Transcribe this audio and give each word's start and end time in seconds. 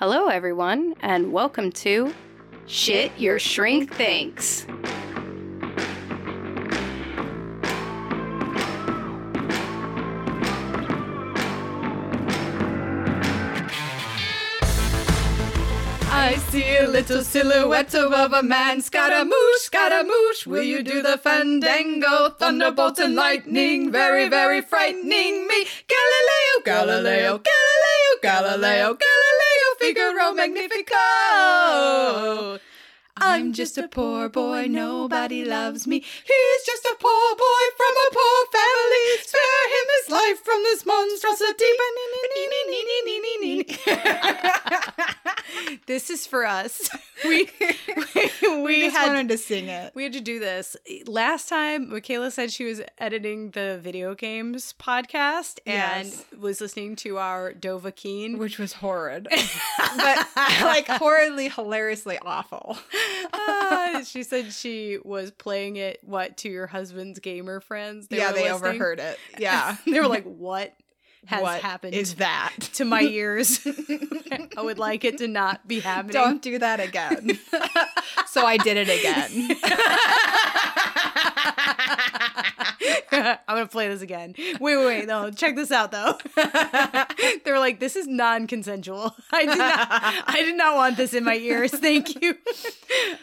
Hello, 0.00 0.28
everyone, 0.28 0.94
and 1.00 1.32
welcome 1.32 1.72
to 1.72 2.14
Shit 2.66 3.10
Your 3.18 3.40
Shrink 3.40 3.92
Thinks. 3.92 4.64
I 16.12 16.36
see 16.50 16.76
a 16.76 16.86
little 16.86 17.24
silhouette 17.24 17.92
of 17.96 18.32
a 18.32 18.40
man. 18.44 18.80
Scaramouche, 18.80 19.34
Scaramouche, 19.56 20.46
will 20.46 20.62
you 20.62 20.84
do 20.84 21.02
the 21.02 21.18
fandango? 21.18 22.28
Thunderbolt 22.38 23.00
and 23.00 23.16
lightning, 23.16 23.90
very, 23.90 24.28
very 24.28 24.60
frightening 24.60 25.48
me. 25.48 25.66
Galileo, 25.88 26.62
Galileo, 26.64 27.40
Galileo, 27.42 28.22
Galileo, 28.22 28.94
Galileo, 28.94 28.94
Figaro 29.88 30.34
Magnifico. 30.34 30.96
I'm 33.20 33.52
just 33.52 33.78
a 33.78 33.88
poor 33.88 34.28
boy, 34.28 34.66
nobody 34.68 35.44
loves 35.44 35.86
me. 35.86 36.00
He's 36.00 36.66
just 36.66 36.84
a 36.84 36.96
poor 37.00 37.36
boy 37.36 37.64
from 37.76 37.94
a 38.06 38.10
poor 38.12 38.46
family. 38.52 39.06
Spare 39.22 39.68
him 39.74 39.86
his 39.98 40.10
life 40.10 40.38
from 40.44 40.62
this 40.62 40.86
monstrosity. 40.86 41.64
This 45.86 46.10
is 46.10 46.26
for 46.26 46.44
us. 46.46 46.88
We 47.24 47.48
we, 48.14 48.62
we 48.62 48.80
just 48.82 48.96
had 48.96 49.08
wanted 49.08 49.28
to 49.30 49.38
sing 49.38 49.66
it. 49.68 49.92
we 49.94 50.04
had 50.04 50.12
to 50.12 50.20
do 50.20 50.38
this 50.38 50.76
last 51.06 51.48
time. 51.48 51.90
Michaela 51.90 52.30
said 52.30 52.52
she 52.52 52.64
was 52.64 52.80
editing 52.98 53.50
the 53.50 53.80
video 53.82 54.14
games 54.14 54.74
podcast 54.78 55.58
and 55.66 56.06
Yes. 56.06 56.24
was 56.38 56.60
listening 56.60 56.94
to 56.96 57.18
our 57.18 57.52
Dovahkiin. 57.54 58.36
Which 58.38 58.58
was 58.58 58.74
horrid. 58.74 59.26
but 59.96 60.26
like 60.62 60.86
horridly, 60.86 61.48
hilariously 61.48 62.18
awful. 62.24 62.78
Ah, 63.32 64.02
she 64.06 64.22
said 64.22 64.52
she 64.52 64.98
was 65.04 65.30
playing 65.30 65.76
it 65.76 65.98
what 66.02 66.36
to 66.38 66.48
your 66.48 66.66
husband's 66.66 67.18
gamer 67.18 67.60
friends. 67.60 68.06
yeah, 68.10 68.32
they 68.32 68.42
listening. 68.50 68.52
overheard 68.52 68.98
it. 69.00 69.18
Yeah. 69.38 69.76
they 69.86 70.00
were 70.00 70.08
like, 70.08 70.24
"What 70.24 70.74
has 71.26 71.42
What 71.42 71.60
happened 71.60 71.94
is 71.94 72.14
that? 72.16 72.54
to 72.74 72.84
my 72.84 73.02
ears? 73.02 73.60
I 74.56 74.62
would 74.62 74.78
like 74.78 75.04
it 75.04 75.18
to 75.18 75.28
not 75.28 75.66
be 75.68 75.80
happening." 75.80 76.12
Don't 76.12 76.40
do 76.42 76.58
that 76.58 76.80
again. 76.80 77.38
so 78.28 78.46
I 78.46 78.56
did 78.56 78.76
it 78.76 78.88
again. 78.88 79.56
I'm 83.12 83.38
gonna 83.48 83.66
play 83.66 83.88
this 83.88 84.02
again. 84.02 84.34
Wait, 84.38 84.58
wait, 84.60 84.76
wait, 84.86 85.06
no, 85.06 85.30
check 85.30 85.56
this 85.56 85.70
out 85.70 85.90
though. 85.92 86.18
they 87.44 87.50
were 87.50 87.58
like, 87.58 87.80
"This 87.80 87.96
is 87.96 88.06
non-consensual. 88.06 89.14
I 89.32 89.46
did 89.46 89.58
not, 89.58 89.88
I 90.26 90.42
did 90.42 90.56
not 90.56 90.76
want 90.76 90.96
this 90.96 91.14
in 91.14 91.24
my 91.24 91.36
ears. 91.36 91.70
Thank 91.72 92.20
you." 92.20 92.36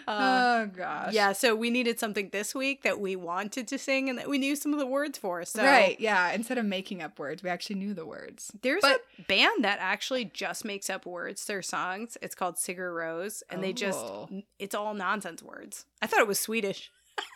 Uh, 0.07 0.65
oh 0.67 0.71
gosh. 0.75 1.13
yeah, 1.13 1.31
so 1.33 1.55
we 1.55 1.69
needed 1.69 1.99
something 1.99 2.29
this 2.29 2.53
week 2.53 2.83
that 2.83 2.99
we 2.99 3.15
wanted 3.15 3.67
to 3.69 3.77
sing 3.77 4.09
and 4.09 4.17
that 4.19 4.29
we 4.29 4.37
knew 4.37 4.55
some 4.55 4.73
of 4.73 4.79
the 4.79 4.85
words 4.85 5.17
for. 5.17 5.43
So 5.45 5.63
Right. 5.63 5.99
Yeah. 5.99 6.31
Instead 6.31 6.57
of 6.57 6.65
making 6.65 7.01
up 7.01 7.17
words, 7.19 7.41
we 7.43 7.49
actually 7.49 7.77
knew 7.77 7.93
the 7.93 8.05
words. 8.05 8.51
There's 8.61 8.81
But- 8.81 9.01
a 9.19 9.21
band 9.23 9.63
that 9.63 9.79
actually 9.81 10.25
just 10.25 10.65
makes 10.65 10.89
up 10.89 11.05
words 11.05 11.41
to 11.41 11.47
their 11.47 11.61
songs. 11.61 12.17
It's 12.21 12.35
called 12.35 12.55
Sigur 12.55 12.93
Rós, 12.93 13.41
and 13.49 13.63
they 13.63 13.73
just 13.73 13.99
Oh. 13.99 14.29
it's 14.59 14.75
all 14.75 14.93
nonsense 14.93 15.41
words. 15.41 15.85
I 16.01 16.07
thought 16.07 16.19
it 16.19 16.27
was 16.27 16.39
Swedish. 16.39 16.91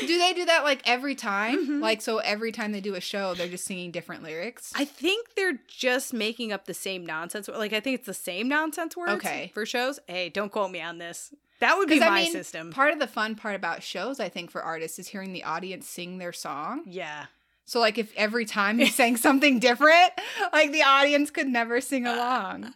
do 0.00 0.18
they 0.18 0.32
do 0.34 0.44
that 0.46 0.62
like 0.64 0.82
every 0.84 1.14
time? 1.14 1.66
Mhm. 1.66 1.80
Like 1.80 2.02
so 2.02 2.18
every 2.18 2.52
time 2.52 2.72
they 2.72 2.80
do 2.80 2.94
a 2.94 3.00
show, 3.00 3.34
they're 3.34 3.48
just 3.48 3.64
singing 3.64 3.90
different 3.90 4.22
lyrics. 4.22 4.72
I 4.74 4.84
think 4.84 5.34
they're 5.34 5.58
just 5.68 6.12
making 6.12 6.52
up 6.52 6.66
the 6.66 6.74
same 6.74 7.04
nonsense. 7.06 7.48
Like 7.48 7.72
I 7.72 7.80
think 7.80 7.98
it's 7.98 8.06
the 8.06 8.14
same 8.14 8.48
nonsense 8.48 8.96
words 8.96 9.12
Okay. 9.12 9.50
for 9.54 9.64
shows. 9.66 9.98
Hey, 10.06 10.28
don't 10.28 10.50
quote 10.52 10.70
me 10.70 10.80
on 10.80 10.98
this. 10.98 11.32
That 11.60 11.76
would 11.76 11.88
be 11.88 12.00
my 12.00 12.06
I 12.08 12.22
mean, 12.22 12.32
system. 12.32 12.72
Part 12.72 12.92
of 12.94 12.98
the 13.00 13.06
fun 13.06 13.34
part 13.34 13.54
about 13.54 13.82
shows, 13.82 14.18
I 14.18 14.30
think, 14.30 14.50
for 14.50 14.62
artists 14.62 14.98
is 14.98 15.08
hearing 15.08 15.32
the 15.34 15.44
audience 15.44 15.86
sing 15.86 16.18
their 16.18 16.32
song. 16.32 16.82
yeah. 16.86 17.26
So 17.66 17.78
like 17.78 17.98
if 17.98 18.12
every 18.16 18.46
time 18.46 18.80
you 18.80 18.86
sang 19.00 19.16
something 19.16 19.60
different, 19.60 20.10
like 20.52 20.72
the 20.72 20.82
audience 20.82 21.30
could 21.30 21.46
never 21.46 21.80
sing 21.80 22.04
along. 22.04 22.74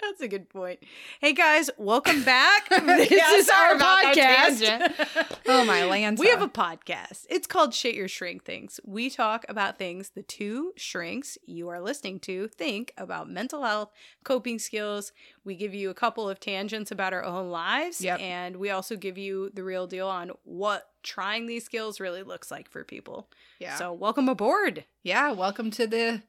That's 0.00 0.20
a 0.20 0.28
good 0.28 0.48
point. 0.48 0.80
Hey 1.20 1.32
guys, 1.32 1.70
welcome 1.78 2.22
back. 2.24 2.68
this 2.70 3.10
Yeah, 3.10 3.32
is 3.34 3.48
our 3.48 3.74
podcast. 3.74 5.36
Oh 5.46 5.64
my 5.64 5.84
Lanza. 5.84 6.20
We 6.20 6.28
have 6.28 6.42
a 6.42 6.48
podcast. 6.48 7.24
It's 7.30 7.46
called 7.46 7.72
Shit 7.74 7.94
Your 7.94 8.08
Shrink 8.08 8.44
Thinks. 8.44 8.78
We 8.84 9.08
talk 9.10 9.44
about 9.48 9.78
things 9.78 10.10
the 10.10 10.22
two 10.22 10.72
shrinks 10.76 11.38
you 11.46 11.68
are 11.68 11.80
listening 11.80 12.20
to 12.20 12.48
think 12.48 12.92
about 12.98 13.28
mental 13.30 13.62
health, 13.64 13.90
coping 14.24 14.58
skills. 14.58 15.12
We 15.44 15.54
give 15.56 15.74
you 15.74 15.90
a 15.90 15.94
couple 15.94 16.28
of 16.28 16.38
tangents 16.40 16.90
about 16.90 17.12
our 17.12 17.24
own 17.24 17.50
lives. 17.50 18.00
Yep. 18.02 18.20
And 18.20 18.56
we 18.56 18.70
also 18.70 18.96
give 18.96 19.16
you 19.18 19.50
the 19.54 19.64
real 19.64 19.86
deal 19.86 20.08
on 20.08 20.32
what 20.44 20.88
trying 21.02 21.46
these 21.46 21.64
skills 21.64 22.00
really 22.00 22.22
looks 22.22 22.50
like 22.50 22.68
for 22.70 22.84
people. 22.84 23.28
yeah. 23.58 23.76
So 23.76 23.92
welcome 23.92 24.28
aboard. 24.28 24.84
yeah, 25.02 25.32
welcome 25.32 25.70
to 25.72 25.86
the 25.86 26.22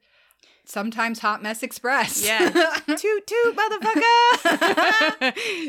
sometimes 0.70 1.20
hot 1.20 1.42
mess 1.42 1.64
express. 1.64 2.26
Yeah. 2.26 2.50
toot 2.50 3.28
toot 3.28 3.56
motherfucker 3.56 4.10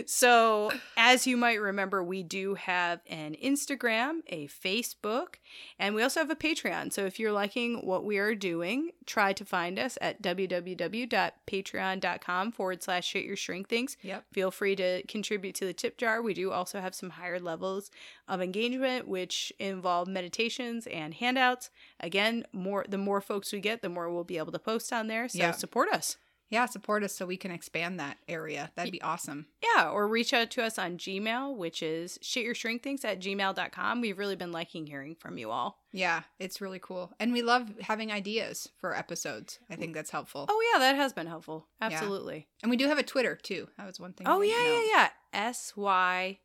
so 0.08 0.72
as 0.96 1.26
you 1.26 1.36
might 1.36 1.60
remember 1.60 2.02
we 2.02 2.22
do 2.22 2.54
have 2.54 3.00
an 3.08 3.36
instagram 3.42 4.20
a 4.28 4.46
facebook 4.48 5.34
and 5.78 5.94
we 5.94 6.02
also 6.02 6.20
have 6.20 6.30
a 6.30 6.36
patreon 6.36 6.92
so 6.92 7.06
if 7.06 7.18
you're 7.18 7.32
liking 7.32 7.86
what 7.86 8.04
we 8.04 8.18
are 8.18 8.34
doing 8.34 8.90
try 9.06 9.32
to 9.32 9.42
find 9.44 9.78
us 9.78 9.96
at 10.00 10.20
www.patreon.com 10.22 12.52
forward 12.52 12.82
slash 12.82 13.06
shit 13.06 13.24
your 13.24 13.36
shrink 13.36 13.68
thinks 13.68 13.96
yep. 14.02 14.24
feel 14.32 14.50
free 14.50 14.74
to 14.76 15.02
contribute 15.06 15.54
to 15.54 15.66
the 15.66 15.72
tip 15.72 15.96
jar 15.98 16.20
we 16.22 16.34
do 16.34 16.50
also 16.50 16.80
have 16.80 16.94
some 16.94 17.10
higher 17.10 17.38
levels 17.38 17.90
of 18.28 18.40
engagement 18.40 19.06
which 19.06 19.52
involve 19.58 20.08
meditations 20.08 20.86
and 20.86 21.12
handouts 21.14 21.70
again 22.00 22.44
more 22.52 22.84
the 22.88 22.98
more 22.98 23.20
folks 23.20 23.52
we 23.52 23.60
get 23.60 23.82
the 23.82 23.88
more 23.88 24.10
we'll 24.10 24.24
be 24.24 24.38
able 24.38 24.52
to 24.52 24.58
post 24.58 24.92
on 24.92 25.06
there 25.06 25.28
so 25.28 25.38
Yeah. 25.38 25.50
support 25.52 25.88
us 25.92 26.16
Yeah, 26.52 26.66
support 26.66 27.04
us 27.04 27.14
so 27.14 27.26
we 27.26 27.36
can 27.36 27.52
expand 27.52 28.00
that 28.00 28.18
area. 28.26 28.72
That'd 28.74 28.90
be 28.90 29.00
awesome. 29.02 29.46
Yeah, 29.62 29.88
or 29.88 30.08
reach 30.08 30.32
out 30.32 30.50
to 30.50 30.64
us 30.64 30.80
on 30.80 30.98
Gmail, 30.98 31.54
which 31.56 31.80
is 31.80 32.18
shityourshrinkthinks 32.24 33.04
at 33.04 33.20
gmail.com. 33.20 34.00
We've 34.00 34.18
really 34.18 34.34
been 34.34 34.50
liking 34.50 34.88
hearing 34.88 35.14
from 35.14 35.38
you 35.38 35.52
all. 35.52 35.78
Yeah, 35.92 36.22
it's 36.40 36.60
really 36.60 36.80
cool. 36.80 37.12
And 37.20 37.32
we 37.32 37.42
love 37.42 37.70
having 37.82 38.10
ideas 38.10 38.68
for 38.78 38.96
episodes. 38.96 39.60
I 39.70 39.76
think 39.76 39.94
that's 39.94 40.10
helpful. 40.10 40.46
Oh, 40.50 40.70
yeah, 40.72 40.80
that 40.80 40.96
has 40.96 41.12
been 41.12 41.28
helpful. 41.28 41.68
Absolutely. 41.80 42.48
And 42.64 42.70
we 42.70 42.76
do 42.76 42.88
have 42.88 42.98
a 42.98 43.04
Twitter 43.04 43.36
too. 43.36 43.68
That 43.78 43.86
was 43.86 44.00
one 44.00 44.12
thing. 44.12 44.26
Oh, 44.26 44.40
yeah, 44.40 44.56
know. 44.56 44.64
yeah, 44.64 44.86
yeah. 44.92 45.08
S 45.32 45.74
Y 45.76 46.40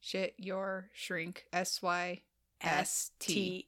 Shit 0.00 0.34
your 0.38 0.90
shrink. 0.92 1.46
S 1.52 1.82
Y 1.82 2.22
S 2.60 3.10
T 3.18 3.66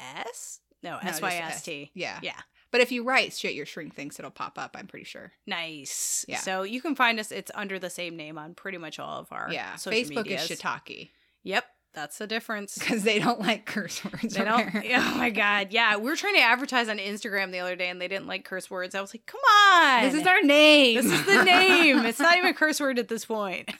S? 0.00 0.60
No, 0.82 0.98
S 1.02 1.20
Y 1.20 1.34
S 1.34 1.62
T. 1.62 1.90
Yeah. 1.94 2.18
Yeah. 2.22 2.38
But 2.70 2.80
if 2.80 2.92
you 2.92 3.02
write 3.02 3.32
shit 3.32 3.54
your 3.54 3.66
shrink 3.66 3.94
thinks 3.94 4.18
it'll 4.18 4.30
pop 4.30 4.56
up, 4.58 4.76
I'm 4.78 4.86
pretty 4.86 5.04
sure. 5.04 5.32
Nice. 5.46 6.24
Yeah. 6.28 6.38
So 6.38 6.62
you 6.62 6.80
can 6.80 6.94
find 6.94 7.18
us. 7.18 7.32
It's 7.32 7.50
under 7.54 7.78
the 7.78 7.90
same 7.90 8.16
name 8.16 8.38
on 8.38 8.54
pretty 8.54 8.78
much 8.78 8.98
all 8.98 9.18
of 9.18 9.32
our 9.32 9.48
yeah. 9.50 9.74
social 9.76 10.00
Facebook 10.00 10.24
medias. 10.24 10.50
is 10.50 10.60
shiitake 10.60 11.10
Yep, 11.42 11.64
that's 11.92 12.18
the 12.18 12.26
difference. 12.26 12.74
because 12.78 13.02
they 13.02 13.18
don't 13.18 13.40
like 13.40 13.66
curse 13.66 14.04
words. 14.04 14.34
They 14.34 14.44
don't. 14.44 14.70
Oh 14.74 15.14
my 15.16 15.30
god! 15.30 15.68
Yeah, 15.70 15.96
we 15.96 16.04
were 16.04 16.16
trying 16.16 16.34
to 16.34 16.40
advertise 16.40 16.88
on 16.88 16.98
Instagram 16.98 17.52
the 17.52 17.58
other 17.60 17.76
day, 17.76 17.88
and 17.88 18.00
they 18.00 18.08
didn't 18.08 18.26
like 18.26 18.44
curse 18.44 18.70
words. 18.70 18.94
I 18.94 19.00
was 19.00 19.14
like, 19.14 19.26
"Come 19.26 19.40
on, 19.40 20.02
This 20.04 20.14
is 20.14 20.26
our 20.26 20.42
name. 20.42 20.96
This 20.96 21.06
is 21.06 21.26
the 21.26 21.44
name. 21.44 22.04
It's 22.06 22.18
not 22.18 22.36
even 22.36 22.50
a 22.50 22.54
curse 22.54 22.80
word 22.80 22.98
at 22.98 23.08
this 23.08 23.24
point. 23.24 23.70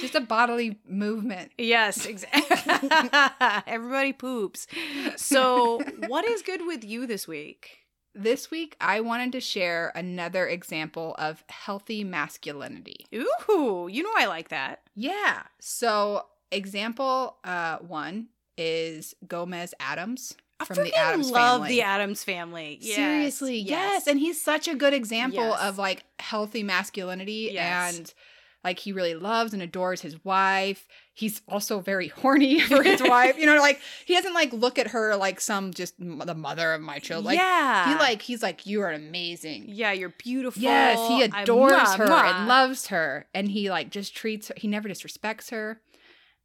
Just 0.00 0.14
a 0.14 0.20
bodily 0.20 0.78
movement. 0.88 1.52
yes, 1.58 2.06
exactly. 2.06 3.08
Everybody 3.66 4.12
poops. 4.12 4.66
So, 5.16 5.80
what 6.08 6.24
is 6.24 6.42
good 6.42 6.66
with 6.66 6.84
you 6.84 7.06
this 7.06 7.26
week? 7.28 7.78
This 8.16 8.50
week, 8.50 8.76
I 8.80 9.00
wanted 9.00 9.32
to 9.32 9.40
share 9.40 9.90
another 9.96 10.46
example 10.46 11.16
of 11.18 11.42
healthy 11.48 12.04
masculinity. 12.04 13.06
Ooh, 13.14 13.88
you 13.90 14.02
know 14.04 14.12
I 14.16 14.26
like 14.26 14.50
that. 14.50 14.82
Yeah. 14.94 15.42
So, 15.58 16.26
example 16.50 17.36
uh, 17.44 17.78
one 17.78 18.28
is 18.56 19.14
Gomez 19.26 19.74
Addams. 19.80 20.34
From 20.64 20.84
the 20.84 20.94
Addams 20.94 21.30
love 21.30 21.60
family. 21.62 21.68
the 21.68 21.82
Addams 21.82 22.24
family. 22.24 22.78
Yes, 22.80 22.94
Seriously, 22.96 23.58
yes. 23.58 24.06
And 24.06 24.18
he's 24.20 24.40
such 24.42 24.68
a 24.68 24.74
good 24.74 24.94
example 24.94 25.42
Yes. 25.42 25.60
of 25.60 25.78
like 25.78 26.04
healthy 26.20 26.62
masculinity 26.62 27.50
Yes. 27.52 27.98
and 27.98 28.14
like 28.62 28.78
he 28.78 28.92
really 28.92 29.14
loves 29.14 29.52
and 29.52 29.60
adores 29.60 30.00
his 30.00 30.24
wife. 30.24 30.86
He's 31.12 31.42
also 31.48 31.80
very 31.80 32.08
horny 32.08 32.60
for 32.68 32.82
his 32.82 33.02
wife. 33.02 33.36
You 33.36 33.46
know, 33.46 33.56
like 33.58 33.80
he 34.06 34.14
doesn't 34.14 34.32
like 34.32 34.52
look 34.52 34.78
at 34.78 34.86
her 34.88 35.16
like 35.16 35.40
some 35.40 35.74
just 35.74 35.94
m- 36.00 36.22
the 36.24 36.34
mother 36.34 36.72
of 36.72 36.80
my 36.80 36.98
children. 37.00 37.26
Like 37.26 37.38
yeah. 37.38 37.88
he 37.92 37.94
like 37.96 38.22
he's 38.22 38.42
like 38.42 38.64
you 38.64 38.80
are 38.82 38.92
amazing. 38.92 39.64
yeah, 39.68 39.90
you're 39.92 40.14
beautiful. 40.16 40.62
Yes, 40.62 40.98
he 41.08 41.22
adores 41.24 41.72
mwah, 41.72 41.96
her 41.98 42.04
and 42.10 42.48
loves 42.48 42.86
her 42.86 43.26
and 43.34 43.50
he 43.50 43.68
like 43.70 43.90
just 43.90 44.14
treats 44.16 44.48
her 44.48 44.54
he 44.56 44.68
never 44.68 44.88
disrespects 44.88 45.50
her. 45.50 45.80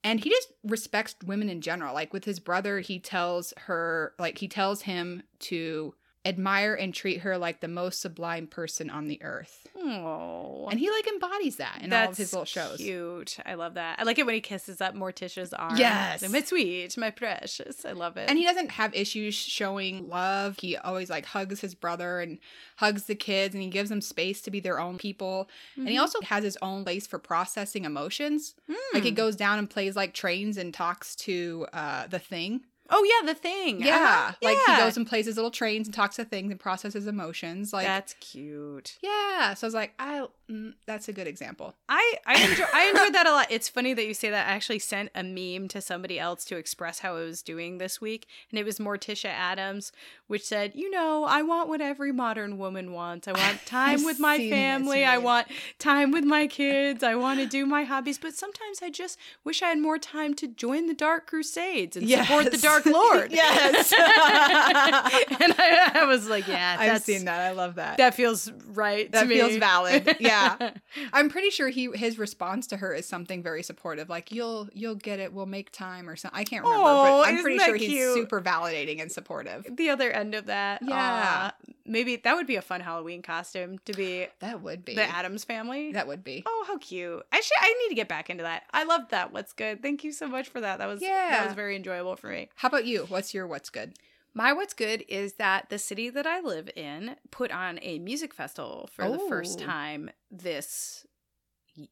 And 0.03 0.19
he 0.19 0.29
just 0.29 0.53
respects 0.63 1.15
women 1.25 1.49
in 1.49 1.61
general. 1.61 1.93
Like 1.93 2.13
with 2.13 2.25
his 2.25 2.39
brother, 2.39 2.79
he 2.79 2.99
tells 2.99 3.53
her 3.57 4.13
like 4.17 4.37
he 4.37 4.47
tells 4.47 4.83
him 4.83 5.23
to 5.39 5.93
admire 6.25 6.73
and 6.75 6.93
treat 6.93 7.21
her 7.21 7.37
like 7.37 7.61
the 7.61 7.67
most 7.67 8.01
sublime 8.01 8.45
person 8.45 8.89
on 8.89 9.07
the 9.07 9.21
earth. 9.23 9.67
Oh, 9.77 10.67
And 10.69 10.77
he 10.79 10.89
like 10.91 11.07
embodies 11.07 11.55
that 11.57 11.79
in 11.81 11.93
all 11.93 12.09
of 12.09 12.17
his 12.17 12.33
little 12.33 12.45
shows. 12.45 12.77
Cute. 12.77 13.37
I 13.45 13.53
love 13.53 13.75
that. 13.75 13.99
I 13.99 14.03
like 14.03 14.19
it 14.19 14.25
when 14.25 14.35
he 14.35 14.41
kisses 14.41 14.81
up 14.81 14.93
Morticia's 14.95 15.53
arm. 15.53 15.77
Yes. 15.77 16.27
my 16.29 16.41
sweet, 16.41 16.97
my 16.97 17.09
precious. 17.09 17.85
I 17.85 17.93
love 17.93 18.17
it. 18.17 18.29
And 18.29 18.37
he 18.37 18.43
doesn't 18.45 18.71
have 18.71 18.93
issues 18.93 19.33
showing 19.33 20.09
love. 20.09 20.57
He 20.59 20.75
always 20.75 21.09
like 21.09 21.25
hugs 21.25 21.61
his 21.61 21.73
brother 21.73 22.19
and 22.19 22.37
hugs 22.75 23.03
the 23.05 23.15
kids 23.15 23.55
and 23.55 23.63
he 23.63 23.69
gives 23.69 23.89
them 23.89 24.01
space 24.01 24.41
to 24.41 24.51
be 24.51 24.59
their 24.59 24.79
own 24.79 24.97
people. 24.97 25.49
And 25.77 25.87
he 25.87 25.95
Mhm. 25.95 26.01
also 26.01 26.21
has 26.21 26.43
his 26.43 26.57
own 26.61 26.83
place 26.83 27.07
for 27.07 27.17
processing 27.19 27.85
emotions. 27.85 28.55
Like 28.93 29.03
he 29.03 29.09
Hmm. 29.11 29.15
goes 29.15 29.35
down 29.35 29.57
and 29.59 29.69
plays 29.69 29.95
like 29.95 30.13
trains 30.13 30.57
and 30.57 30.73
talks 30.73 31.15
to 31.17 31.65
uh 31.73 32.07
the 32.07 32.19
thing. 32.19 32.65
Oh 32.89 33.03
yeah, 33.03 33.25
the 33.31 33.35
thing. 33.39 33.81
Yeah. 33.81 33.95
Uh-huh. 33.95 34.33
Like 34.41 34.57
Yeah. 34.67 34.75
he 34.77 34.81
goes 34.81 34.97
and 34.97 35.05
plays 35.07 35.25
his 35.25 35.35
little 35.35 35.51
trains 35.51 35.87
and 35.87 35.93
talks 35.93 36.15
to 36.17 36.25
things 36.25 36.51
and 36.51 36.59
processes 36.59 37.07
emotions. 37.07 37.71
Like 37.73 37.85
That's 37.85 38.15
cute. 38.19 38.97
yeah. 39.01 39.53
So 39.53 39.65
I 39.65 39.67
was 39.67 39.73
like, 39.73 39.93
I 39.99 40.27
mm, 40.49 40.73
that's 40.85 41.07
a 41.07 41.13
good 41.13 41.27
example. 41.27 41.75
I 41.87 42.15
I 42.25 42.41
enjoy 42.43 42.65
I 42.73 42.89
enjoyed 42.89 43.13
that 43.13 43.27
a 43.27 43.31
lot. 43.31 43.47
It's 43.49 43.69
funny 43.69 43.93
that 43.93 44.05
you 44.05 44.13
say 44.13 44.29
that. 44.29 44.47
I 44.47 44.51
actually 44.51 44.79
sent 44.79 45.09
a 45.15 45.23
meme 45.23 45.67
to 45.69 45.81
somebody 45.81 46.19
else 46.19 46.45
to 46.45 46.57
express 46.57 46.99
how 46.99 47.15
I 47.15 47.21
was 47.21 47.41
doing 47.41 47.77
this 47.77 48.01
week, 48.01 48.27
and 48.49 48.59
it 48.59 48.65
was 48.65 48.79
Morticia 48.79 49.29
Addams, 49.29 49.91
which 50.27 50.43
said, 50.45 50.71
"You 50.75 50.89
know, 50.89 51.25
I 51.25 51.41
want 51.43 51.69
what 51.69 51.81
every 51.81 52.11
modern 52.11 52.57
woman 52.57 52.91
wants. 52.93 53.27
I 53.27 53.33
want 53.33 53.59
time 53.65 54.03
with 54.03 54.19
my 54.19 54.37
family. 54.49 55.05
I 55.05 55.17
want 55.17 55.47
time 55.77 56.11
with 56.11 56.23
my 56.23 56.47
kids. 56.47 57.03
I 57.03 57.15
want 57.15 57.39
to 57.39 57.45
do 57.45 57.65
my 57.65 57.83
hobbies, 57.83 58.17
but 58.17 58.33
sometimes 58.33 58.81
I 58.81 58.89
just 58.89 59.17
wish 59.43 59.61
I 59.61 59.67
had 59.69 59.79
more 59.79 59.97
time 59.99 60.33
to 60.35 60.47
join 60.47 60.87
the 60.87 60.93
Dark 60.93 61.27
Crusades 61.27 61.95
and 61.95 62.09
support 62.09 62.45
the 62.45 62.51
Yes. 62.51 62.61
Dark 62.83 62.93
Lord." 62.95 63.31
Yes. 63.39 63.93
and 63.97 65.55
I, 65.57 65.91
I 65.95 66.05
was 66.05 66.27
like, 66.29 66.47
"Yeah, 66.47 66.77
I've 66.79 67.01
seen 67.01 67.25
that. 67.25 67.39
I 67.41 67.51
love 67.51 67.75
that. 67.75 67.97
That 67.97 68.13
feels 68.15 68.51
right. 68.73 69.11
That 69.11 69.21
to 69.21 69.27
me. 69.27 69.35
feels 69.35 69.55
valid. 69.57 70.17
Yeah. 70.19 70.71
I'm 71.13 71.29
pretty 71.29 71.49
sure 71.49 71.69
he 71.69 71.89
his 71.93 72.17
response 72.17 72.67
to 72.67 72.77
her 72.77 72.93
is 72.93 73.05
something 73.07 73.41
very 73.43 73.63
supportive, 73.63 74.09
like 74.09 74.31
you'll 74.31 74.67
you'll 74.73 74.95
get 74.95 75.19
it, 75.19 75.33
we'll 75.33 75.45
make 75.45 75.71
time 75.71 76.09
or 76.09 76.15
something. 76.15 76.39
I 76.39 76.43
can't 76.43 76.63
remember, 76.63 76.83
Oh, 76.85 77.21
but 77.23 77.29
I'm 77.29 77.41
pretty 77.41 77.59
sure 77.59 77.75
he's 77.75 78.13
super 78.13 78.41
validating 78.41 79.01
and 79.01 79.11
supportive. 79.11 79.65
the 79.69 79.89
other 79.89 80.11
end 80.11 80.35
of 80.35 80.47
that. 80.47 80.81
Yeah. 80.81 81.51
Aw. 81.51 81.53
Maybe 81.89 82.15
that 82.17 82.35
would 82.35 82.47
be 82.47 82.55
a 82.55 82.61
fun 82.61 82.81
Halloween 82.81 83.21
costume 83.21 83.79
to 83.85 83.93
be 83.93 84.27
That 84.39 84.61
would 84.61 84.85
be 84.85 84.95
the 84.95 85.03
Addams 85.03 85.43
family. 85.43 85.91
that 85.93 86.07
would 86.07 86.23
be. 86.23 86.43
oh, 86.45 86.65
how 86.67 86.77
cute! 86.77 87.23
I 87.31 87.41
should. 87.41 87.57
I 87.59 87.73
need 87.83 87.89
to 87.89 87.95
get 87.95 88.07
back 88.07 88.29
into 88.29 88.43
that. 88.43 88.63
I 88.71 88.83
love 88.83 89.09
that. 89.09 89.33
What's 89.33 89.53
good? 89.53 89.81
Thank 89.81 90.03
you 90.03 90.11
so 90.11 90.27
much 90.27 90.47
for 90.49 90.61
that. 90.61 90.77
That 90.77 90.87
was 90.87 91.01
yeah. 91.01 91.29
that 91.31 91.45
was 91.47 91.55
very 91.55 91.75
enjoyable 91.75 92.15
for 92.15 92.27
me. 92.29 92.49
How 92.55 92.67
about 92.67 92.85
you? 92.85 93.05
What's 93.09 93.33
your 93.33 93.47
what's 93.47 93.69
good? 93.69 93.93
My 94.35 94.53
what's 94.53 94.75
good 94.75 95.03
is 95.09 95.33
that 95.33 95.69
the 95.69 95.79
city 95.79 96.09
that 96.11 96.27
I 96.27 96.39
live 96.41 96.69
in 96.75 97.15
put 97.31 97.49
on 97.51 97.79
a 97.81 97.97
music 97.97 98.33
festival 98.33 98.87
for 98.93 99.09
the 99.09 99.17
first 99.27 99.59
Oh. 99.61 99.65
time 99.65 100.11
this 100.29 101.05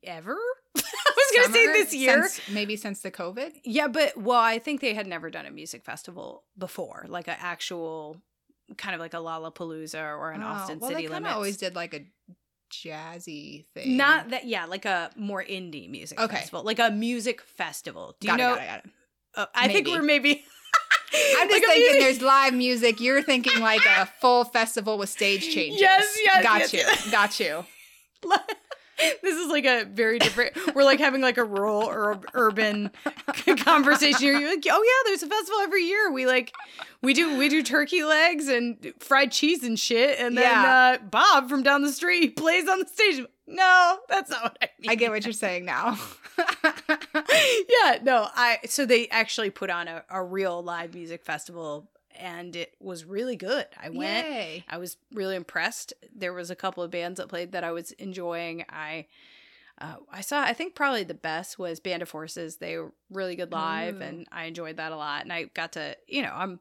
ever. 0.03 0.37
I 0.77 0.81
was 1.15 1.31
gonna 1.47 1.53
say 1.53 1.65
this 1.67 1.93
year. 1.95 2.27
Since- 2.27 2.49
maybe 2.49 2.75
since 2.75 3.01
the 3.01 3.09
COVID. 3.11 3.53
Yeah, 3.63 3.87
but 3.87 4.15
well, 4.17 4.39
I 4.39 4.59
think 4.59 4.81
they 4.81 4.93
had 4.93 5.07
never 5.07 5.29
done 5.31 5.45
a 5.47 5.51
music 5.51 5.83
festival 5.83 6.43
before, 6.57 7.05
like 7.07 7.27
an 7.27 7.37
actual 7.39 8.17
kind 8.75 8.93
of 8.95 8.99
like 8.99 9.13
a 9.13 9.17
Lollapalooza 9.17 10.17
or 10.17 10.31
an 10.31 10.43
Oh, 10.43 10.47
Austin 10.47 10.79
well, 10.79 10.89
City 10.89 11.03
they 11.07 11.13
Limits. 11.13 11.33
always 11.33 11.57
did 11.57 11.75
like 11.75 11.93
a 11.93 12.05
jazzy 12.71 13.65
thing. 13.73 13.95
Not 13.97 14.29
that, 14.31 14.45
yeah, 14.45 14.65
like 14.65 14.85
a 14.85 15.09
more 15.15 15.43
indie 15.43 15.89
music 15.89 16.19
Okay. 16.19 16.35
festival, 16.35 16.63
like 16.63 16.79
a 16.79 16.91
music 16.91 17.41
festival. 17.41 18.15
Do 18.19 18.27
you 18.27 18.33
got 18.33 18.37
know? 18.39 18.53
it, 18.53 18.57
got 18.57 18.63
it, 18.63 18.67
got 18.67 18.85
it. 18.85 18.91
uh, 19.35 19.45
I 19.55 19.67
think 19.69 19.87
we're 19.87 20.01
maybe. 20.01 20.43
I'm 21.39 21.47
just 21.49 21.63
Like 21.65 21.73
thinking 21.75 21.99
there's 22.01 22.21
live 22.21 22.53
music. 22.53 22.99
You're 22.99 23.23
thinking 23.23 23.61
like 23.61 23.85
a 23.85 24.05
full 24.19 24.43
festival 24.43 24.97
with 24.97 25.09
stage 25.09 25.41
changes. 25.53 25.79
Yes, 25.79 26.17
yes, 26.23 26.43
Got 26.43 26.59
yes, 26.59 26.73
you. 26.73 26.79
yes. 26.79 27.11
Got 27.11 27.39
you. 27.39 27.65
this 29.21 29.35
is 29.37 29.49
like 29.49 29.65
a 29.65 29.85
very 29.85 30.19
different. 30.19 30.75
We're 30.75 30.83
like 30.83 30.99
having 30.99 31.21
like 31.21 31.37
a 31.37 31.43
rural 31.43 31.83
or 31.83 32.19
urban 32.33 32.91
conversation. 33.59 34.27
You're 34.27 34.49
like, 34.49 34.65
oh 34.69 34.83
yeah, 34.83 35.09
there's 35.09 35.23
a 35.23 35.27
festival 35.27 35.59
every 35.61 35.83
year. 35.83 36.11
We 36.11 36.25
like, 36.25 36.53
we 37.01 37.13
do 37.13 37.37
we 37.37 37.49
do 37.49 37.63
turkey 37.63 38.03
legs 38.03 38.47
and 38.47 38.93
fried 38.99 39.31
cheese 39.31 39.63
and 39.63 39.79
shit, 39.79 40.19
and 40.19 40.37
then 40.37 40.43
Yeah. 40.43 40.97
uh, 41.01 41.03
Bob 41.05 41.49
from 41.49 41.63
down 41.63 41.81
the 41.81 41.91
street 41.91 42.35
plays 42.37 42.67
on 42.67 42.79
the 42.79 42.87
stage. 42.87 43.25
No, 43.47 43.99
that's 44.09 44.29
not 44.29 44.43
what 44.43 44.57
I 44.61 44.69
mean. 44.79 44.89
I 44.91 44.95
get 44.95 45.09
what 45.11 45.23
you're 45.23 45.31
saying 45.33 45.63
now. 45.65 45.97
yeah, 47.15 47.97
no, 48.03 48.27
I 48.35 48.59
so 48.67 48.85
they 48.85 49.07
actually 49.09 49.49
put 49.49 49.69
on 49.69 49.87
a, 49.87 50.03
a 50.09 50.23
real 50.23 50.61
live 50.63 50.93
music 50.93 51.23
festival 51.23 51.89
and 52.19 52.55
it 52.55 52.75
was 52.79 53.05
really 53.05 53.35
good. 53.35 53.67
I 53.81 53.89
went. 53.89 54.27
Yay. 54.27 54.65
I 54.69 54.77
was 54.77 54.97
really 55.13 55.35
impressed. 55.35 55.93
There 56.15 56.33
was 56.33 56.49
a 56.49 56.55
couple 56.55 56.83
of 56.83 56.91
bands 56.91 57.17
that 57.19 57.29
played 57.29 57.51
that 57.51 57.63
I 57.63 57.71
was 57.71 57.91
enjoying. 57.93 58.65
I 58.69 59.07
uh, 59.79 59.97
I 60.11 60.21
saw 60.21 60.41
I 60.41 60.53
think 60.53 60.75
probably 60.75 61.03
the 61.03 61.13
best 61.13 61.59
was 61.59 61.79
Band 61.79 62.01
of 62.01 62.11
Horses. 62.11 62.57
They 62.57 62.77
were 62.77 62.93
really 63.11 63.35
good 63.35 63.51
live 63.51 63.97
Ooh. 63.97 64.03
and 64.03 64.27
I 64.31 64.45
enjoyed 64.45 64.77
that 64.77 64.91
a 64.91 64.97
lot. 64.97 65.23
And 65.23 65.31
I 65.31 65.45
got 65.45 65.73
to, 65.73 65.95
you 66.07 66.21
know, 66.21 66.33
I'm 66.33 66.59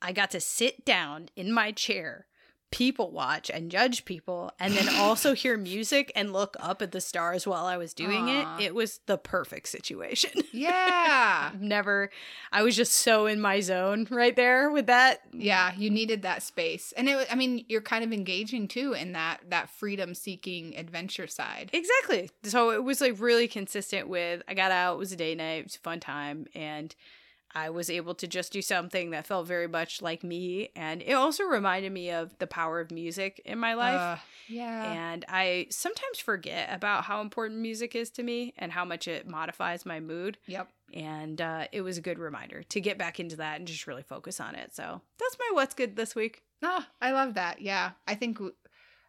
I 0.00 0.12
got 0.12 0.30
to 0.30 0.40
sit 0.40 0.84
down 0.84 1.28
in 1.36 1.52
my 1.52 1.72
chair, 1.72 2.26
people 2.70 3.10
watch 3.10 3.50
and 3.50 3.70
judge 3.70 4.04
people 4.04 4.52
and 4.60 4.74
then 4.74 4.88
also 4.94 5.34
hear 5.34 5.56
music 5.58 6.12
and 6.14 6.32
look 6.32 6.56
up 6.60 6.82
at 6.82 6.92
the 6.92 7.00
stars 7.00 7.46
while 7.46 7.64
I 7.64 7.76
was 7.76 7.94
doing 7.94 8.28
Aw. 8.28 8.58
it. 8.58 8.64
It 8.66 8.74
was 8.74 9.00
the 9.06 9.18
perfect 9.18 9.68
situation. 9.68 10.30
Yeah. 10.50 11.52
Never 11.60 12.10
I 12.50 12.62
was 12.62 12.74
just 12.74 12.92
so 12.92 13.26
in 13.26 13.40
my 13.40 13.60
zone 13.60 14.06
right 14.10 14.34
there 14.34 14.70
with 14.70 14.86
that. 14.86 15.20
Yeah, 15.32 15.72
you 15.76 15.88
needed 15.88 16.22
that 16.22 16.42
space. 16.42 16.92
And 16.96 17.08
it 17.08 17.28
I 17.30 17.36
mean, 17.36 17.64
you're 17.68 17.80
kind 17.80 18.02
of 18.02 18.12
engaging 18.12 18.66
too 18.66 18.92
in 18.92 19.12
that 19.12 19.40
that 19.50 19.70
freedom 19.70 20.14
seeking 20.14 20.76
adventure 20.76 21.26
side. 21.26 21.70
Exactly. 21.72 22.30
So 22.44 22.70
it 22.70 22.82
was 22.82 23.00
like 23.00 23.20
really 23.20 23.46
consistent 23.46 24.08
with 24.08 24.42
I 24.48 24.54
got 24.54 24.72
out, 24.72 24.94
it 24.94 24.98
was 24.98 25.12
a 25.12 25.16
day 25.16 25.34
night, 25.34 25.60
it 25.60 25.64
was 25.64 25.76
a 25.76 25.80
fun 25.80 26.00
time, 26.00 26.46
and 26.54 26.94
I 27.58 27.70
was 27.70 27.90
able 27.90 28.14
to 28.14 28.28
just 28.28 28.52
do 28.52 28.62
something 28.62 29.10
that 29.10 29.26
felt 29.26 29.48
very 29.48 29.66
much 29.66 30.00
like 30.00 30.22
me. 30.22 30.70
And 30.76 31.02
it 31.02 31.14
also 31.14 31.42
reminded 31.42 31.90
me 31.90 32.10
of 32.10 32.38
the 32.38 32.46
power 32.46 32.78
of 32.78 32.92
music 32.92 33.42
in 33.44 33.58
my 33.58 33.74
life. 33.74 33.98
Uh, 33.98 34.16
yeah. 34.48 34.92
and 34.92 35.24
I 35.28 35.66
sometimes 35.70 36.18
forget 36.18 36.68
about 36.72 37.04
how 37.04 37.20
important 37.20 37.60
music 37.60 37.96
is 37.96 38.10
to 38.12 38.22
me 38.22 38.54
and 38.56 38.70
how 38.70 38.84
much 38.84 39.08
it 39.08 39.26
modifies 39.26 39.84
my 39.84 39.98
mood. 39.98 40.38
yep. 40.46 40.68
And 40.94 41.40
uh, 41.40 41.66
it 41.72 41.82
was 41.82 41.98
a 41.98 42.00
good 42.00 42.18
reminder 42.18 42.62
to 42.62 42.80
get 42.80 42.96
back 42.96 43.20
into 43.20 43.36
that 43.36 43.58
and 43.58 43.66
just 43.66 43.86
really 43.86 44.02
focus 44.02 44.40
on 44.40 44.54
it. 44.54 44.74
So 44.74 45.02
that's 45.18 45.36
my 45.38 45.50
what's 45.52 45.74
good 45.74 45.96
this 45.96 46.14
week. 46.14 46.42
Oh, 46.62 46.84
I 47.02 47.10
love 47.10 47.34
that. 47.34 47.60
Yeah. 47.60 47.90
I 48.06 48.14
think 48.14 48.38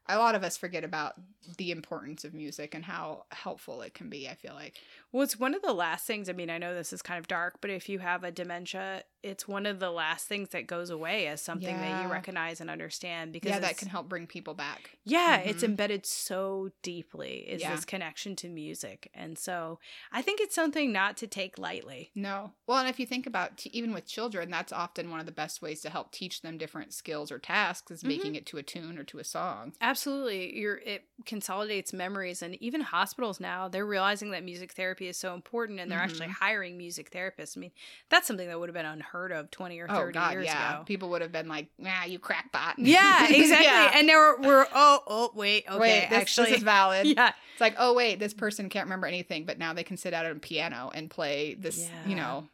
a 0.09 0.17
lot 0.17 0.35
of 0.35 0.43
us 0.43 0.57
forget 0.57 0.83
about 0.83 1.13
the 1.57 1.71
importance 1.71 2.23
of 2.25 2.33
music 2.33 2.75
and 2.75 2.85
how 2.85 3.25
helpful 3.31 3.81
it 3.81 3.93
can 3.93 4.09
be, 4.09 4.27
I 4.29 4.35
feel 4.35 4.53
like. 4.53 4.75
Well, 5.11 5.23
it's 5.23 5.39
one 5.39 5.53
of 5.55 5.61
the 5.61 5.73
last 5.73 6.05
things. 6.05 6.29
I 6.29 6.33
mean, 6.33 6.49
I 6.49 6.57
know 6.57 6.75
this 6.75 6.93
is 6.93 7.01
kind 7.01 7.17
of 7.19 7.27
dark, 7.27 7.59
but 7.61 7.69
if 7.71 7.89
you 7.89 7.99
have 7.99 8.23
a 8.23 8.31
dementia, 8.31 9.03
it's 9.23 9.47
one 9.47 9.65
of 9.65 9.79
the 9.79 9.89
last 9.91 10.27
things 10.27 10.49
that 10.49 10.67
goes 10.67 10.89
away 10.89 11.27
as 11.27 11.41
something 11.41 11.75
that 11.77 12.01
you 12.03 12.07
recognize 12.09 12.61
and 12.61 12.69
understand. 12.69 13.33
Because 13.33 13.49
yeah, 13.49 13.59
that 13.59 13.77
can 13.77 13.87
help 13.89 14.07
bring 14.09 14.27
people 14.27 14.53
back. 14.53 14.91
yeah, 15.03 15.37
it's 15.37 15.61
Mhm. 15.63 15.69
embedded 15.69 16.05
so 16.05 16.69
deeply. 16.83 17.39
Is 17.49 17.61
Yeah. 17.61 17.71
this 17.75 17.85
connection 17.85 18.35
to 18.37 18.49
music, 18.49 19.09
and 19.13 19.37
so 19.37 19.79
I 20.11 20.21
think 20.21 20.39
it's 20.41 20.55
something 20.55 20.91
not 20.91 21.17
to 21.17 21.27
take 21.27 21.57
lightly. 21.57 22.11
No. 22.15 22.53
Well, 22.67 22.77
and 22.77 22.87
if 22.89 22.99
you 22.99 23.05
think 23.05 23.25
about 23.25 23.57
t- 23.57 23.69
even 23.73 23.93
with 23.93 24.05
children, 24.05 24.49
that's 24.49 24.71
often 24.71 25.09
one 25.09 25.19
of 25.19 25.25
the 25.25 25.31
best 25.31 25.61
ways 25.61 25.81
to 25.81 25.89
help 25.89 26.11
teach 26.11 26.41
them 26.41 26.57
different 26.57 26.93
skills 26.93 27.31
or 27.31 27.39
tasks 27.39 27.91
is 27.91 28.03
making 28.03 28.35
it 28.35 28.45
to 28.47 28.57
a 28.57 28.63
tune 28.63 28.97
or 28.97 29.03
to 29.05 29.19
a 29.19 29.23
song. 29.23 29.73
Absolutely, 29.81 30.57
you're 30.57 30.77
it 30.77 31.05
consolidates 31.29 31.93
memories, 31.93 32.41
and 32.41 32.55
even 32.61 32.81
hospitals 32.81 33.39
now 33.39 33.67
they're 33.69 33.85
realizing 33.85 34.31
that 34.31 34.43
music 34.43 34.73
therapy 34.73 35.07
is 35.07 35.15
so 35.15 35.33
important, 35.35 35.79
and 35.79 35.89
they're 35.91 35.99
actually 35.99 36.27
Mhm. 36.27 36.31
hiring 36.33 36.77
music 36.77 37.11
therapists. 37.11 37.55
I 37.55 37.59
mean, 37.61 37.71
that's 38.09 38.27
something 38.27 38.47
that 38.47 38.59
would 38.59 38.67
have 38.67 38.73
been 38.73 38.85
unheard 38.85 39.31
of 39.31 39.51
twenty 39.51 39.79
or 39.79 39.85
Oh 39.89 39.93
thirty 39.95 40.13
God, 40.13 40.31
years 40.33 40.45
yeah. 40.45 40.75
ago. 40.75 40.83
People 40.85 41.09
would 41.11 41.21
have 41.21 41.31
been 41.31 41.47
like, 41.47 41.67
"Nah, 41.77 42.03
you 42.05 42.19
crackpot." 42.19 42.79
Yeah, 42.79 43.25
exactly. 43.29 43.65
Yeah. 43.65 43.91
And 43.93 44.07
now 44.07 44.15
we're, 44.15 44.41
we're 44.41 44.67
oh 44.73 45.03
oh 45.07 45.31
wait 45.35 45.65
okay 45.69 45.79
wait, 45.79 46.09
this, 46.09 46.19
actually 46.19 46.49
this 46.49 46.57
is 46.57 46.63
valid. 46.63 47.05
yeah 47.17 47.33
It's 47.53 47.61
like, 47.61 47.75
oh 47.77 47.93
wait, 47.93 48.19
this 48.19 48.33
person 48.33 48.67
can't 48.69 48.85
remember 48.87 49.07
anything, 49.07 49.45
but 49.45 49.57
now 49.59 49.73
they 49.73 49.83
can 49.83 49.97
sit 49.97 50.13
out 50.13 50.25
at 50.25 50.31
a 50.31 50.39
piano 50.39 50.91
and 50.93 51.09
play 51.09 51.53
this, 51.53 51.77
Yeah. 51.87 52.07
you 52.09 52.15
know, 52.15 52.49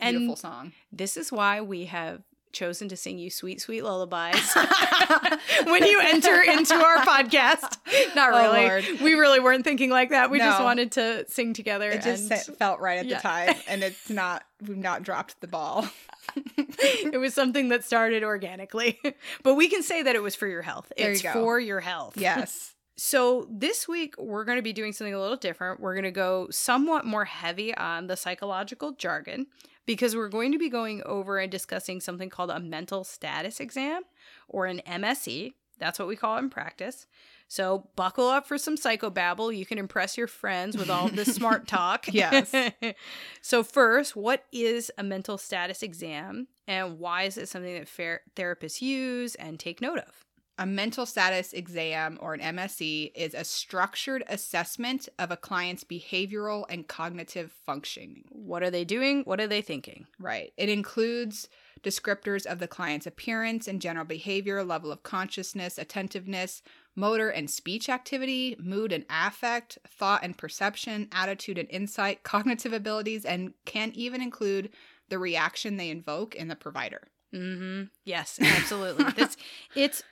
And- 0.00 0.18
beautiful 0.18 0.36
song. 0.36 0.72
this 0.92 1.16
is 1.16 1.32
why 1.32 1.60
we 1.62 1.86
have 1.86 2.22
chosen 2.58 2.88
to 2.88 2.96
sing 2.96 3.18
you 3.18 3.30
sweet, 3.30 3.60
sweet 3.60 3.82
lullabies 3.82 4.52
when 5.64 5.84
you 5.84 6.00
enter 6.00 6.42
into 6.42 6.74
our 6.74 6.96
podcast. 6.98 7.78
Not 8.16 8.32
Oh, 8.32 8.52
really. 8.52 8.66
Lord. 8.68 9.00
we 9.00 9.14
really 9.14 9.38
weren't 9.38 9.64
thinking 9.64 9.90
like 9.90 10.10
that. 10.10 10.30
We 10.30 10.38
just 10.38 10.60
wanted 10.62 10.92
to 10.92 11.24
sing 11.28 11.54
together. 11.54 11.88
It 11.90 12.02
just 12.02 12.30
and 12.30 12.56
felt 12.58 12.80
right 12.80 12.98
at 12.98 13.06
yeah. 13.06 13.16
the 13.16 13.22
time, 13.22 13.54
and 13.68 13.82
it's 13.82 14.10
not. 14.10 14.44
We've 14.66 14.76
not 14.76 15.04
dropped 15.04 15.40
the 15.40 15.46
ball. 15.46 15.88
it 16.36 17.20
was 17.20 17.32
something 17.32 17.68
that 17.68 17.84
started 17.84 18.24
organically. 18.24 18.98
but 19.44 19.54
we 19.54 19.68
can 19.68 19.84
say 19.84 20.02
that 20.02 20.16
it 20.16 20.22
was 20.22 20.34
for 20.34 20.48
your 20.48 20.62
health. 20.62 20.92
There 20.96 21.06
you 21.06 21.12
it's 21.12 21.22
go. 21.22 21.32
for 21.32 21.60
your 21.60 21.80
health. 21.80 22.16
Yes. 22.16 22.74
So 22.96 23.46
this 23.48 23.86
week 23.86 24.16
we're 24.18 24.44
going 24.44 24.58
to 24.58 24.62
be 24.62 24.72
doing 24.72 24.92
something 24.92 25.14
a 25.14 25.20
little 25.20 25.36
different. 25.36 25.78
We're 25.78 25.94
going 25.94 26.04
to 26.04 26.10
go 26.10 26.48
somewhat 26.50 27.04
more 27.04 27.24
heavy 27.24 27.72
on 27.76 28.08
the 28.08 28.16
psychological 28.16 28.92
jargon 28.92 29.46
because 29.88 30.14
we're 30.14 30.28
going 30.28 30.52
to 30.52 30.58
be 30.58 30.68
going 30.68 31.02
over 31.06 31.38
and 31.38 31.50
discussing 31.50 31.98
something 31.98 32.28
called 32.28 32.50
a 32.50 32.60
mental 32.60 33.04
status 33.04 33.58
exam 33.58 34.02
or 34.46 34.66
an 34.66 34.82
MSE. 34.86 35.54
That's 35.78 35.98
what 35.98 36.06
we 36.06 36.14
call 36.14 36.36
it 36.36 36.40
in 36.40 36.50
practice. 36.50 37.06
So 37.48 37.88
buckle 37.96 38.28
up 38.28 38.46
for 38.46 38.58
some 38.58 38.76
psychobabble. 38.76 39.56
You 39.56 39.64
can 39.64 39.78
impress 39.78 40.18
your 40.18 40.26
friends 40.26 40.76
with 40.76 40.90
all 40.90 41.08
this 41.08 41.34
smart 41.34 41.66
talk. 41.68 42.04
Yes. 42.12 42.54
so 43.40 43.62
first, 43.62 44.14
what 44.14 44.44
is 44.52 44.92
a 44.98 45.02
mental 45.02 45.38
status 45.38 45.82
exam 45.82 46.48
and 46.66 46.98
why 46.98 47.22
is 47.22 47.38
it 47.38 47.48
something 47.48 47.72
that 47.72 48.20
therapists 48.36 48.82
use 48.82 49.36
and 49.36 49.58
take 49.58 49.80
note 49.80 50.00
of? 50.00 50.27
A 50.60 50.66
mental 50.66 51.06
status 51.06 51.52
exam 51.52 52.18
or 52.20 52.34
an 52.34 52.40
MSE 52.40 53.12
is 53.14 53.32
a 53.32 53.44
structured 53.44 54.24
assessment 54.28 55.08
of 55.16 55.30
a 55.30 55.36
client's 55.36 55.84
behavioral 55.84 56.64
and 56.68 56.88
cognitive 56.88 57.52
functioning. 57.64 58.24
What 58.30 58.64
are 58.64 58.70
they 58.70 58.84
doing? 58.84 59.22
What 59.22 59.40
are 59.40 59.46
they 59.46 59.62
thinking? 59.62 60.08
Right. 60.18 60.52
It 60.56 60.68
includes 60.68 61.48
descriptors 61.82 62.44
of 62.44 62.58
the 62.58 62.66
client's 62.66 63.06
appearance 63.06 63.68
and 63.68 63.80
general 63.80 64.04
behavior, 64.04 64.64
level 64.64 64.90
of 64.90 65.04
consciousness, 65.04 65.78
attentiveness, 65.78 66.60
motor 66.96 67.28
and 67.28 67.48
speech 67.48 67.88
activity, 67.88 68.56
mood 68.58 68.90
and 68.92 69.04
affect, 69.08 69.78
thought 69.86 70.24
and 70.24 70.36
perception, 70.36 71.08
attitude 71.12 71.56
and 71.56 71.70
insight, 71.70 72.22
cognitive 72.24 72.72
abilities, 72.72 73.24
and 73.24 73.54
can 73.64 73.92
even 73.94 74.20
include 74.20 74.70
the 75.08 75.18
reaction 75.18 75.76
they 75.76 75.90
invoke 75.90 76.34
in 76.34 76.48
the 76.48 76.56
provider. 76.56 77.08
Mm-hmm. 77.32 77.84
Yes, 78.04 78.38
absolutely. 78.42 79.04
That's 79.16 79.36
it's 79.76 80.02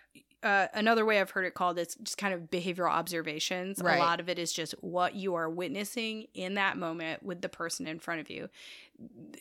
uh, 0.47 0.69
another 0.75 1.05
way 1.05 1.21
I've 1.21 1.31
heard 1.31 1.45
it 1.45 1.55
called. 1.55 1.79
is 1.79 1.97
just 2.03 2.19
kind 2.19 2.33
of 2.33 2.43
behavioral 2.51 2.91
observations. 2.91 3.81
Right. 3.83 3.97
A 3.97 4.03
lot 4.03 4.21
of 4.21 4.29
it 4.29 4.39
is 4.39 4.53
just 4.53 4.73
what 4.81 5.15
you 5.15 5.35
are 5.35 5.51
witnessing 5.51 6.27
in 6.35 6.55
that 6.55 6.77
moment 6.79 7.23
with 7.23 7.41
the 7.43 7.49
person 7.49 7.87
in 7.87 7.99
front 7.99 8.21
of 8.21 8.31
you. 8.31 8.49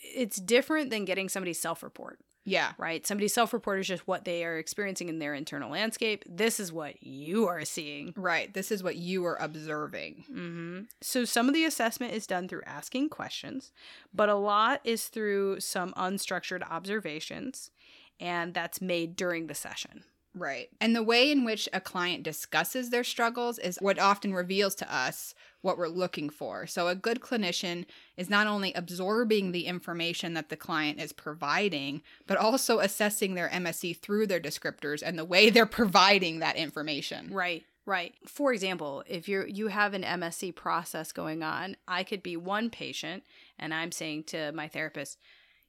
It's 0.04 0.38
different 0.38 0.90
than 0.90 1.06
getting 1.06 1.30
somebody's 1.30 1.60
self-report, 1.60 2.20
Yeah. 2.44 2.74
right? 2.78 3.06
Somebody's 3.08 3.34
self-report 3.34 3.80
is 3.80 3.88
just 3.88 4.08
what 4.08 4.26
they 4.26 4.44
are 4.44 4.58
experiencing 4.58 5.08
in 5.10 5.20
their 5.20 5.34
internal 5.34 5.72
landscape. 5.72 6.24
This 6.28 6.60
is 6.60 6.74
what 6.74 7.02
you 7.02 7.48
are 7.48 7.64
seeing. 7.66 8.14
Right. 8.18 8.54
This 8.54 8.72
is 8.72 8.84
what 8.84 8.96
you 8.98 9.26
are 9.26 9.38
observing. 9.42 10.26
hmm 10.28 10.80
So 11.02 11.24
some 11.26 11.48
of 11.48 11.54
the 11.54 11.66
assessment 11.66 12.14
is 12.14 12.28
done 12.28 12.48
through 12.48 12.64
asking 12.66 13.10
questions, 13.10 13.72
but 14.14 14.28
a 14.30 14.36
lot 14.36 14.82
is 14.84 15.06
through 15.08 15.60
some 15.62 15.94
unstructured 15.94 16.64
observations, 16.70 17.72
and 18.20 18.54
that's 18.54 18.82
made 18.82 19.16
during 19.16 19.48
the 19.48 19.56
session. 19.56 20.04
Right. 20.36 20.68
And 20.82 20.94
the 20.94 21.04
way 21.04 21.32
in 21.32 21.46
which 21.46 21.70
a 21.72 21.80
client 21.80 22.24
discusses 22.24 22.90
their 22.90 23.06
struggles 23.06 23.58
is 23.58 23.78
what 23.78 23.98
often 23.98 24.34
reveals 24.34 24.76
to 24.76 24.94
us 24.94 25.34
what 25.62 25.78
we're 25.78 25.88
looking 25.88 26.30
for. 26.30 26.68
So, 26.68 26.90
a 26.90 26.96
good 26.96 27.22
clinician 27.22 27.86
is 28.18 28.30
not 28.30 28.46
only 28.46 28.74
absorbing 28.74 29.52
the 29.52 29.66
information 29.66 30.34
that 30.34 30.50
the 30.50 30.58
client 30.58 31.02
is 31.02 31.14
providing, 31.14 32.02
but 32.28 32.38
also 32.38 32.80
assessing 32.80 33.34
their 33.34 33.50
MSE 33.50 33.98
through 33.98 34.28
their 34.28 34.42
descriptors 34.42 35.02
and 35.02 35.18
the 35.18 35.26
way 35.26 35.50
they're 35.52 35.66
providing 35.66 36.40
that 36.40 36.58
information. 36.58 37.34
Right. 37.34 37.64
Right. 37.88 38.16
For 38.28 38.52
example, 38.52 39.04
if 39.08 39.30
you 39.30 39.46
you 39.48 39.68
have 39.68 39.94
an 39.94 40.02
MSE 40.02 40.56
process 40.56 41.12
going 41.12 41.44
on, 41.44 41.78
I 41.88 42.04
could 42.04 42.24
be 42.24 42.36
one 42.36 42.70
patient 42.70 43.24
and 43.60 43.74
I'm 43.74 43.92
saying 43.92 44.24
to 44.26 44.52
my 44.54 44.68
therapist, 44.68 45.20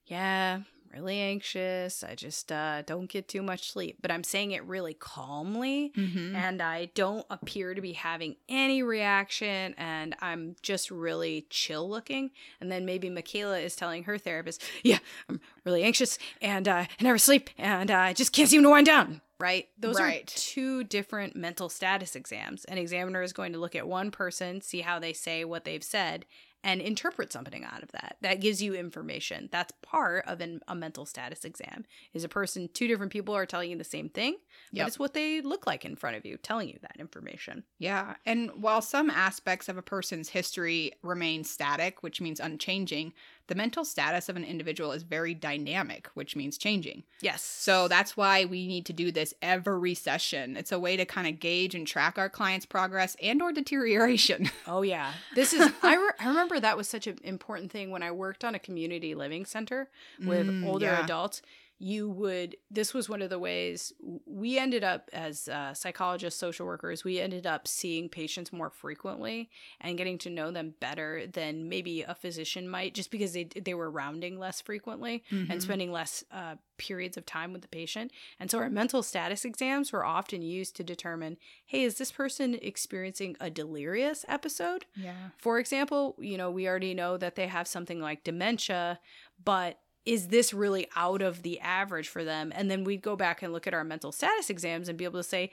"Yeah, 0.06 0.61
really 0.93 1.19
anxious. 1.21 2.02
I 2.05 2.14
just 2.14 2.50
uh, 2.52 2.83
don't 2.83 3.09
get 3.09 3.28
too 3.28 3.43
much 3.43 3.71
sleep." 3.73 3.99
But 4.02 4.11
I'm 4.11 4.25
saying 4.25 4.52
it 4.52 4.64
really 4.64 4.95
calmly, 4.95 5.93
Mm-hmm. 5.97 6.37
and 6.37 6.61
I 6.62 6.87
don't 6.95 7.26
appear 7.31 7.75
to 7.75 7.81
be 7.81 7.93
having 7.93 8.37
any 8.49 8.83
reaction, 8.83 9.75
and 9.78 10.14
I'm 10.21 10.57
just 10.62 10.90
really 10.90 11.47
chill 11.50 11.88
looking. 11.88 12.31
And 12.61 12.71
then 12.71 12.85
maybe 12.87 13.09
Michaela 13.11 13.59
is 13.59 13.76
telling 13.76 14.05
her 14.05 14.19
therapist, 14.19 14.62
"Yeah, 14.83 14.99
I'm 15.28 15.40
really 15.64 15.83
anxious, 15.83 16.19
and 16.40 16.69
uh, 16.69 16.75
I 16.75 16.88
never 17.02 17.19
sleep, 17.19 17.50
and 17.59 17.90
uh, 17.90 17.97
I 17.97 18.12
just 18.12 18.33
can't 18.33 18.49
seem 18.49 18.62
to 18.62 18.71
wind 18.71 18.87
down." 18.87 19.21
Right? 19.38 19.69
Those 19.78 20.00
Right. 20.00 20.23
are 20.23 20.35
two 20.35 20.83
different 20.85 21.37
mental 21.37 21.69
status 21.69 22.16
exams. 22.16 22.64
An 22.64 22.78
examiner 22.78 23.21
is 23.21 23.35
going 23.35 23.52
to 23.52 23.59
look 23.59 23.76
at 23.76 23.87
one 23.87 24.11
person, 24.11 24.62
see 24.62 24.81
how 24.81 24.99
they 24.99 25.12
say 25.12 25.45
what 25.45 25.64
they've 25.64 25.85
said, 25.85 26.25
and 26.65 26.81
interpret 26.81 27.33
something 27.33 27.65
out 27.65 27.83
of 27.83 27.93
that. 27.93 28.17
That 28.23 28.41
gives 28.41 28.63
you 28.63 28.75
information. 28.75 29.49
That's 29.53 29.73
part 29.83 30.25
of 30.27 30.41
an, 30.41 30.61
a 30.67 30.75
mental 30.75 31.07
status 31.07 31.45
exam. 31.45 31.85
Is 32.13 32.25
a 32.25 32.29
person, 32.29 32.69
two 32.73 32.89
different 32.89 33.13
people 33.13 33.35
are 33.35 33.47
telling 33.47 33.71
you 33.71 33.79
the 33.79 33.85
same 33.85 34.09
thing, 34.09 34.37
but 34.73 34.87
it's 34.89 34.99
what 34.99 35.15
they 35.15 35.41
look 35.41 35.67
like 35.67 35.85
in 35.85 35.97
front 35.97 36.17
of 36.17 36.27
you, 36.27 36.37
telling 36.37 36.69
you 36.69 36.79
that 36.83 36.97
information. 36.99 37.65
Yeah. 37.79 38.15
And 38.25 38.51
while 38.55 38.83
some 38.83 39.11
aspects 39.11 39.69
of 39.69 39.77
a 39.77 39.83
person's 39.83 40.29
history 40.29 40.93
remain 41.03 41.45
static, 41.45 42.03
which 42.03 42.21
means 42.21 42.41
unchanging, 42.41 43.13
the 43.49 43.55
mental 43.55 43.85
status 43.85 44.29
of 44.29 44.37
an 44.37 44.45
individual 44.45 44.93
is 44.93 45.03
very 45.05 45.35
dynamic, 45.35 46.09
which 46.15 46.35
means 46.37 46.59
changing. 46.59 47.05
Yes. 47.21 47.43
So 47.43 47.88
that's 47.88 48.17
why 48.17 48.45
we 48.45 48.67
need 48.67 48.87
to 48.87 48.93
do 48.93 49.12
this 49.12 49.35
every 49.41 49.95
session. 49.95 50.57
It's 50.57 50.73
a 50.73 50.79
way 50.79 50.97
to 50.97 51.05
kind 51.05 51.26
of 51.29 51.38
gauge 51.41 51.75
and 51.75 51.87
track 51.87 52.19
our 52.19 52.29
clients' 52.29 52.67
progress 52.67 53.17
and 53.23 53.41
or 53.41 53.53
deterioration. 53.53 54.50
Oh 54.69 54.83
yeah, 54.83 55.12
this 55.35 55.53
is. 55.53 55.71
I, 55.83 55.95
re- 55.97 56.11
I 56.19 56.26
remember 56.29 56.59
that 56.59 56.76
was 56.76 56.88
such 56.88 57.07
an 57.07 57.19
important 57.23 57.71
thing 57.71 57.91
when 57.91 58.03
I 58.03 58.11
worked 58.11 58.45
on 58.45 58.55
a 58.57 58.59
community 58.59 59.15
living 59.15 59.45
center 59.47 59.88
with 60.19 60.47
Mm, 60.49 60.67
older 60.67 60.87
yeah. 60.87 61.05
adults. 61.05 61.41
You 61.78 62.09
would. 62.09 62.56
This 62.71 62.95
was 62.95 63.09
one 63.09 63.21
of 63.21 63.28
the 63.28 63.38
ways 63.38 63.92
we 64.25 64.59
ended 64.59 64.83
up 64.83 65.11
as 65.12 65.47
uh, 65.49 65.75
psychologists, 65.75 66.40
social 66.40 66.64
workers. 66.66 67.04
We 67.04 67.21
ended 67.21 67.47
up 67.47 67.68
seeing 67.68 68.09
patients 68.09 68.52
more 68.52 68.71
frequently 68.71 69.50
and 69.80 69.99
getting 69.99 70.16
to 70.18 70.30
know 70.30 70.50
them 70.50 70.75
better 70.80 71.26
than 71.26 71.68
maybe 71.68 72.00
a 72.02 72.14
physician 72.14 72.68
might, 72.68 72.95
just 72.95 73.11
because 73.11 73.35
they 73.35 73.45
they 73.45 73.75
were 73.75 73.90
rounding 73.90 74.38
less 74.38 74.61
frequently 74.62 75.23
Mhm. 75.30 75.50
and 75.50 75.62
spending 75.62 75.92
less 75.92 76.25
uh, 76.30 76.54
periods 76.78 77.16
of 77.16 77.26
time 77.26 77.52
with 77.52 77.62
the 77.62 77.68
patient. 77.68 78.11
And 78.40 78.50
so 78.50 78.59
our 78.59 78.71
mental 78.71 79.02
status 79.02 79.45
exams 79.45 79.92
were 79.92 80.04
often 80.04 80.40
used 80.42 80.76
to 80.76 80.85
determine, 80.85 81.37
hey, 81.66 81.83
is 81.85 81.99
this 81.99 82.12
person 82.12 82.54
experiencing 82.62 83.37
a 83.40 83.50
delirious 83.50 84.25
episode? 84.28 84.87
Yeah. 84.95 85.30
For 85.38 85.59
example, 85.59 86.16
you 86.18 86.37
know, 86.38 86.50
we 86.50 86.66
already 86.68 86.95
know 86.95 87.16
that 87.18 87.35
they 87.35 87.47
have 87.49 87.66
something 87.68 88.00
like 88.00 88.25
dementia, 88.25 88.99
but 89.42 89.78
is 90.07 90.29
this 90.29 90.55
really 90.55 90.87
out 90.97 91.21
of 91.21 91.43
the 91.43 91.61
average 91.61 92.09
for 92.09 92.25
them? 92.25 92.53
And 92.55 92.71
then 92.71 92.85
we'd 92.85 93.03
go 93.03 93.17
back 93.17 93.43
and 93.43 93.53
look 93.53 93.67
at 93.67 93.75
our 93.75 93.85
mental 93.85 94.13
status 94.13 94.49
exams 94.49 94.89
and 94.89 94.97
be 94.97 95.05
able 95.05 95.19
to 95.19 95.25
say, 95.29 95.51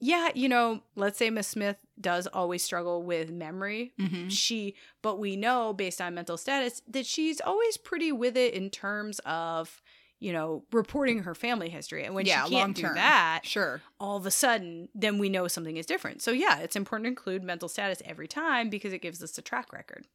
yeah, 0.00 0.30
you 0.34 0.48
know, 0.48 0.80
let's 0.96 1.16
say 1.16 1.30
Miss 1.30 1.46
Smith 1.46 1.76
does 2.00 2.26
always 2.26 2.64
struggle 2.64 3.04
with 3.04 3.30
memory. 3.30 3.92
Mm-hmm. 4.00 4.28
She, 4.28 4.74
but 5.00 5.20
we 5.20 5.36
know 5.36 5.72
based 5.72 6.00
on 6.00 6.14
mental 6.14 6.36
status 6.36 6.82
that 6.88 7.06
she's 7.06 7.40
always 7.40 7.76
pretty 7.76 8.10
with 8.10 8.36
it 8.36 8.52
in 8.54 8.68
terms 8.68 9.20
of, 9.24 9.80
you 10.18 10.32
know, 10.32 10.64
reporting 10.72 11.22
her 11.22 11.36
family 11.36 11.68
history. 11.68 12.04
And 12.04 12.16
when 12.16 12.26
yeah, 12.26 12.44
she 12.46 12.50
can't 12.50 12.74
do 12.74 12.82
term. 12.82 12.96
that, 12.96 13.42
Sure. 13.44 13.80
all 14.00 14.16
of 14.16 14.26
a 14.26 14.32
sudden, 14.32 14.88
then 14.92 15.18
we 15.18 15.28
know 15.28 15.46
something 15.46 15.76
is 15.76 15.86
different. 15.86 16.20
So 16.20 16.32
yeah, 16.32 16.58
it's 16.58 16.74
important 16.74 17.04
to 17.04 17.08
include 17.10 17.44
mental 17.44 17.68
status 17.68 18.02
every 18.04 18.26
time 18.26 18.70
because 18.70 18.92
it 18.92 19.02
gives 19.02 19.22
us 19.22 19.38
a 19.38 19.42
track 19.42 19.72
record. 19.72 20.08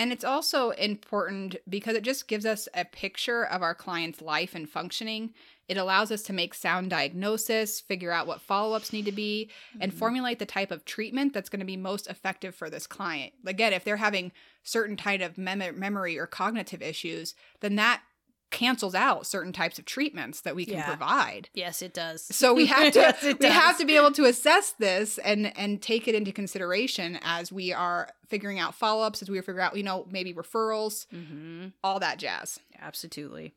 And 0.00 0.12
it's 0.14 0.24
also 0.24 0.70
important 0.70 1.56
because 1.68 1.94
it 1.94 2.02
just 2.02 2.26
gives 2.26 2.46
us 2.46 2.68
a 2.74 2.86
picture 2.86 3.44
of 3.44 3.60
our 3.60 3.74
client's 3.74 4.22
life 4.22 4.54
and 4.54 4.66
functioning. 4.66 5.34
It 5.68 5.76
allows 5.76 6.10
us 6.10 6.22
to 6.22 6.32
make 6.32 6.54
sound 6.54 6.88
diagnosis, 6.88 7.80
figure 7.80 8.10
out 8.10 8.26
what 8.26 8.40
follow 8.40 8.74
ups 8.74 8.94
need 8.94 9.04
to 9.04 9.12
be, 9.12 9.50
and 9.78 9.92
Mhm. 9.92 9.96
formulate 9.98 10.38
the 10.38 10.46
type 10.46 10.70
of 10.70 10.86
treatment 10.86 11.34
that's 11.34 11.50
going 11.50 11.60
to 11.60 11.66
be 11.66 11.76
most 11.76 12.06
effective 12.06 12.54
for 12.54 12.70
this 12.70 12.86
client. 12.86 13.34
Again, 13.44 13.74
if 13.74 13.84
they're 13.84 13.98
having 13.98 14.32
certain 14.62 14.96
type 14.96 15.20
of 15.20 15.36
mem- 15.36 15.78
memory 15.78 16.18
or 16.18 16.26
cognitive 16.26 16.80
issues, 16.80 17.34
then 17.60 17.76
that 17.76 18.02
cancels 18.50 18.94
out 18.94 19.26
certain 19.26 19.52
types 19.52 19.78
of 19.78 19.84
treatments 19.84 20.40
that 20.42 20.56
we 20.56 20.64
can 20.64 20.74
Yeah. 20.74 20.86
provide. 20.86 21.48
Yes, 21.54 21.82
it 21.82 21.94
does. 21.94 22.22
So 22.34 22.52
we 22.52 22.66
have 22.66 22.92
to 22.94 22.98
Yes, 22.98 23.22
we 23.38 23.46
have 23.48 23.78
to 23.78 23.84
be 23.84 23.96
able 23.96 24.12
to 24.12 24.24
assess 24.24 24.72
this 24.72 25.18
and 25.18 25.56
and 25.56 25.80
take 25.80 26.08
it 26.08 26.14
into 26.14 26.32
consideration 26.32 27.18
as 27.22 27.52
we 27.52 27.72
are 27.72 28.08
figuring 28.28 28.58
out 28.58 28.74
follow-ups, 28.74 29.22
as 29.22 29.30
we 29.30 29.40
figure 29.40 29.60
out, 29.60 29.76
you 29.76 29.82
know, 29.82 30.06
maybe 30.10 30.32
referrals, 30.34 31.06
hmm 31.10 31.68
all 31.84 31.98
that 32.00 32.18
jazz. 32.18 32.58
Absolutely. 32.80 33.54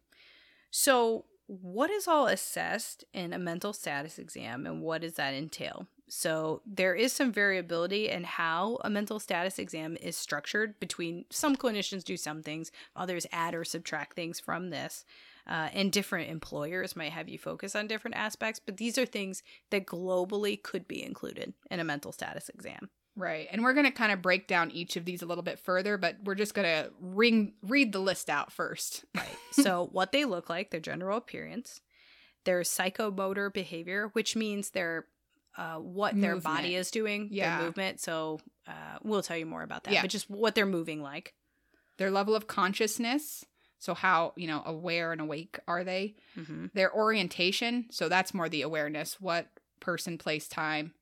So, 0.72 1.26
what 1.48 1.90
is 1.90 2.08
all 2.08 2.28
assessed 2.28 3.04
in 3.14 3.34
a 3.34 3.38
mental 3.40 3.74
status 3.74 4.18
exam 4.18 4.66
and 4.66 4.82
what 4.82 5.02
does 5.02 5.14
that 5.14 5.34
entail? 5.34 5.88
So, 6.10 6.62
there 6.66 6.94
is 6.94 7.14
some 7.14 7.32
variability 7.32 8.10
in 8.10 8.24
how 8.24 8.80
a 8.84 8.90
mental 8.90 9.20
status 9.20 9.58
exam 9.58 9.98
is 10.02 10.18
structured 10.18 10.80
between 10.80 11.26
some 11.30 11.56
clinicians 11.56 12.04
do 12.04 12.18
some 12.18 12.44
things, 12.44 12.72
others 12.96 13.26
add 13.32 13.56
or 13.56 13.64
subtract 13.64 14.16
things 14.16 14.40
from 14.40 14.70
this. 14.70 15.06
Uh, 15.46 15.70
and 15.74 15.92
different 15.92 16.30
employers 16.30 16.96
might 16.96 17.12
have 17.12 17.28
you 17.28 17.38
focus 17.38 17.76
on 17.76 17.88
different 17.88 18.16
aspects, 18.16 18.62
but 18.66 18.78
these 18.78 18.98
are 18.98 19.06
things 19.06 19.44
that 19.72 19.86
globally 19.86 20.62
could 20.62 20.88
be 20.88 21.04
included 21.04 21.54
in 21.70 21.80
a 21.80 21.84
mental 21.84 22.14
status 22.14 22.48
exam. 22.48 22.90
Right. 23.16 23.48
And 23.52 23.64
we're 23.64 23.74
going 23.74 23.86
to 23.86 23.92
kind 23.92 24.12
of 24.12 24.22
break 24.22 24.48
down 24.48 24.72
each 24.72 24.96
of 24.96 25.06
these 25.06 25.22
a 25.22 25.26
little 25.26 25.44
bit 25.44 25.60
further, 25.60 25.98
but 25.98 26.18
we're 26.24 26.36
just 26.36 26.56
going 26.56 26.68
to 26.68 26.92
ring 27.00 27.54
read 27.62 27.92
the 27.92 28.00
list 28.00 28.30
out 28.30 28.52
first. 28.52 29.06
Right. 29.16 29.28
so, 29.52 29.90
what 29.92 30.12
they 30.12 30.26
look 30.26 30.50
like, 30.50 30.72
their 30.72 30.80
general 30.80 31.18
appearance, 31.18 31.82
their 32.44 32.62
psychomotor 32.62 33.54
behavior, 33.54 34.10
which 34.14 34.36
means 34.36 34.72
their 34.72 35.06
uh, 35.58 35.76
what 35.78 36.20
their 36.20 36.36
body 36.38 36.76
is 36.76 36.90
doing, 36.92 37.28
Yeah. 37.32 37.58
their 37.58 37.66
movement. 37.68 38.00
So, 38.00 38.40
uh, 38.68 38.98
we'll 39.04 39.22
tell 39.22 39.38
you 39.38 39.46
more 39.46 39.62
about 39.64 39.84
that, 39.86 39.94
Yeah. 39.94 40.02
but 40.02 40.10
just 40.10 40.30
what 40.30 40.56
they're 40.56 40.66
moving 40.66 41.02
like. 41.02 41.34
Their 41.98 42.10
level 42.12 42.36
of 42.36 42.48
consciousness, 42.48 43.46
so 43.80 43.94
how, 43.94 44.34
you 44.36 44.48
know, 44.48 44.64
aware 44.66 45.12
and 45.12 45.22
awake 45.22 45.60
are 45.68 45.84
they? 45.84 46.16
hmm 46.36 46.68
Their 46.74 46.92
orientation, 46.94 47.86
so 47.92 48.10
that's 48.10 48.34
more 48.34 48.50
the 48.50 48.62
awareness, 48.64 49.22
what 49.22 49.48
person, 49.80 50.18
place, 50.18 50.48
time. 50.48 50.94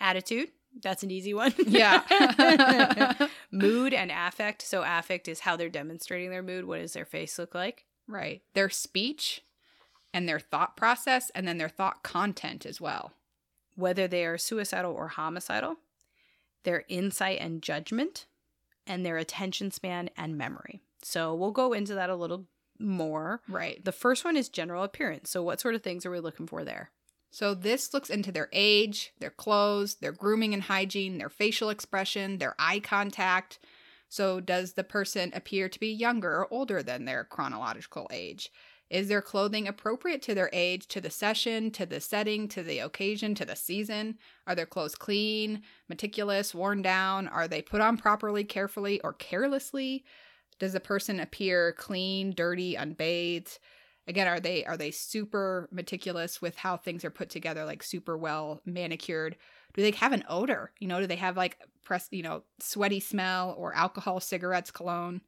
Attitude, 0.00 0.50
that's 0.82 1.02
an 1.02 1.10
easy 1.10 1.34
one. 1.34 1.54
Yeah. 1.58 2.02
mood 3.50 3.92
and 3.94 4.10
affect. 4.10 4.62
So, 4.62 4.82
affect 4.84 5.28
is 5.28 5.40
how 5.40 5.56
they're 5.56 5.68
demonstrating 5.68 6.30
their 6.30 6.42
mood. 6.42 6.64
What 6.66 6.78
does 6.80 6.92
their 6.94 7.04
face 7.04 7.38
look 7.38 7.54
like? 7.54 7.84
right. 8.06 8.42
Their 8.54 8.70
speech 8.70 9.42
and 10.14 10.26
their 10.28 10.40
thought 10.40 10.76
process 10.76 11.30
and 11.34 11.46
then 11.46 11.58
their 11.58 11.68
thought 11.68 12.02
content 12.02 12.64
as 12.64 12.80
well. 12.80 13.12
Whether 13.78 14.08
they 14.08 14.24
are 14.26 14.36
suicidal 14.36 14.92
or 14.92 15.08
homicidal, 15.08 15.76
their 16.64 16.84
insight 16.88 17.38
and 17.40 17.62
judgment, 17.62 18.26
and 18.86 19.06
their 19.06 19.18
attention 19.18 19.70
span 19.70 20.10
and 20.16 20.36
memory. 20.36 20.80
So, 21.02 21.34
we'll 21.34 21.52
go 21.52 21.72
into 21.72 21.94
that 21.94 22.10
a 22.10 22.16
little 22.16 22.46
more. 22.78 23.40
Right. 23.48 23.84
The 23.84 23.92
first 23.92 24.24
one 24.24 24.36
is 24.36 24.48
general 24.48 24.82
appearance. 24.82 25.30
So, 25.30 25.42
what 25.42 25.60
sort 25.60 25.74
of 25.74 25.82
things 25.82 26.04
are 26.04 26.10
we 26.10 26.20
looking 26.20 26.46
for 26.46 26.64
there? 26.64 26.90
So 27.30 27.54
this 27.54 27.92
looks 27.92 28.10
into 28.10 28.32
their 28.32 28.48
age, 28.52 29.12
their 29.20 29.30
clothes, 29.30 29.96
their 29.96 30.12
grooming 30.12 30.54
and 30.54 30.62
hygiene, 30.62 31.18
their 31.18 31.28
facial 31.28 31.70
expression, 31.70 32.38
their 32.38 32.54
eye 32.58 32.80
contact. 32.80 33.58
So 34.08 34.40
does 34.40 34.72
the 34.72 34.84
person 34.84 35.30
appear 35.34 35.68
to 35.68 35.78
be 35.78 35.88
younger 35.88 36.30
or 36.30 36.52
older 36.52 36.82
than 36.82 37.04
their 37.04 37.24
chronological 37.24 38.08
age? 38.10 38.50
Is 38.90 39.08
their 39.08 39.20
clothing 39.20 39.68
appropriate 39.68 40.22
to 40.22 40.34
their 40.34 40.50
age, 40.52 40.86
to 40.88 41.00
the 41.00 41.10
session, 41.10 41.70
to 41.72 41.84
the 41.84 42.00
setting, 42.00 42.48
to 42.48 42.62
the 42.62 42.78
occasion, 42.78 43.34
to 43.34 43.44
the 43.44 43.56
season? 43.56 44.18
Are 44.46 44.54
their 44.54 44.66
clothes 44.66 44.94
clean, 44.94 45.62
meticulous, 45.88 46.54
worn 46.54 46.80
down? 46.80 47.28
Are 47.28 47.46
they 47.46 47.60
put 47.60 47.80
on 47.80 47.98
properly, 47.98 48.44
carefully, 48.44 49.00
or 49.02 49.12
carelessly? 49.12 50.04
Does 50.58 50.72
the 50.72 50.80
person 50.80 51.20
appear 51.20 51.72
clean, 51.72 52.32
dirty, 52.34 52.74
unbathed? 52.74 53.58
again 54.08 54.26
are 54.26 54.40
they 54.40 54.64
are 54.64 54.76
they 54.76 54.90
super 54.90 55.68
meticulous 55.70 56.42
with 56.42 56.56
how 56.56 56.76
things 56.76 57.04
are 57.04 57.10
put 57.10 57.28
together 57.28 57.64
like 57.64 57.82
super 57.82 58.16
well 58.16 58.60
manicured 58.64 59.36
do 59.74 59.82
they 59.82 59.90
have 59.90 60.12
an 60.12 60.24
odor 60.28 60.72
you 60.80 60.88
know 60.88 60.98
do 60.98 61.06
they 61.06 61.16
have 61.16 61.36
like 61.36 61.58
press 61.84 62.08
you 62.10 62.22
know 62.22 62.42
sweaty 62.58 62.98
smell 62.98 63.54
or 63.56 63.74
alcohol 63.74 64.18
cigarettes 64.18 64.70
cologne 64.70 65.20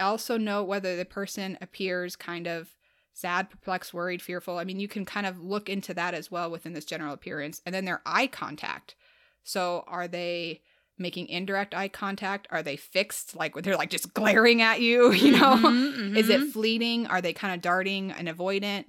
also 0.00 0.36
note 0.36 0.64
whether 0.64 0.96
the 0.96 1.04
person 1.04 1.56
appears 1.60 2.16
kind 2.16 2.48
of 2.48 2.74
sad 3.14 3.48
perplexed 3.48 3.94
worried 3.94 4.20
fearful 4.20 4.58
i 4.58 4.64
mean 4.64 4.78
you 4.80 4.88
can 4.88 5.04
kind 5.04 5.24
of 5.26 5.38
look 5.40 5.68
into 5.68 5.94
that 5.94 6.12
as 6.14 6.30
well 6.30 6.50
within 6.50 6.72
this 6.74 6.84
general 6.84 7.14
appearance 7.14 7.62
and 7.64 7.74
then 7.74 7.84
their 7.84 8.02
eye 8.04 8.26
contact 8.26 8.94
so 9.44 9.84
are 9.86 10.06
they 10.08 10.60
making 10.98 11.26
indirect 11.28 11.74
eye 11.74 11.88
contact 11.88 12.46
are 12.50 12.62
they 12.62 12.76
fixed 12.76 13.34
like 13.36 13.54
they're 13.62 13.76
like 13.76 13.90
just 13.90 14.12
glaring 14.14 14.60
at 14.62 14.80
you 14.80 15.12
you 15.24 15.32
know 15.32 15.56
Mhm, 15.56 16.16
is 16.16 16.26
mhm. 16.28 16.30
it 16.30 16.52
fleeting? 16.52 17.06
Are 17.08 17.20
they 17.20 17.32
kind 17.32 17.54
of 17.54 17.60
darting 17.60 18.12
and 18.12 18.28
avoidant? 18.28 18.84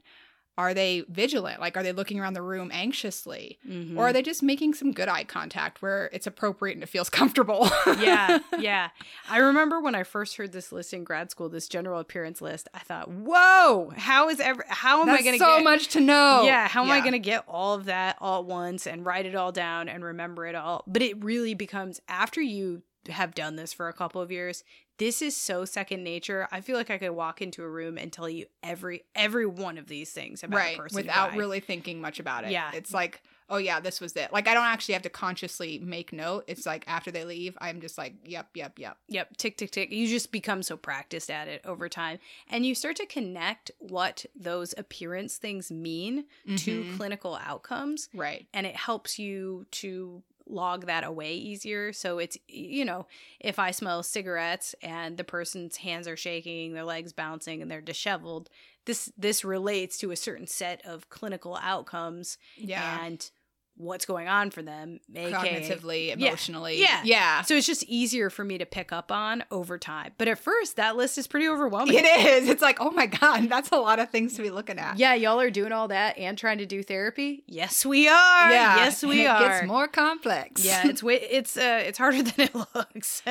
Are 0.57 0.73
they 0.73 1.03
vigilant? 1.09 1.59
Like, 1.59 1.75
are 1.75 1.83
they 1.83 1.91
looking 1.91 2.19
around 2.19 2.33
the 2.33 2.41
room 2.41 2.71
anxiously? 2.73 3.59
Mhm. 3.67 3.97
Or 3.97 4.07
are 4.07 4.13
they 4.13 4.21
just 4.21 4.41
making 4.41 4.73
some 4.73 4.93
good 4.93 5.09
eye 5.09 5.25
contact 5.25 5.81
where 5.81 6.09
it's 6.13 6.25
appropriate 6.27 6.75
and 6.75 6.83
it 6.83 6.87
feels 6.89 7.09
comfortable? 7.19 7.69
yeah, 7.99 8.39
yeah. 8.59 8.89
I 9.29 9.39
remember 9.39 9.81
when 9.81 9.95
I 9.95 10.03
first 10.03 10.37
heard 10.37 10.51
this 10.53 10.71
list 10.71 10.93
in 10.93 11.03
grad 11.03 11.29
school, 11.29 11.49
this 11.49 11.67
general 11.67 11.99
appearance 11.99 12.41
list. 12.41 12.69
I 12.73 12.79
thought, 12.79 13.09
"Whoa, 13.09 13.91
how 13.97 14.29
is 14.29 14.39
ever? 14.39 14.63
How 14.67 15.01
am 15.01 15.07
That's 15.07 15.21
I 15.21 15.23
going 15.23 15.33
to 15.35 15.39
so 15.39 15.45
get 15.45 15.57
so 15.59 15.63
much 15.63 15.87
to 15.89 15.99
know. 15.99 16.43
Yeah, 16.45 16.67
how 16.67 16.83
am 16.83 16.91
I 16.91 17.01
going 17.01 17.11
to 17.13 17.19
get 17.19 17.43
all 17.47 17.73
of 17.75 17.85
that 17.85 18.15
all 18.21 18.39
at 18.39 18.45
once 18.45 18.87
and 18.87 19.05
write 19.05 19.25
it 19.25 19.35
all 19.35 19.51
down 19.51 19.89
and 19.89 20.03
remember 20.03 20.45
it 20.45 20.55
all? 20.55 20.83
But 20.87 21.01
it 21.01 21.21
really 21.23 21.53
becomes 21.53 21.99
after 22.07 22.41
you 22.41 22.81
have 23.09 23.35
done 23.35 23.55
this 23.55 23.73
for 23.73 23.87
a 23.87 23.93
couple 23.93 24.21
of 24.21 24.31
years, 24.31 24.63
this 24.97 25.21
is 25.21 25.35
so 25.35 25.65
second 25.65 26.03
nature. 26.03 26.47
I 26.51 26.61
feel 26.61 26.77
like 26.77 26.89
I 26.89 26.97
could 26.97 27.11
walk 27.11 27.41
into 27.41 27.63
a 27.63 27.69
room 27.69 27.97
and 27.97 28.13
tell 28.13 28.29
you 28.29 28.45
every 28.63 29.03
every 29.13 29.45
one 29.45 29.77
of 29.77 29.87
these 29.87 30.11
things 30.11 30.43
about 30.43 30.55
a 30.55 30.59
right 30.59 30.77
person 30.77 30.95
without 30.95 31.35
really 31.35 31.59
thinking 31.59 31.99
much 31.99 32.19
about 32.19 32.45
it. 32.45 32.51
Yeah. 32.51 32.71
It's 32.73 32.93
like, 32.93 33.21
oh 33.49 33.57
yeah, 33.57 33.81
this 33.81 33.99
was 33.99 34.13
it. 34.15 34.31
Like 34.31 34.47
I 34.47 34.53
don't 34.53 34.63
actually 34.63 34.93
have 34.93 35.01
to 35.03 35.09
consciously 35.09 35.79
make 35.79 36.13
note. 36.13 36.45
It's 36.47 36.65
like 36.65 36.85
after 36.87 37.11
they 37.11 37.25
leave, 37.25 37.57
I'm 37.59 37.81
just 37.81 37.97
like, 37.97 38.13
yep, 38.23 38.47
yep, 38.53 38.79
yep. 38.79 38.97
Yep, 39.09 39.35
tick, 39.35 39.57
tick, 39.57 39.71
tick. 39.71 39.91
You 39.91 40.07
just 40.07 40.31
become 40.31 40.63
so 40.63 40.77
practiced 40.77 41.29
at 41.29 41.49
it 41.49 41.61
over 41.65 41.89
time. 41.89 42.19
And 42.49 42.65
you 42.65 42.73
start 42.73 42.95
to 42.95 43.05
connect 43.05 43.71
what 43.79 44.25
those 44.33 44.73
appearance 44.77 45.35
things 45.35 45.69
mean 45.69 46.23
to 46.57 46.83
Mhm. 46.85 46.95
clinical 46.95 47.35
outcomes. 47.45 48.07
Right. 48.13 48.47
And 48.53 48.65
it 48.65 48.77
helps 48.77 49.19
you 49.19 49.65
to 49.71 50.23
log 50.47 50.85
that 50.85 51.03
away 51.03 51.33
easier. 51.35 51.91
So 51.93 52.19
it's, 52.19 52.37
you 52.47 52.85
know, 52.85 53.07
if 53.39 53.59
I 53.59 53.71
smell 53.71 54.03
cigarettes 54.03 54.75
and 54.81 55.17
the 55.17 55.23
person's 55.23 55.77
hands 55.77 56.07
are 56.07 56.17
shaking, 56.17 56.73
their 56.73 56.83
legs 56.83 57.13
bouncing, 57.13 57.61
and 57.61 57.69
they're 57.69 57.81
disheveled, 57.81 58.49
this 58.85 59.11
this 59.17 59.43
relates 59.43 59.97
to 59.99 60.11
a 60.11 60.15
certain 60.15 60.47
set 60.47 60.85
of 60.85 61.09
clinical 61.09 61.57
outcomes 61.61 62.37
Yeah. 62.55 63.03
and 63.03 63.29
what's 63.77 64.05
going 64.05 64.27
on 64.27 64.51
for 64.51 64.61
them, 64.61 64.99
Cognitively, 65.13 66.09
emotionally. 66.13 66.81
Yeah. 66.81 67.01
Yeah. 67.03 67.41
so 67.41 67.55
it's 67.55 67.67
just 67.67 67.83
easier 67.83 68.29
for 68.29 68.43
me 68.45 68.57
to 68.57 68.65
pick 68.65 68.91
up 68.91 69.11
on 69.11 69.43
over 69.51 69.77
time. 69.77 70.13
But 70.17 70.27
at 70.27 70.39
first, 70.39 70.77
that 70.77 70.95
list 70.95 71.17
is 71.17 71.27
pretty 71.27 71.47
overwhelming. 71.47 71.95
It 71.97 72.05
is. 72.05 72.47
It's 72.49 72.61
like, 72.61 72.79
oh 72.79 72.91
my 72.91 73.05
God, 73.05 73.49
that's 73.49 73.69
a 73.71 73.77
lot 73.77 73.99
of 73.99 74.09
things 74.09 74.35
to 74.35 74.41
be 74.41 74.49
looking 74.49 74.79
at. 74.79 74.97
Yeah, 74.97 75.13
y'all 75.13 75.39
are 75.41 75.49
doing 75.49 75.71
all 75.71 75.89
that 75.89 76.17
and 76.17 76.37
trying 76.37 76.59
to 76.59 76.65
do 76.65 76.83
therapy. 76.83 77.43
Yes, 77.47 77.85
we 77.85 78.07
are. 78.07 78.49
yeah 78.51 78.75
yes, 78.77 79.03
and 79.03 79.09
we 79.09 79.21
it 79.25 79.27
are. 79.27 79.39
gets 79.39 79.67
more 79.67 79.87
complex. 79.87 80.63
yeah, 80.63 80.87
it's 80.87 81.03
way 81.03 81.15
it's 81.15 81.57
uh 81.57 81.83
it's 81.85 81.97
harder 81.97 82.23
than 82.23 82.47
it 82.47 82.55
looks. 82.55 83.23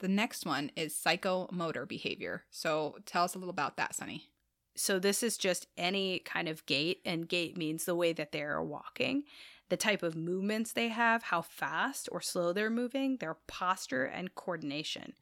The 0.00 0.08
next 0.08 0.44
one 0.44 0.70
is 0.76 0.92
psychomotor 0.94 1.86
behavior. 1.86 2.42
So 2.50 2.96
tell 3.06 3.24
us 3.24 3.34
a 3.34 3.38
little 3.38 3.50
about 3.50 3.76
that, 3.76 3.94
Sunny. 3.94 4.24
so 4.74 4.98
this 4.98 5.22
is 5.22 5.36
just 5.36 5.66
any 5.76 6.18
kind 6.20 6.48
of 6.48 6.66
gait, 6.66 7.00
and 7.04 7.28
gait 7.28 7.56
means 7.56 7.84
the 7.84 7.94
way 7.94 8.12
that 8.12 8.32
they're 8.32 8.60
walking, 8.62 9.22
the 9.72 9.76
type 9.78 10.02
of 10.02 10.14
movements 10.14 10.72
they 10.72 10.88
have, 10.88 11.22
how 11.22 11.40
fast 11.40 12.06
or 12.12 12.20
slow 12.20 12.52
they're 12.52 12.68
moving, 12.82 13.16
their 13.16 13.38
posture 13.48 14.04
and 14.04 14.34
coordination. 14.34 15.14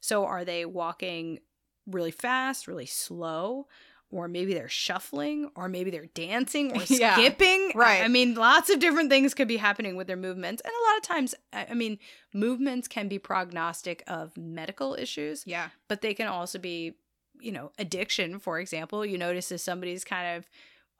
So 0.00 0.26
are 0.26 0.44
they 0.44 0.66
walking 0.66 1.38
really 1.86 2.10
fast, 2.10 2.68
really 2.68 2.84
slow? 2.86 3.66
Or 4.10 4.28
maybe 4.28 4.52
they're 4.54 4.68
shuffling, 4.68 5.50
or 5.56 5.68
maybe 5.68 5.90
they're 5.90 6.06
dancing 6.14 6.70
or 6.72 6.82
Yeah, 6.88 7.16
skipping. 7.16 7.72
right. 7.74 8.04
I 8.04 8.08
mean, 8.08 8.34
lots 8.34 8.68
of 8.70 8.78
different 8.78 9.08
things 9.10 9.32
could 9.34 9.48
be 9.48 9.56
happening 9.56 9.96
with 9.96 10.06
their 10.06 10.16
movements. 10.18 10.62
And 10.64 10.70
a 10.72 10.84
lot 10.90 10.96
of 10.98 11.02
times, 11.02 11.34
I 11.52 11.74
mean, 11.74 11.98
movements 12.32 12.86
can 12.86 13.08
be 13.08 13.18
prognostic 13.18 14.04
of 14.06 14.36
medical 14.36 14.94
issues 14.94 15.44
Yeah. 15.46 15.70
but 15.88 16.00
they 16.02 16.14
can 16.14 16.28
also 16.28 16.58
be 16.58 16.94
you 17.40 17.50
know 17.50 17.72
addiction 17.80 18.38
for 18.38 18.60
example 18.60 19.04
you 19.04 19.18
notice 19.18 19.50
if 19.50 19.60
somebody's 19.60 20.04
kind 20.04 20.36
of 20.36 20.48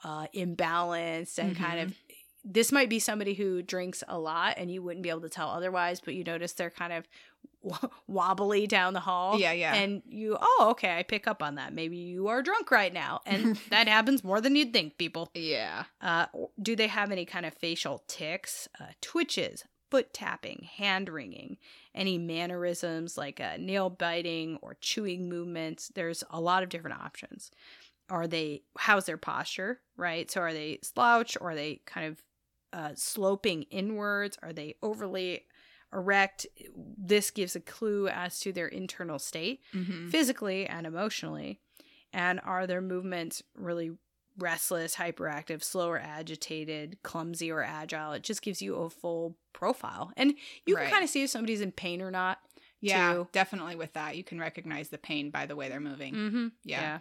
uh 0.02 0.26
imbalanced 0.34 1.38
and 1.38 1.56
kind 1.56 1.78
of 1.78 1.94
this 2.44 2.70
might 2.72 2.90
be 2.90 2.98
somebody 2.98 3.34
who 3.34 3.62
drinks 3.62 4.02
a 4.08 4.18
lot 4.18 4.54
and 4.58 4.70
you 4.70 4.82
wouldn't 4.82 5.02
be 5.02 5.08
able 5.10 5.22
to 5.22 5.28
tell 5.28 5.48
otherwise 5.48 6.00
but 6.00 6.14
you 6.14 6.24
notice 6.24 6.52
they're 6.52 6.70
kind 6.70 6.92
of 6.92 7.08
w- 7.66 7.90
wobbly 8.06 8.66
down 8.66 8.92
the 8.92 9.00
hall 9.00 9.38
Yeah, 9.38 9.52
yeah. 9.52 9.74
and 9.74 10.02
you 10.06 10.36
oh 10.40 10.68
okay 10.72 10.98
i 10.98 11.02
pick 11.02 11.26
up 11.26 11.42
on 11.42 11.54
that 11.54 11.72
maybe 11.72 11.96
you 11.96 12.28
are 12.28 12.42
drunk 12.42 12.70
right 12.70 12.92
now 12.92 13.20
and 13.24 13.56
that 13.70 13.88
happens 13.88 14.22
more 14.22 14.40
than 14.40 14.56
you'd 14.56 14.72
think 14.72 14.98
people 14.98 15.30
Yeah. 15.34 15.84
uh, 16.00 16.26
do 16.60 16.76
they 16.76 16.88
have 16.88 17.10
any 17.10 17.24
kind 17.24 17.46
of 17.46 17.54
facial 17.54 18.02
tics, 18.08 18.68
uh, 18.80 18.86
twitches, 19.00 19.64
foot 19.90 20.12
tapping, 20.12 20.68
hand 20.76 21.08
wringing, 21.08 21.56
any 21.94 22.18
mannerisms 22.18 23.16
like 23.16 23.40
uh, 23.40 23.56
nail 23.58 23.88
biting 23.90 24.58
or 24.60 24.76
chewing 24.80 25.28
movements? 25.28 25.90
There's 25.94 26.24
a 26.30 26.40
lot 26.40 26.62
of 26.62 26.68
different 26.68 27.00
options. 27.00 27.50
Are 28.10 28.26
they, 28.26 28.62
how's 28.76 29.06
their 29.06 29.16
posture, 29.16 29.80
right? 29.96 30.28
So 30.30 30.40
are 30.40 30.52
they 30.52 30.78
slouch 30.82 31.36
or 31.40 31.50
are 31.50 31.54
they 31.54 31.80
kind 31.86 32.06
of 32.06 32.20
uh, 32.74 32.90
sloping 32.96 33.62
inwards? 33.70 34.36
Are 34.42 34.52
they 34.52 34.74
overly 34.82 35.46
erect? 35.92 36.46
This 36.98 37.30
gives 37.30 37.54
a 37.54 37.60
clue 37.60 38.08
as 38.08 38.40
to 38.40 38.52
their 38.52 38.66
internal 38.68 39.18
state 39.18 39.60
Mm-hmm. 39.72 40.08
physically 40.08 40.66
and 40.66 40.86
emotionally? 40.86 41.60
And 42.12 42.40
are 42.44 42.66
their 42.66 42.80
movements 42.80 43.42
really 43.56 43.92
restless, 44.38 44.96
hyperactive, 44.96 45.62
slow 45.62 45.88
or 45.88 45.98
agitated, 45.98 46.98
clumsy 47.02 47.50
or 47.50 47.62
agile? 47.62 48.12
It 48.12 48.22
just 48.24 48.42
gives 48.42 48.60
you 48.60 48.74
a 48.76 48.90
full 48.90 49.36
profile. 49.52 50.10
And 50.16 50.34
you 50.66 50.74
Right. 50.76 50.84
can 50.84 50.92
kind 50.92 51.04
of 51.04 51.10
see 51.10 51.22
if 51.24 51.30
somebody's 51.30 51.60
in 51.60 51.70
pain 51.72 52.02
or 52.02 52.10
not. 52.10 52.38
Yeah, 52.80 53.14
too. 53.14 53.28
definitely 53.32 53.76
with 53.76 53.92
that. 53.94 54.16
You 54.16 54.24
can 54.24 54.38
recognize 54.38 54.88
the 54.90 54.98
pain 54.98 55.30
by 55.30 55.46
the 55.46 55.56
way 55.56 55.68
they're 55.68 55.80
moving. 55.80 56.14
Mm-hmm. 56.14 56.46
Yeah. 56.64 56.98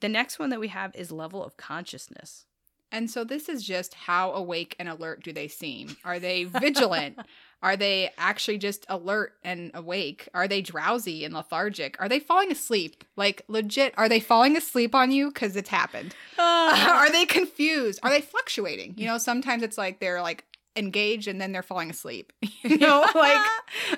The 0.00 0.08
next 0.08 0.38
one 0.38 0.50
that 0.50 0.60
we 0.60 0.68
have 0.68 0.94
is 0.94 1.10
level 1.10 1.42
of 1.44 1.56
consciousness. 1.56 2.44
And 2.90 3.10
so 3.10 3.24
this 3.24 3.48
is 3.48 3.62
just 3.62 3.94
how 3.94 4.32
awake 4.32 4.74
and 4.78 4.88
alert 4.88 5.22
do 5.22 5.32
they 5.32 5.48
seem? 5.48 5.96
Are 6.04 6.18
they 6.18 6.44
vigilant? 6.44 7.18
Are 7.60 7.76
they 7.76 8.10
actually 8.18 8.58
just 8.58 8.86
alert 8.88 9.32
and 9.42 9.72
awake? 9.74 10.28
Are 10.32 10.46
they 10.46 10.62
drowsy 10.62 11.24
and 11.24 11.34
lethargic? 11.34 11.96
Are 12.00 12.08
they 12.08 12.20
falling 12.20 12.52
asleep? 12.52 13.02
Like 13.16 13.42
legit, 13.48 13.94
are 13.98 14.08
they 14.08 14.20
falling 14.20 14.56
asleep 14.56 14.94
on 14.94 15.10
you 15.10 15.32
cuz 15.32 15.56
it's 15.56 15.68
happened? 15.68 16.14
Ah. 16.38 16.98
are 17.00 17.10
they 17.10 17.26
confused? 17.26 17.98
Are 18.04 18.10
they 18.10 18.20
fluctuating? 18.20 18.94
You 18.96 19.06
know, 19.06 19.18
sometimes 19.18 19.64
it's 19.64 19.76
like 19.76 19.98
they're 19.98 20.22
like 20.22 20.44
engaged 20.78 21.28
and 21.28 21.40
then 21.40 21.52
they're 21.52 21.62
falling 21.62 21.90
asleep. 21.90 22.32
You 22.64 22.76
know, 22.78 23.00
like 23.14 23.46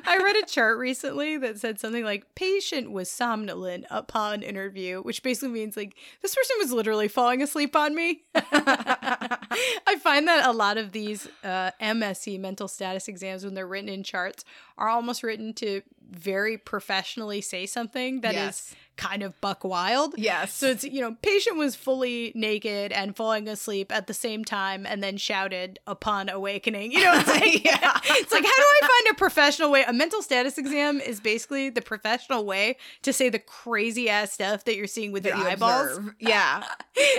I 0.07 0.19
read 0.23 0.37
a 0.37 0.47
chart 0.47 0.79
recently 0.79 1.38
that 1.38 1.59
said 1.59 1.81
something 1.81 2.05
like 2.05 2.35
patient 2.35 2.93
was 2.93 3.11
somnolent 3.11 3.87
upon 3.90 4.43
interview, 4.43 5.01
which 5.03 5.23
basically 5.23 5.49
means 5.49 5.77
like 5.77 5.97
this 6.21 6.35
person 6.35 6.57
was 6.61 6.71
literally 6.71 7.09
falling 7.09 7.43
asleep 7.43 7.75
on 7.75 7.95
me. 7.95 8.23
I 8.35 9.97
find 10.03 10.29
that 10.29 10.47
a 10.47 10.53
lot 10.53 10.77
of 10.77 10.93
these 10.93 11.27
uh, 11.43 11.71
MSE 11.81 12.38
mental 12.38 12.69
status 12.69 13.09
exams, 13.09 13.45
when 13.45 13.55
they're 13.55 13.66
written 13.66 13.88
in 13.88 14.03
charts, 14.05 14.45
are 14.79 14.88
almost 14.88 15.23
written 15.23 15.55
to 15.55 15.83
very 16.11 16.59
professionally 16.59 17.40
say 17.40 17.66
something 17.66 18.21
that 18.21 18.35
is 18.35 18.40
Yes. 18.40 18.75
Kind 19.01 19.23
of 19.23 19.41
buck 19.41 19.65
wild. 19.65 20.15
yes. 20.19 20.53
So 20.53 20.67
it's, 20.69 20.85
you 20.85 21.01
know, 21.01 21.17
patient 21.23 21.57
was 21.57 21.75
fully 21.75 22.33
naked 22.35 22.93
and 22.93 23.17
falling 23.17 23.49
asleep 23.49 23.91
at 23.91 24.07
the 24.07 24.13
same 24.15 24.45
time 24.45 24.85
and 24.87 25.03
then 25.03 25.17
shouted 25.17 25.79
upon 25.87 26.29
awakening. 26.29 26.93
You 26.93 27.05
know, 27.05 27.13
it's 27.15 27.29
like, 27.41 27.65
Yeah. 27.65 27.99
it's 28.05 28.31
like, 28.33 28.45
how 28.45 28.51
do 28.57 28.63
I 28.63 28.81
find 28.83 29.15
a 29.15 29.19
professional 29.19 29.71
way? 29.71 29.85
A 29.87 29.93
mental 29.93 30.21
status 30.21 30.59
exam 30.59 31.01
is 31.01 31.19
basically 31.19 31.71
the 31.71 31.81
professional 31.81 32.45
way 32.45 32.77
to 33.03 33.13
say 33.13 33.31
the 33.31 33.39
crazy 33.39 34.09
ass 34.11 34.33
stuff 34.33 34.65
that 34.65 34.77
you're 34.77 34.87
seeing 34.87 35.13
with 35.13 35.23
that 35.23 35.31
your 35.31 35.39
you 35.39 35.47
eyeballs. 35.47 35.97
observe. 35.97 36.15
Yeah. 36.19 36.65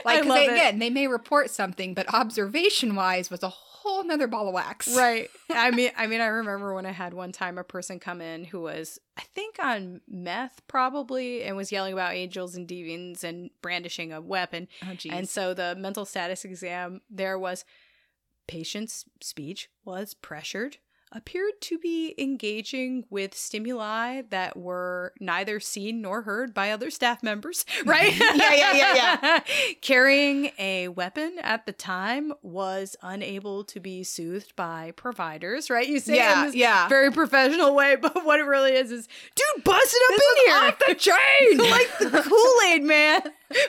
Like 0.06 0.24
they, 0.28 0.48
again, 0.48 0.78
they 0.80 0.89
may 0.91 1.08
report 1.08 1.50
something, 1.50 1.94
but 1.96 2.13
observation 2.13 2.96
wise 2.96 3.32
was 3.32 3.41
a 3.41 3.50
whole 3.50 3.70
nother 4.04 4.28
ball 4.28 4.48
of 4.48 4.54
wax. 4.54 4.96
Right. 4.96 5.30
I 5.50 5.72
mean, 5.72 5.91
I 5.98 6.08
mean, 6.08 6.22
I 6.22 6.28
remember 6.28 6.74
when 6.74 6.86
I 6.86 6.91
had 6.91 7.13
one 7.13 7.32
time 7.32 7.58
a 7.58 7.63
person 7.63 8.00
come 8.00 8.22
in 8.22 8.46
who 8.46 8.62
was, 8.62 9.00
I 9.17 9.22
think, 9.22 9.58
on 9.60 10.02
meth 10.08 10.62
probably, 10.67 11.44
and 11.44 11.56
was 11.58 11.72
yelling 11.72 11.94
about 11.94 12.13
angels 12.13 12.56
and 12.56 12.67
demons 12.67 13.24
and 13.24 13.50
brandishing 13.62 14.12
a 14.12 14.22
weapon. 14.22 14.67
Oh. 14.84 14.96
And 15.10 15.28
so 15.28 15.54
the 15.54 15.76
mental 15.76 16.06
status 16.06 16.46
exam 16.46 17.02
there 17.10 17.38
was 17.38 17.65
patient's 18.48 19.06
speech 19.22 19.70
was 19.86 20.13
pressured, 20.13 20.78
appeared 21.12 21.60
to 21.62 21.78
be 21.78 22.15
engaging 22.17 23.04
with 23.10 23.36
stimuli 23.36 24.21
that 24.30 24.56
were 24.58 25.13
neither 25.19 25.60
seen 25.60 26.02
nor 26.02 26.21
heard 26.21 26.54
by 26.54 26.71
other 26.71 26.89
staff 26.89 27.21
members, 27.24 27.65
right? 27.86 28.17
Yeah, 28.17 28.54
yeah, 28.54 28.74
yeah, 28.74 29.17
yeah. 29.21 29.39
Carrying 29.82 30.52
a 30.58 30.88
weapon 30.89 31.38
at 31.41 31.65
the 31.65 31.71
time 31.74 32.34
was 32.41 32.95
unable 33.02 33.63
to 33.65 33.80
be 33.80 34.04
soothed 34.04 34.56
by 34.56 34.91
providers, 34.95 35.69
right? 35.69 35.88
You 35.88 36.00
say 36.00 36.15
Yeah, 36.15 36.41
in 36.41 36.45
this 36.47 36.56
yeah. 36.56 36.88
very 36.88 37.12
professional 37.12 37.76
way, 37.76 37.95
but 37.95 38.26
what 38.26 38.39
it 38.39 38.43
really 38.43 38.71
is 38.74 38.91
is, 38.91 39.08
dude, 39.36 39.63
bust 39.63 39.93
it 39.95 40.13
up 40.13 40.17
This 40.17 40.28
in 40.32 40.45
here 40.45 40.58
off 40.58 40.80
the 40.88 40.95
chain. 40.95 41.71
like 41.71 41.97
the 42.13 42.21
Kool-Aid 42.30 42.84
man 42.84 43.21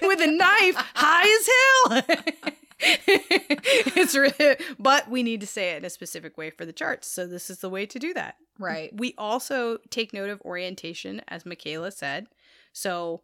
with 0.02 0.20
a 0.20 0.26
knife 0.28 0.76
high 0.94 1.26
as 1.28 2.06
hell. 2.38 2.51
it's 3.96 4.14
really, 4.14 4.56
but 4.78 5.08
we 5.08 5.22
need 5.22 5.40
to 5.40 5.46
say 5.46 5.70
it 5.70 5.78
in 5.78 5.84
a 5.84 5.90
specific 5.90 6.36
way 6.36 6.50
for 6.50 6.64
the 6.64 6.72
charts. 6.72 7.08
So 7.08 7.26
this 7.26 7.48
is 7.48 7.58
the 7.58 7.70
way 7.70 7.86
to 7.86 7.98
do 7.98 8.12
that. 8.14 8.36
right. 8.58 8.90
We 8.94 9.14
also 9.16 9.78
take 9.90 10.12
note 10.12 10.30
of 10.30 10.40
orientation, 10.42 11.22
as 11.28 11.46
Michaela 11.46 11.90
said. 11.90 12.26
So 12.72 13.22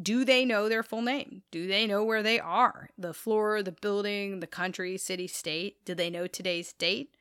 do 0.00 0.24
they 0.24 0.44
know 0.44 0.68
their 0.68 0.82
full 0.82 1.02
name? 1.02 1.42
Do 1.50 1.66
they 1.66 1.86
know 1.86 2.02
where 2.02 2.22
they 2.22 2.40
are? 2.40 2.88
The 2.96 3.12
floor, 3.12 3.62
the 3.62 3.72
building, 3.72 4.40
the 4.40 4.46
country, 4.46 4.96
city, 4.96 5.26
state? 5.26 5.84
Do 5.84 5.94
they 5.94 6.08
know 6.08 6.26
today's 6.26 6.72
date? 6.72 7.14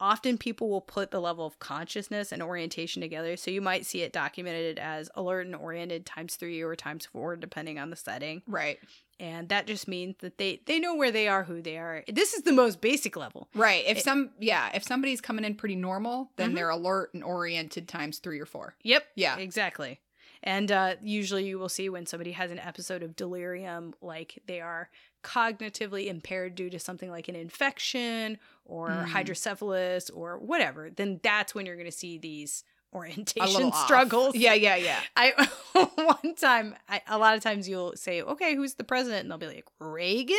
Often 0.00 0.38
people 0.38 0.68
will 0.68 0.80
put 0.80 1.10
the 1.10 1.20
level 1.20 1.44
of 1.44 1.58
consciousness 1.58 2.30
and 2.30 2.42
orientation 2.42 3.02
together. 3.02 3.36
So 3.36 3.50
you 3.50 3.60
might 3.60 3.84
see 3.84 4.02
it 4.02 4.12
documented 4.12 4.78
as 4.78 5.10
alert 5.14 5.46
and 5.46 5.56
oriented 5.56 6.06
times 6.06 6.36
three 6.36 6.62
or 6.62 6.76
times 6.76 7.06
four, 7.06 7.34
depending 7.36 7.78
on 7.78 7.90
the 7.90 7.96
setting. 7.96 8.42
Right. 8.46 8.78
And 9.20 9.48
that 9.48 9.66
just 9.66 9.88
means 9.88 10.14
that 10.20 10.38
they, 10.38 10.60
they 10.66 10.78
know 10.78 10.94
where 10.94 11.10
they 11.10 11.26
are, 11.26 11.42
who 11.42 11.60
they 11.60 11.76
are. 11.78 12.04
This 12.06 12.34
is 12.34 12.42
the 12.42 12.52
most 12.52 12.80
basic 12.80 13.16
level. 13.16 13.48
Right. 13.54 13.82
If 13.88 13.98
It- 13.98 14.04
some 14.04 14.30
yeah, 14.38 14.70
if 14.74 14.84
somebody's 14.84 15.20
coming 15.20 15.44
in 15.44 15.56
pretty 15.56 15.74
normal, 15.76 16.30
then 16.36 16.52
Mhm. 16.52 16.54
they're 16.54 16.70
alert 16.70 17.12
and 17.14 17.24
oriented 17.24 17.88
times 17.88 18.18
3 18.18 18.38
or 18.38 18.46
4. 18.46 18.76
Yep. 18.84 19.04
Yeah. 19.16 19.36
Exactly. 19.38 20.00
And 20.44 20.70
uh, 20.70 20.94
usually 21.02 21.46
you 21.48 21.58
will 21.58 21.68
see 21.68 21.88
when 21.88 22.06
somebody 22.06 22.30
has 22.30 22.52
an 22.52 22.60
episode 22.60 23.02
of 23.02 23.16
delirium, 23.16 23.94
like 24.00 24.40
they 24.46 24.60
are 24.60 24.88
cognitively 25.24 26.06
impaired 26.06 26.54
due 26.54 26.70
to 26.70 26.78
something 26.78 27.10
like 27.10 27.28
an 27.28 27.34
infection 27.34 28.38
or 28.68 28.88
Mm. 28.90 29.06
hydrocephalus 29.08 30.10
or 30.10 30.38
whatever, 30.38 30.90
then 30.90 31.18
that's 31.22 31.54
when 31.54 31.66
you're 31.66 31.74
going 31.76 31.90
to 31.90 31.92
see 31.96 32.18
these 32.18 32.62
orientation 32.94 33.52
little 33.52 33.70
off. 33.70 33.84
struggles. 33.84 34.34
Yeah, 34.36 34.54
yeah, 34.54 34.76
yeah. 34.76 35.00
I 35.16 35.48
one 36.22 36.34
time, 36.36 36.74
I, 36.88 37.02
a 37.08 37.18
lot 37.18 37.34
of 37.36 37.42
times 37.42 37.68
you'll 37.68 37.94
say, 37.96 38.22
"Okay, 38.22 38.54
who's 38.54 38.74
the 38.74 38.84
president?" 38.84 39.22
and 39.22 39.30
they'll 39.30 39.38
be 39.38 39.46
like, 39.46 39.66
"Reagan," 39.78 40.36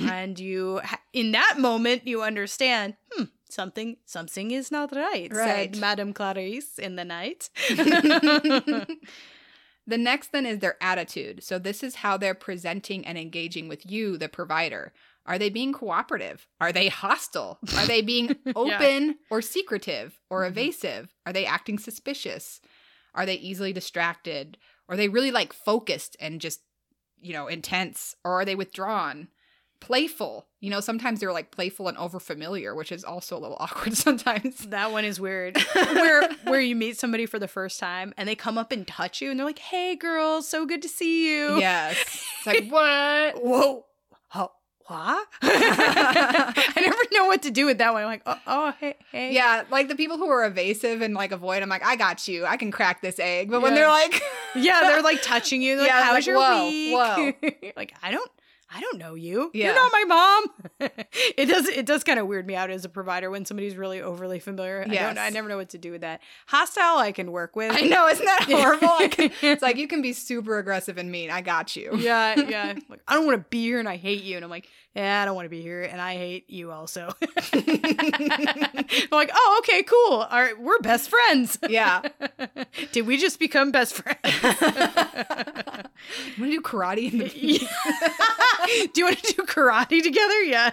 and 0.00 0.38
you, 0.38 0.80
in 1.12 1.32
that 1.32 1.56
moment, 1.58 2.06
you 2.06 2.22
understand, 2.22 2.94
hmm, 3.12 3.24
something, 3.48 3.96
something 4.06 4.50
is 4.50 4.70
not 4.72 4.90
right," 4.94 5.30
Right. 5.32 5.72
said 5.72 5.76
Madame 5.76 6.12
Clarice 6.12 6.78
in 6.78 6.96
the 6.96 7.04
night. 7.04 7.50
The 9.84 9.98
next 9.98 10.30
then 10.30 10.46
is 10.46 10.60
their 10.60 10.76
attitude. 10.80 11.42
So 11.42 11.58
this 11.58 11.82
is 11.82 11.96
how 11.96 12.16
they're 12.16 12.34
presenting 12.36 13.04
and 13.04 13.18
engaging 13.18 13.66
with 13.66 13.90
you, 13.90 14.16
the 14.16 14.28
provider. 14.28 14.92
Are 15.26 15.38
they 15.38 15.50
being 15.50 15.72
cooperative? 15.72 16.46
Are 16.60 16.72
they 16.72 16.88
hostile? 16.88 17.58
Are 17.76 17.86
they 17.86 18.02
being 18.02 18.34
open 18.56 19.16
or 19.30 19.40
secretive 19.40 20.18
or 20.30 20.42
Mhm. 20.42 20.48
evasive? 20.48 21.14
Are 21.26 21.32
they 21.32 21.46
acting 21.46 21.78
suspicious? 21.78 22.60
Are 23.14 23.24
they 23.26 23.34
easily 23.36 23.72
distracted? 23.72 24.58
Are 24.88 24.96
they 24.96 25.08
really 25.08 25.30
like 25.30 25.52
focused 25.52 26.16
and 26.18 26.40
just, 26.40 26.60
you 27.20 27.32
know, 27.32 27.46
intense? 27.46 28.16
Or 28.24 28.40
are 28.40 28.44
they 28.44 28.56
withdrawn? 28.56 29.28
Playful. 29.80 30.46
You 30.60 30.70
know, 30.70 30.80
sometimes 30.80 31.18
they're 31.20 31.32
like 31.32 31.50
playful 31.50 31.88
and 31.88 31.96
overfamiliar, 31.98 32.76
which 32.76 32.92
is 32.92 33.02
also 33.04 33.36
a 33.36 33.40
little 33.40 33.56
awkward 33.60 33.96
sometimes. 33.96 34.58
That 34.68 34.92
one 34.92 35.04
is 35.04 35.20
weird. 35.20 35.56
where 35.74 36.28
where 36.44 36.60
you 36.60 36.76
meet 36.76 36.98
somebody 36.98 37.26
for 37.26 37.38
the 37.38 37.48
first 37.48 37.78
time 37.80 38.12
and 38.16 38.28
they 38.28 38.34
come 38.36 38.58
up 38.58 38.70
and 38.72 38.86
touch 38.86 39.20
you 39.20 39.30
and 39.30 39.38
they're 39.38 39.46
like, 39.46 39.58
"Hey, 39.58 39.96
girl, 39.96 40.40
so 40.42 40.66
good 40.66 40.82
to 40.82 40.88
see 40.88 41.28
you." 41.32 41.58
Yes. 41.58 41.96
It's 42.38 42.46
like, 42.46 42.68
what? 42.70 43.42
Whoa. 43.44 43.84
Huh? 44.28 44.48
What? 44.92 45.28
I 45.42 46.72
never 46.76 46.96
know 47.12 47.24
what 47.24 47.42
to 47.44 47.50
do 47.50 47.64
with 47.64 47.78
that 47.78 47.94
one. 47.94 48.02
I'm 48.02 48.08
like, 48.08 48.22
oh, 48.26 48.38
oh 48.46 48.74
hey, 48.78 48.96
hey. 49.10 49.32
Yeah, 49.32 49.64
like 49.70 49.88
the 49.88 49.94
people 49.94 50.18
who 50.18 50.28
are 50.28 50.44
evasive 50.44 51.00
and 51.00 51.14
like 51.14 51.32
avoid, 51.32 51.62
I'm 51.62 51.70
like, 51.70 51.82
I 51.82 51.96
got 51.96 52.28
you. 52.28 52.44
I 52.44 52.58
can 52.58 52.70
crack 52.70 53.00
this 53.00 53.18
egg. 53.18 53.50
But 53.50 53.62
when 53.62 53.74
they're 53.74 53.88
like, 53.88 54.22
Yeah, 54.54 54.80
they're 54.82 55.02
like 55.02 55.22
touching 55.22 55.62
you. 55.62 55.76
They're 55.76 55.86
like, 55.86 55.94
Yeah, 55.94 56.02
how's 56.04 56.14
like, 56.14 56.26
your 56.26 56.36
whoa, 56.36 57.32
week? 57.40 57.72
like, 57.74 57.94
I 58.02 58.10
don't 58.10 58.30
I 58.74 58.80
don't 58.80 58.98
know 58.98 59.14
you. 59.14 59.50
Yeah. 59.52 59.66
You're 59.66 59.74
not 59.74 59.92
my 59.92 60.04
mom. 60.08 60.90
it 61.36 61.46
does 61.46 61.68
it 61.68 61.84
does 61.84 62.04
kind 62.04 62.18
of 62.18 62.26
weird 62.26 62.46
me 62.46 62.54
out 62.54 62.70
as 62.70 62.84
a 62.86 62.88
provider 62.88 63.30
when 63.30 63.44
somebody's 63.44 63.76
really 63.76 64.00
overly 64.00 64.38
familiar. 64.38 64.82
I 64.82 64.94
don't 64.94 65.18
I 65.18 65.28
never 65.28 65.48
know 65.48 65.58
what 65.58 65.70
to 65.70 65.78
do 65.78 65.92
with 65.92 66.00
that. 66.00 66.22
Hostile 66.46 66.96
I 66.96 67.12
can 67.12 67.32
work 67.32 67.54
with. 67.54 67.72
I 67.72 67.82
know, 67.82 68.08
isn't 68.08 68.24
that 68.24 68.44
horrible? 68.44 68.88
I 68.88 69.08
can, 69.08 69.30
it's 69.42 69.62
like 69.62 69.76
you 69.76 69.88
can 69.88 70.00
be 70.00 70.14
super 70.14 70.58
aggressive 70.58 70.96
and 70.96 71.12
mean. 71.12 71.30
I 71.30 71.42
got 71.42 71.76
you. 71.76 71.90
yeah, 71.98 72.40
yeah. 72.40 72.74
Like, 72.88 73.00
I 73.06 73.14
don't 73.14 73.26
want 73.26 73.38
to 73.38 73.46
be 73.50 73.62
here 73.62 73.78
and 73.78 73.88
I 73.88 73.96
hate 73.96 74.22
you. 74.22 74.36
And 74.36 74.44
I'm 74.44 74.50
like, 74.50 74.68
yeah, 74.94 75.22
I 75.22 75.24
don't 75.24 75.34
want 75.34 75.46
to 75.46 75.50
be 75.50 75.62
here 75.62 75.82
and 75.82 76.00
I 76.00 76.14
hate 76.16 76.48
you 76.50 76.70
also. 76.70 77.12
I'm 77.52 79.08
like, 79.10 79.30
oh, 79.34 79.56
okay, 79.62 79.82
cool. 79.82 80.12
All 80.22 80.40
right, 80.42 80.58
we're 80.60 80.78
best 80.80 81.08
friends. 81.10 81.58
Yeah. 81.68 82.02
Did 82.92 83.06
we 83.06 83.16
just 83.16 83.38
become 83.38 83.70
best 83.72 83.94
friends? 83.94 84.18
Want 86.38 86.50
to 86.50 86.50
do 86.50 86.60
karate 86.62 87.12
in 87.12 87.18
the 87.18 87.28
do 88.92 89.00
you 89.00 89.04
want 89.06 89.18
to 89.22 89.32
do 89.34 89.42
karate 89.42 90.02
together? 90.02 90.40
Yeah. 90.42 90.72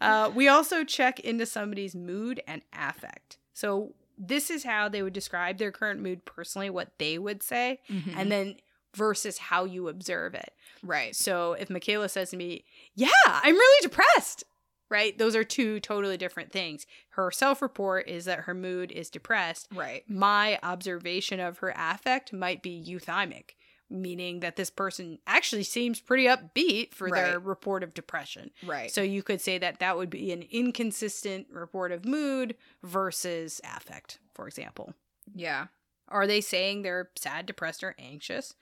Uh, 0.00 0.30
we 0.34 0.48
also 0.48 0.84
check 0.84 1.20
into 1.20 1.46
somebody's 1.46 1.94
mood 1.94 2.42
and 2.46 2.62
affect. 2.72 3.38
So 3.54 3.94
this 4.18 4.50
is 4.50 4.64
how 4.64 4.88
they 4.88 5.02
would 5.02 5.12
describe 5.12 5.58
their 5.58 5.70
current 5.72 6.00
mood 6.00 6.24
personally, 6.24 6.70
what 6.70 6.90
they 6.98 7.18
would 7.18 7.42
say, 7.42 7.80
Mhm. 7.90 8.14
and 8.16 8.32
then 8.32 8.56
versus 8.96 9.38
how 9.38 9.64
you 9.64 9.88
observe 9.88 10.34
it. 10.34 10.52
right. 10.82 11.14
So 11.14 11.52
if 11.52 11.70
Michaela 11.70 12.08
says 12.08 12.30
to 12.30 12.36
me, 12.36 12.64
"Yeah, 12.94 13.10
I'm 13.26 13.54
really 13.54 13.82
depressed," 13.82 14.44
right? 14.90 15.16
Those 15.18 15.36
are 15.36 15.44
two 15.44 15.78
totally 15.80 16.16
different 16.16 16.50
things. 16.52 16.86
Her 17.10 17.30
self-report 17.30 18.08
is 18.08 18.24
that 18.24 18.40
her 18.40 18.54
mood 18.54 18.90
is 18.92 19.10
depressed. 19.10 19.68
Right. 19.74 20.02
My 20.08 20.58
observation 20.62 21.40
of 21.40 21.58
her 21.58 21.72
affect 21.76 22.32
might 22.32 22.62
be 22.62 22.84
euthymic, 22.88 23.50
meaning 23.90 24.40
that 24.40 24.56
this 24.56 24.70
person 24.70 25.18
actually 25.26 25.64
seems 25.64 26.00
pretty 26.00 26.24
upbeat 26.24 26.94
for 26.94 27.08
their 27.10 27.38
report 27.40 27.82
of 27.82 27.94
depression. 27.94 28.50
Right. 28.64 28.90
So 28.90 29.02
you 29.02 29.22
could 29.22 29.40
say 29.40 29.58
that 29.58 29.78
that 29.80 29.96
would 29.96 30.10
be 30.10 30.32
an 30.32 30.42
inconsistent 30.50 31.48
report 31.50 31.92
of 31.92 32.04
mood 32.04 32.56
versus 32.82 33.60
affect, 33.64 34.18
for 34.34 34.46
example. 34.46 34.94
yeah. 35.34 35.66
Are 36.08 36.26
they 36.26 36.40
saying 36.40 36.82
they're 36.82 37.10
sad, 37.16 37.46
depressed, 37.46 37.82
or 37.82 37.94
anxious? 37.98 38.54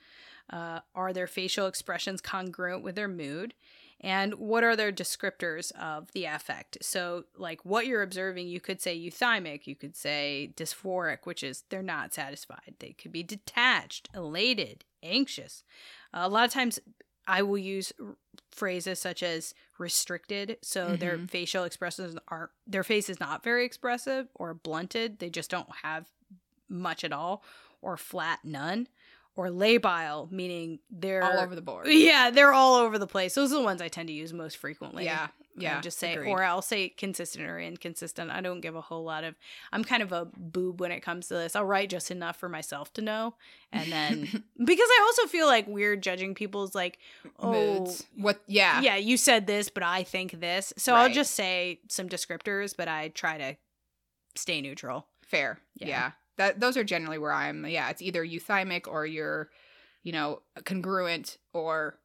Uh, 0.49 0.79
are 0.93 1.13
their 1.13 1.27
facial 1.27 1.67
expressions 1.67 2.21
congruent 2.21 2.83
with 2.83 2.95
their 2.95 3.07
mood? 3.07 3.53
And 4.01 4.35
what 4.35 4.63
are 4.63 4.75
their 4.75 4.91
descriptors 4.91 5.71
of 5.71 6.11
the 6.11 6.25
affect? 6.25 6.77
So, 6.81 7.23
like 7.37 7.63
what 7.63 7.87
you're 7.87 8.01
observing, 8.03 8.47
you 8.49 8.59
could 8.59 8.81
say 8.81 8.95
euthymic, 8.99 9.65
you 9.65 9.75
could 9.75 9.95
say 9.95 10.51
dysphoric, 10.55 11.19
which 11.23 11.41
is 11.43 11.63
they're 11.69 11.81
not 11.81 12.13
satisfied. 12.13 12.75
They 12.79 12.91
could 12.91 13.11
be 13.13 13.23
detached, 13.23 14.09
elated, 14.13 14.83
anxious. 15.01 15.63
Uh, 16.13 16.21
a 16.23 16.29
lot 16.29 16.45
of 16.45 16.51
times, 16.51 16.79
I 17.27 17.41
will 17.41 17.57
use 17.57 17.91
r- 17.99 18.17
phrases 18.51 18.99
such 18.99 19.23
as 19.23 19.55
restricted. 19.79 20.57
So 20.61 20.95
their 20.95 21.17
Mhm. 21.17 21.29
facial 21.31 21.63
expressions 21.63 22.17
aren't, 22.27 22.51
their 22.67 22.83
face 22.83 23.09
is 23.09 23.19
not 23.19 23.43
very 23.43 23.65
expressive 23.65 24.27
or 24.35 24.53
blunted. 24.53 25.17
They 25.19 25.29
just 25.31 25.49
don't 25.49 25.73
have 25.83 26.11
much 26.69 27.03
at 27.03 27.11
all, 27.11 27.43
or 27.81 27.97
flat, 27.97 28.39
none, 28.43 28.87
or 29.35 29.47
labile, 29.47 30.31
meaning 30.31 30.79
they're 30.89 31.23
All 31.23 31.39
over 31.39 31.55
the 31.55 31.61
board. 31.61 31.87
yeah, 31.89 32.29
they're 32.29 32.53
all 32.53 32.75
over 32.75 32.97
the 32.97 33.07
place. 33.07 33.35
Those 33.35 33.51
are 33.51 33.57
the 33.57 33.63
ones 33.63 33.81
I 33.81 33.89
tend 33.89 34.07
to 34.07 34.13
use 34.13 34.33
most 34.33 34.57
frequently. 34.57 35.05
Yeah. 35.05 35.27
Yeah. 35.57 35.79
just 35.79 35.99
say, 35.99 36.13
agreed. 36.13 36.31
or 36.31 36.43
I'll 36.43 36.61
say 36.61 36.89
consistent 36.89 37.45
or 37.45 37.59
inconsistent. 37.59 38.29
I 38.29 38.41
don't 38.41 38.59
give 38.59 38.75
a 38.75 38.81
whole 38.81 39.03
lot 39.03 39.23
of. 39.23 39.35
I'm 39.71 39.83
kind 39.83 40.03
of 40.03 40.11
a 40.11 40.25
boob 40.25 40.81
when 40.81 40.91
it 40.91 41.01
comes 41.01 41.27
to 41.29 41.33
this. 41.33 41.55
I'll 41.55 41.65
write 41.65 41.89
just 41.89 42.11
enough 42.11 42.37
for 42.37 42.49
myself 42.49 42.91
to 42.93 43.01
know, 43.01 43.35
and 43.71 43.89
then 43.89 44.21
because 44.57 44.89
I 44.89 45.03
also 45.05 45.27
feel 45.27 45.47
like 45.47 45.65
weird 45.67 46.03
judging 46.03 46.35
people's 46.35 46.75
like, 46.75 46.99
oh, 47.39 47.51
moods. 47.51 48.05
What? 48.17 48.41
Yeah. 48.47 48.81
yeah, 48.81 48.97
you 48.97 49.15
said 49.15 49.47
this, 49.47 49.69
but 49.69 49.83
I 49.83 50.03
think 50.03 50.39
this. 50.39 50.73
So 50.77 50.93
I'll 50.93 51.09
just 51.09 51.35
say 51.35 51.79
some 51.87 52.09
descriptors, 52.09 52.75
but 52.75 52.89
I 52.89 53.09
try 53.09 53.37
to 53.37 53.55
stay 54.35 54.59
neutral. 54.61 55.07
Fair. 55.25 55.59
Yeah. 55.77 55.87
Yeah. 55.87 56.11
That 56.37 56.59
those 56.59 56.77
are 56.77 56.83
generally 56.83 57.17
where 57.17 57.33
I'm. 57.33 57.65
Yeah, 57.65 57.89
it's 57.89 58.01
either 58.01 58.25
euthymic 58.25 58.87
or 58.87 59.05
you're, 59.05 59.49
you 60.03 60.11
know, 60.11 60.41
congruent 60.63 61.37
or 61.53 61.99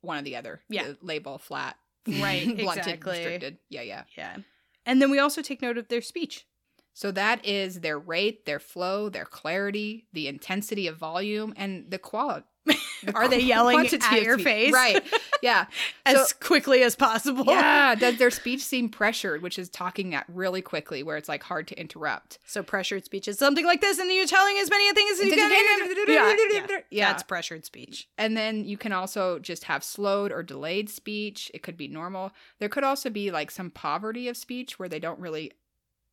one 0.00 0.18
or 0.18 0.22
the 0.22 0.36
other. 0.36 0.60
Yeah. 0.68 0.88
The 0.88 0.94
labile 1.04 1.40
flat. 1.40 1.76
Right, 2.06 2.44
Blunted, 2.58 2.86
exactly. 2.86 3.18
restricted. 3.18 3.58
Yeah, 3.68 3.82
yeah. 3.82 4.04
Yeah, 4.16 4.36
and 4.84 5.00
then 5.00 5.10
we 5.10 5.18
also 5.18 5.42
take 5.42 5.62
note 5.62 5.78
of 5.78 5.88
their 5.88 6.02
speech. 6.02 6.46
So 6.94 7.10
that 7.12 7.44
is 7.46 7.80
their 7.80 7.98
rate, 7.98 8.44
their 8.44 8.58
flow, 8.58 9.08
their 9.08 9.24
clarity, 9.24 10.06
the 10.12 10.28
intensity 10.28 10.86
of 10.86 10.98
volume, 10.98 11.54
and 11.56 11.90
the 11.90 11.98
quality. 11.98 12.46
Are 13.14 13.28
they 13.28 13.40
yelling 13.42 13.86
at 13.86 14.22
your 14.22 14.38
face? 14.38 14.72
Right. 14.72 15.02
Yeah. 15.50 15.66
as 16.06 16.28
So- 16.28 16.34
quickly 16.40 16.82
as 16.82 16.94
possible. 16.96 17.44
yeah. 17.46 17.94
Does 17.98 18.16
their 18.18 18.30
speech 18.30 18.60
seem 18.62 18.88
pressured, 18.88 19.42
which 19.42 19.58
is 19.58 19.68
talking 19.68 20.14
at 20.14 20.24
really 20.28 20.62
quickly, 20.62 21.02
where 21.02 21.16
it's 21.16 21.28
like 21.28 21.42
hard 21.42 21.66
to 21.68 21.78
interrupt? 21.80 22.38
So 22.46 22.62
pressured 22.62 23.04
speech 23.04 23.26
is 23.28 23.38
something 23.38 23.66
like 23.66 23.80
this, 23.80 23.98
and 23.98 24.08
then 24.08 24.16
you're 24.16 24.26
telling 24.26 24.56
as 24.58 24.70
many 24.70 24.92
things 24.92 25.18
as 25.20 25.26
you 25.26 25.34
can. 25.34 25.50
yeah, 26.08 26.36
yeah. 26.52 26.66
Yeah. 26.90 27.08
That's 27.10 27.22
pressured 27.24 27.64
speech. 27.64 28.08
And 28.16 28.36
then 28.36 28.64
you 28.64 28.76
can 28.78 28.92
also 28.92 29.38
just 29.40 29.64
have 29.64 29.82
slowed 29.82 30.30
or 30.32 30.42
delayed 30.42 30.88
speech. 30.88 31.50
It 31.52 31.62
could 31.62 31.76
be 31.76 31.88
normal. 31.88 32.32
There 32.60 32.68
could 32.68 32.84
also 32.84 33.10
be 33.10 33.30
like 33.30 33.50
some 33.50 33.70
poverty 33.70 34.28
of 34.28 34.36
speech 34.36 34.78
where 34.78 34.88
they 34.88 35.00
don't 35.00 35.18
really 35.18 35.52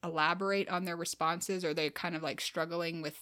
elaborate 0.03 0.69
on 0.69 0.85
their 0.85 0.95
responses 0.95 1.65
or 1.65 1.73
they're 1.73 1.89
kind 1.89 2.15
of 2.15 2.23
like 2.23 2.39
struggling 2.41 3.01
with 3.01 3.19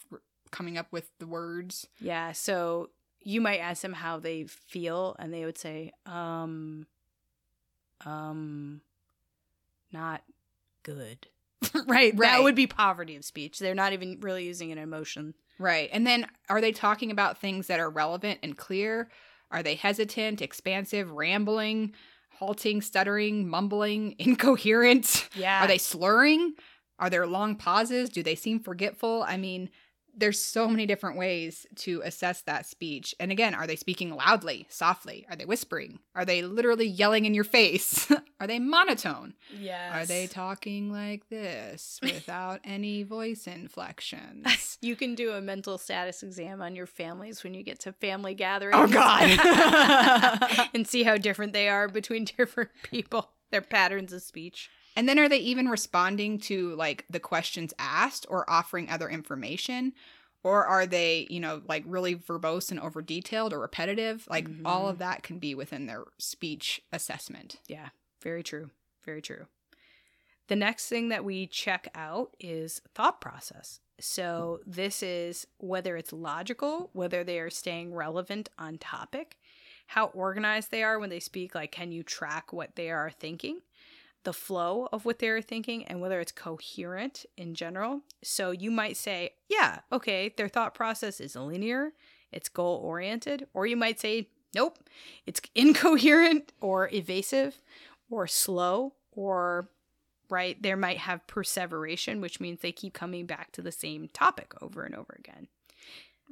coming 0.52 0.78
up 0.78 0.88
with 0.92 1.10
the 1.20 1.28
words. 1.28 1.88
Yeah. 2.00 2.32
So 2.32 2.90
you 3.28 3.42
might 3.42 3.58
ask 3.58 3.82
them 3.82 3.92
how 3.92 4.20
they 4.20 4.46
feel, 4.46 5.14
and 5.20 5.34
they 5.34 5.44
would 5.44 5.58
say, 5.58 5.92
um, 6.06 6.88
um, 8.06 8.80
not 9.92 10.22
good. 10.84 11.28
right. 11.88 12.16
That 12.16 12.42
would 12.42 12.56
be 12.56 12.68
poverty 12.68 13.18
of 13.18 13.26
speech. 13.26 13.60
They're 13.60 13.76
not 13.76 13.92
even 13.92 14.20
really 14.22 14.46
using 14.46 14.72
an 14.72 14.78
emotion. 14.78 15.34
Right. 15.60 15.90
And 15.92 16.08
then 16.08 16.28
are 16.48 16.62
they 16.62 16.72
talking 16.72 17.12
about 17.12 17.38
things 17.38 17.68
that 17.68 17.82
are 17.82 17.90
relevant 17.90 18.40
and 18.44 18.58
clear? 18.58 19.10
Are 19.52 19.62
they 19.62 19.76
hesitant, 19.76 20.42
expansive, 20.42 21.12
rambling, 21.12 21.96
halting, 22.38 22.82
stuttering, 22.82 23.50
mumbling, 23.50 24.16
incoherent? 24.20 25.28
Yeah. 25.36 25.66
Are 25.66 25.68
they 25.68 25.80
slurring? 25.80 26.54
Are 26.98 27.10
there 27.10 27.28
long 27.28 27.58
pauses? 27.58 28.10
Do 28.10 28.24
they 28.24 28.36
seem 28.36 28.62
forgetful? 28.62 29.26
I 29.28 29.36
mean, 29.36 29.70
there's 30.18 30.42
so 30.42 30.68
many 30.68 30.86
different 30.86 31.18
ways 31.18 31.66
to 31.76 32.02
assess 32.04 32.42
that 32.42 32.66
speech. 32.66 33.14
And 33.20 33.32
again, 33.32 33.54
are 33.54 33.68
they 33.68 33.76
speaking 33.76 34.10
loudly, 34.16 34.66
softly? 34.70 35.26
Are 35.30 35.36
they 35.36 35.46
whispering? 35.46 36.00
Are 36.16 36.26
they 36.26 36.42
literally 36.42 36.88
yelling 36.88 37.26
in 37.26 37.34
your 37.34 37.44
face? 37.44 38.12
are 38.40 38.48
they 38.48 38.60
monotone? 38.60 39.36
Yes. 39.58 39.94
Are 39.94 40.06
they 40.06 40.26
talking 40.26 40.92
like 40.92 41.30
this 41.30 42.00
without 42.04 42.60
any 42.64 43.04
voice 43.04 43.48
inflections? 43.48 44.46
You 44.80 44.96
can 44.96 45.16
do 45.16 45.32
a 45.32 45.42
mental 45.42 45.78
status 45.78 46.22
exam 46.22 46.62
on 46.62 46.76
your 46.76 46.86
families 46.86 47.44
when 47.44 47.54
you 47.56 47.64
get 47.64 47.80
to 47.80 47.94
family 47.94 48.36
gatherings. 48.36 48.78
Oh, 48.78 48.88
God. 48.88 50.70
and 50.74 50.88
see 50.88 51.02
how 51.04 51.18
different 51.18 51.54
they 51.54 51.68
are 51.68 51.88
between 51.88 52.26
different 52.26 52.70
people, 52.84 53.32
their 53.52 53.62
patterns 53.62 54.14
of 54.14 54.22
speech. 54.22 54.70
And 54.98 55.08
then 55.08 55.20
are 55.20 55.30
they 55.30 55.38
even 55.38 55.68
responding 55.68 56.40
to 56.40 56.76
like 56.76 57.06
the 57.08 57.20
questions 57.20 57.72
asked 57.78 58.26
or 58.30 58.50
offering 58.50 58.90
other 58.90 59.08
information? 59.08 59.94
Or 60.44 60.66
are 60.66 60.88
they, 60.88 61.28
you 61.30 61.40
know, 61.40 61.62
like 61.68 61.84
really 61.86 62.16
verbose 62.16 62.72
and 62.72 62.80
over 62.80 63.04
detailed 63.04 63.54
or 63.54 63.60
repetitive? 63.60 64.28
Like 64.28 64.50
all 64.66 64.88
of 64.88 64.96
mm-hmm. 64.96 65.04
that 65.04 65.24
can 65.24 65.38
be 65.38 65.54
within 65.54 65.86
their 65.86 66.06
speech 66.18 66.82
assessment. 66.92 67.58
Yeah, 67.68 67.90
very 68.24 68.42
true. 68.42 68.72
Very 69.06 69.22
true. 69.22 69.46
The 70.48 70.56
next 70.56 70.88
thing 70.88 71.10
that 71.10 71.24
we 71.24 71.46
check 71.46 71.90
out 71.94 72.36
is 72.40 72.82
thought 72.96 73.22
process. 73.22 73.80
So, 74.00 74.60
this 74.66 75.04
is 75.04 75.48
whether 75.58 75.98
it's 75.98 76.14
logical, 76.14 76.90
whether 76.94 77.24
they 77.24 77.40
are 77.40 77.50
staying 77.50 77.94
relevant 77.94 78.50
on 78.58 78.78
topic, 78.78 79.38
how 79.88 80.08
organized 80.08 80.72
they 80.72 80.84
are 80.84 81.00
when 81.00 81.10
they 81.10 81.20
speak, 81.20 81.56
like, 81.56 81.72
can 81.72 81.92
you 81.92 82.04
track 82.04 82.54
what 82.54 82.76
they 82.76 82.92
are 82.92 83.10
thinking, 83.10 83.60
the 84.24 84.34
flow 84.34 84.90
of 84.92 85.06
what 85.06 85.20
they're 85.20 85.42
thinking, 85.42 85.86
and 85.86 86.02
whether 86.02 86.20
it's 86.20 86.32
coherent 86.32 87.26
in 87.38 87.56
general. 87.56 88.02
So, 88.24 88.52
you 88.52 88.72
might 88.72 88.98
say, 88.98 89.32
yeah, 89.50 89.80
okay, 89.92 90.34
their 90.36 90.50
thought 90.50 90.74
process 90.74 91.20
is 91.22 91.36
linear, 91.36 91.94
it's 92.32 92.50
goal 92.50 92.82
oriented, 92.84 93.48
or 93.54 93.66
you 93.66 93.78
might 93.78 94.00
say, 94.00 94.28
nope, 94.54 94.80
it's 95.26 95.42
incoherent 95.56 96.52
or 96.62 96.90
evasive 96.94 97.62
or 98.10 98.28
slow 98.28 98.94
or 99.12 99.70
right 100.30 100.62
there 100.62 100.76
might 100.78 100.98
have 100.98 101.26
perseveration 101.28 102.20
which 102.20 102.40
means 102.42 102.60
they 102.60 102.72
keep 102.72 102.94
coming 102.94 103.26
back 103.26 103.52
to 103.52 103.62
the 103.62 103.72
same 103.72 104.10
topic 104.10 104.54
over 104.62 104.84
and 104.84 104.94
over 104.94 105.16
again 105.18 105.48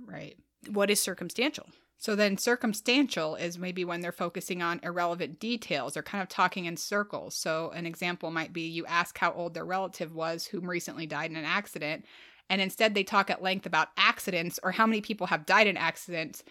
Right. 0.06 0.38
what 0.70 0.90
is 0.90 1.00
circumstantial 1.00 1.68
So 1.98 2.16
then 2.16 2.38
circumstantial 2.38 3.36
is 3.36 3.58
maybe 3.58 3.86
when 3.86 4.02
they're 4.02 4.12
focusing 4.12 4.62
on 4.62 4.80
irrelevant 4.84 5.40
details 5.40 5.96
or 5.96 6.04
kind 6.04 6.22
of 6.22 6.30
talking 6.30 6.66
in 6.66 6.78
circles. 6.78 7.36
So 7.36 7.72
an 7.72 7.86
example 7.86 8.32
might 8.32 8.54
be 8.54 8.68
you 8.68 8.86
ask 8.86 9.18
how 9.18 9.32
old 9.32 9.54
their 9.54 9.66
relative 9.66 10.14
was 10.14 10.46
whom 10.46 10.70
recently 10.70 11.08
died 11.08 11.32
in 11.32 11.38
an 11.38 11.46
accident, 11.46 12.06
and 12.50 12.62
instead 12.62 12.94
they 12.94 13.04
talk 13.04 13.30
at 13.30 13.42
length 13.42 13.66
about 13.66 13.90
accidents 13.98 14.60
or 14.62 14.72
how 14.72 14.86
many 14.86 15.02
people 15.02 15.28
have 15.28 15.46
died 15.46 15.68
in 15.68 15.78
accidents. 15.78 16.44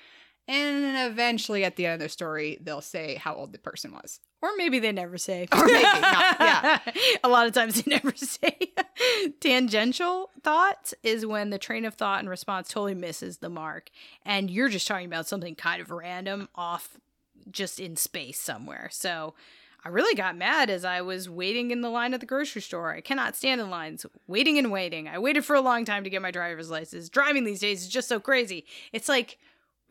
And 0.47 1.11
eventually 1.11 1.65
at 1.65 1.77
the 1.77 1.87
end 1.87 1.95
of 1.95 2.01
the 2.01 2.09
story, 2.11 2.59
they'll 2.61 2.81
say 2.83 3.15
how 3.15 3.35
old 3.35 3.53
the 3.53 3.59
person 3.59 3.93
was. 3.93 4.21
or 4.43 4.51
maybe 4.59 4.79
they 4.79 4.93
never 4.93 5.17
say 5.17 5.49
Or 5.53 5.65
maybe 5.65 5.83
not, 5.83 6.37
yeah. 6.39 6.79
a 7.25 7.29
lot 7.29 7.47
of 7.47 7.55
times 7.55 7.81
they 7.81 7.91
never 7.91 8.13
say 8.15 8.73
tangential 9.41 10.31
thoughts 10.43 10.95
is 11.03 11.25
when 11.27 11.51
the 11.51 11.59
train 11.59 11.85
of 11.85 11.95
thought 11.95 12.21
and 12.21 12.29
response 12.29 12.69
totally 12.69 12.95
misses 12.95 13.39
the 13.39 13.49
mark 13.49 13.91
and 14.25 14.51
you're 14.51 14.69
just 14.69 14.87
talking 14.87 15.07
about 15.07 15.27
something 15.27 15.55
kind 15.55 15.81
of 15.81 15.91
random 15.91 16.49
off 16.55 16.99
just 17.51 17.81
in 17.81 17.97
space 17.97 18.39
somewhere 18.41 18.89
so 18.91 19.35
I 19.87 19.91
really 19.91 20.15
got 20.15 20.35
mad 20.37 20.71
as 20.71 20.83
I 20.85 21.03
was 21.03 21.29
waiting 21.29 21.71
in 21.71 21.83
the 21.83 21.91
line 21.91 22.15
at 22.15 22.21
the 22.21 22.25
grocery 22.27 22.63
store. 22.63 22.95
I 22.95 23.03
cannot 23.03 23.37
stand 23.37 23.61
in 23.61 23.69
lines. 23.69 24.07
Waiting 24.27 24.57
and 24.57 24.73
waiting. 24.73 25.09
I 25.09 25.19
waited 25.19 25.45
for 25.45 25.55
a 25.55 25.61
long 25.61 25.85
time 25.85 26.05
to 26.05 26.09
get 26.11 26.23
my 26.23 26.31
driver's 26.31 26.71
license. 26.71 27.11
Driving 27.11 27.45
these 27.45 27.61
days 27.61 27.83
is 27.83 27.89
just 27.91 28.09
so 28.09 28.19
crazy. 28.19 28.65
It's 28.95 29.11
like, 29.11 29.37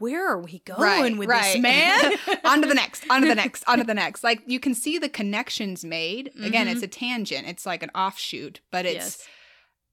where 0.04 0.28
are 0.30 0.40
we 0.40 0.60
going 0.66 0.80
right, 0.82 1.18
with 1.18 1.30
this 1.30 1.58
man? 1.60 2.02
on 2.44 2.62
to 2.62 2.68
the 2.68 2.76
next, 2.76 3.04
on 3.10 3.22
to 3.22 3.28
the 3.28 3.36
next, 3.36 3.64
on 3.68 3.78
to 3.80 3.84
the 3.84 3.94
next. 3.94 4.24
Like 4.24 4.42
you 4.46 4.60
can 4.60 4.76
see 4.76 4.98
the 4.98 5.10
connections 5.10 5.84
made. 5.86 6.32
Again, 6.42 6.68
Mhm. 6.68 6.72
it's 6.74 6.84
a 6.84 6.88
tangent. 6.88 7.48
It's 7.48 7.66
like 7.66 7.82
an 7.84 7.92
offshoot, 7.96 8.60
but 8.72 8.86
it's 8.86 8.96
yes. 9.18 9.28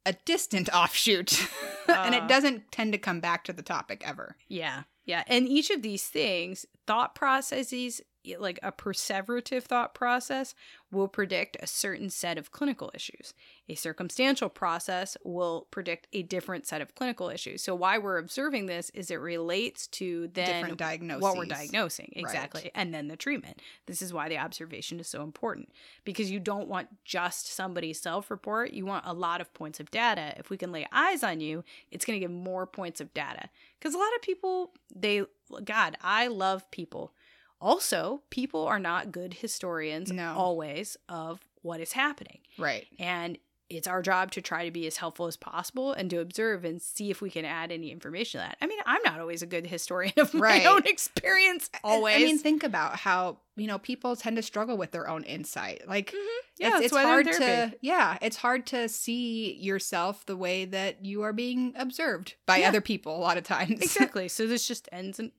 a 0.06 0.12
distant 0.24 0.68
offshoot. 0.74 1.40
and 1.88 2.14
Uh. 2.14 2.18
it 2.18 2.28
doesn't 2.28 2.70
tend 2.72 2.92
to 2.92 2.98
come 2.98 3.20
back 3.20 3.44
to 3.44 3.52
the 3.52 3.62
topic 3.62 4.02
ever. 4.06 4.36
Yeah. 4.48 4.82
Yeah. 5.04 5.24
And 5.26 5.48
each 5.48 5.70
of 5.70 5.82
these 5.82 6.04
things, 6.06 6.66
thought 6.86 7.14
processes, 7.14 8.00
like 8.38 8.58
a 8.62 8.72
perseverative 8.72 9.62
thought 9.62 9.94
process, 9.94 10.54
will 10.90 11.08
predict 11.08 11.56
a 11.60 11.66
certain 11.66 12.10
set 12.10 12.36
of 12.36 12.50
clinical 12.50 12.90
issues. 12.94 13.32
A 13.68 13.74
circumstantial 13.74 14.48
process 14.48 15.16
will 15.24 15.68
predict 15.70 16.08
a 16.12 16.22
different 16.22 16.66
set 16.66 16.80
of 16.80 16.94
clinical 16.94 17.28
issues. 17.30 17.62
So 17.62 17.74
why 17.74 17.98
we're 17.98 18.18
observing 18.18 18.66
this 18.66 18.90
is 18.90 19.10
it 19.10 19.16
relates 19.16 19.86
to 19.88 20.28
then 20.34 20.60
Different 20.60 20.78
diagnoses. 20.78 21.22
what 21.22 21.36
we're 21.36 21.44
diagnosing 21.44 22.12
exactly 22.16 22.70
and 22.74 22.92
then 22.92 23.08
the 23.08 23.16
treatment 23.16 23.60
this 23.86 24.02
is 24.02 24.12
why 24.12 24.28
the 24.28 24.38
observation 24.38 25.00
is 25.00 25.06
so 25.08 25.22
important 25.22 25.70
because 26.04 26.30
you 26.30 26.40
don't 26.40 26.68
want 26.68 26.88
just 27.04 27.52
somebody's 27.52 28.00
self-report 28.00 28.72
you 28.72 28.84
want 28.84 29.04
a 29.06 29.12
lot 29.12 29.40
of 29.40 29.52
points 29.54 29.80
of 29.80 29.90
data 29.90 30.34
if 30.36 30.50
we 30.50 30.56
can 30.56 30.72
lay 30.72 30.86
eyes 30.92 31.22
on 31.22 31.40
you 31.40 31.62
it's 31.90 32.04
going 32.04 32.18
to 32.18 32.24
give 32.24 32.30
more 32.30 32.66
points 32.66 33.00
of 33.00 33.12
data 33.14 33.48
because 33.78 33.94
a 33.94 33.98
lot 33.98 34.14
of 34.16 34.22
people 34.22 34.72
they 34.94 35.22
god 35.64 35.96
i 36.02 36.26
love 36.26 36.68
people 36.70 37.12
also 37.60 38.22
people 38.30 38.66
are 38.66 38.78
not 38.78 39.12
good 39.12 39.34
historians 39.34 40.10
No. 40.12 40.34
always 40.36 40.96
of 41.08 41.40
what 41.62 41.80
is 41.80 41.92
happening 41.92 42.38
Right. 42.58 42.86
and 42.98 43.38
it's 43.68 43.86
our 43.86 44.02
job 44.02 44.32
to 44.32 44.42
try 44.42 44.64
to 44.64 44.72
be 44.72 44.88
as 44.88 44.96
helpful 44.96 45.26
as 45.28 45.36
possible 45.36 45.92
and 45.92 46.10
to 46.10 46.18
observe 46.18 46.64
and 46.64 46.82
see 46.82 47.08
if 47.08 47.22
we 47.22 47.30
can 47.30 47.44
add 47.44 47.70
any 47.70 47.92
information 47.92 48.40
to 48.40 48.44
that. 48.48 48.56
I 48.60 48.66
mean, 48.66 48.80
I'm 48.84 49.00
not 49.04 49.20
always 49.20 49.42
a 49.42 49.46
good 49.46 49.64
historian 49.64 50.12
of 50.16 50.34
my 50.34 50.40
Right. 50.40 50.66
own 50.66 50.82
experience, 50.86 51.70
always. 51.84 52.16
I 52.16 52.18
mean, 52.18 52.36
think 52.36 52.64
about 52.64 52.96
how 52.96 53.38
you 53.54 53.68
know 53.68 53.78
people 53.78 54.16
tend 54.16 54.34
to 54.38 54.42
struggle 54.42 54.76
with 54.76 54.90
their 54.90 55.08
own 55.08 55.22
insight. 55.22 55.86
Like, 55.86 56.08
mm-hmm. 56.10 56.46
yeah, 56.58 56.78
it's, 56.78 56.86
it's 56.86 56.96
in 56.96 57.02
hard 57.02 57.26
to 57.26 57.72
yeah, 57.80 58.18
it's 58.20 58.38
hard 58.38 58.66
to 58.68 58.88
see 58.88 59.52
yourself 59.54 60.26
the 60.26 60.36
way 60.36 60.64
that 60.64 61.04
you 61.04 61.22
are 61.22 61.32
being 61.32 61.72
observed 61.76 62.34
by 62.46 62.56
Yeah. 62.56 62.70
other 62.70 62.80
people 62.80 63.14
a 63.16 63.20
lot 63.22 63.38
of 63.38 63.44
times. 63.44 63.70
exactly. 63.82 64.26
So 64.26 64.48
this 64.48 64.66
just 64.66 64.88
ends 64.90 65.20
and 65.20 65.30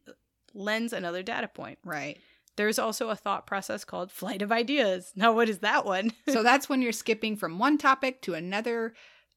lends 0.53 0.93
another 0.93 1.23
data 1.23 1.47
point. 1.47 1.79
right. 1.83 2.17
There's 2.57 2.79
also 2.79 3.09
a 3.09 3.15
thought 3.15 3.47
process 3.47 3.85
called 3.85 4.11
flight 4.11 4.41
of 4.41 4.51
ideas. 4.51 5.13
Now, 5.15 5.33
what 5.33 5.49
is 5.49 5.59
that 5.59 5.85
one? 5.85 6.11
So 6.29 6.43
that's 6.43 6.67
when 6.67 6.81
you're 6.81 6.91
skipping 6.91 7.37
from 7.37 7.59
one 7.59 7.77
topic 7.77 8.21
to 8.23 8.33
another 8.33 8.93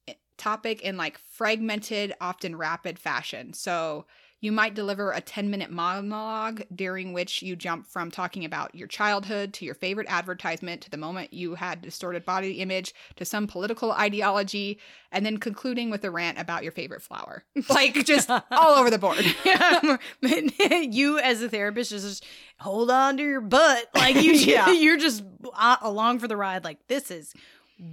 eh, 0.08 0.14
topic 0.36 0.82
in 0.82 0.96
like 0.96 1.18
fragmented, 1.18 2.12
often 2.20 2.56
rapid 2.56 2.98
fashion. 2.98 3.52
So 3.52 4.06
you 4.44 4.52
might 4.52 4.74
deliver 4.74 5.10
a 5.10 5.22
10 5.22 5.48
minute 5.50 5.70
monologue 5.70 6.62
during 6.74 7.14
which 7.14 7.40
you 7.40 7.56
jump 7.56 7.86
from 7.86 8.10
talking 8.10 8.44
about 8.44 8.74
your 8.74 8.86
childhood 8.86 9.54
to 9.54 9.64
your 9.64 9.74
favorite 9.74 10.06
advertisement 10.10 10.82
to 10.82 10.90
the 10.90 10.98
moment 10.98 11.32
you 11.32 11.54
had 11.54 11.80
distorted 11.80 12.26
body 12.26 12.60
image 12.60 12.92
to 13.16 13.24
some 13.24 13.46
political 13.46 13.92
ideology 13.92 14.78
and 15.10 15.24
then 15.24 15.38
concluding 15.38 15.88
with 15.88 16.04
a 16.04 16.10
rant 16.10 16.38
about 16.38 16.62
your 16.62 16.72
favorite 16.72 17.00
flower. 17.00 17.42
Like 17.70 18.04
just 18.04 18.28
all 18.28 18.78
over 18.78 18.90
the 18.90 18.98
board. 18.98 19.24
you 20.94 21.18
as 21.18 21.40
a 21.40 21.48
therapist 21.48 21.90
just 21.90 22.26
hold 22.60 22.90
on 22.90 23.16
to 23.16 23.22
your 23.22 23.40
butt, 23.40 23.88
like 23.94 24.16
you, 24.16 24.32
Yeah. 24.32 24.70
you're 24.70 24.98
just 24.98 25.24
uh, 25.54 25.76
along 25.80 26.18
for 26.18 26.28
the 26.28 26.36
ride. 26.36 26.64
Like 26.64 26.86
this 26.88 27.10
is 27.10 27.32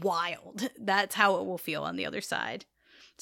wild. 0.02 0.70
That's 0.78 1.16
how 1.16 1.38
it 1.38 1.46
will 1.46 1.58
feel 1.58 1.84
on 1.84 1.96
the 1.96 2.06
other 2.06 2.22
side. 2.22 2.66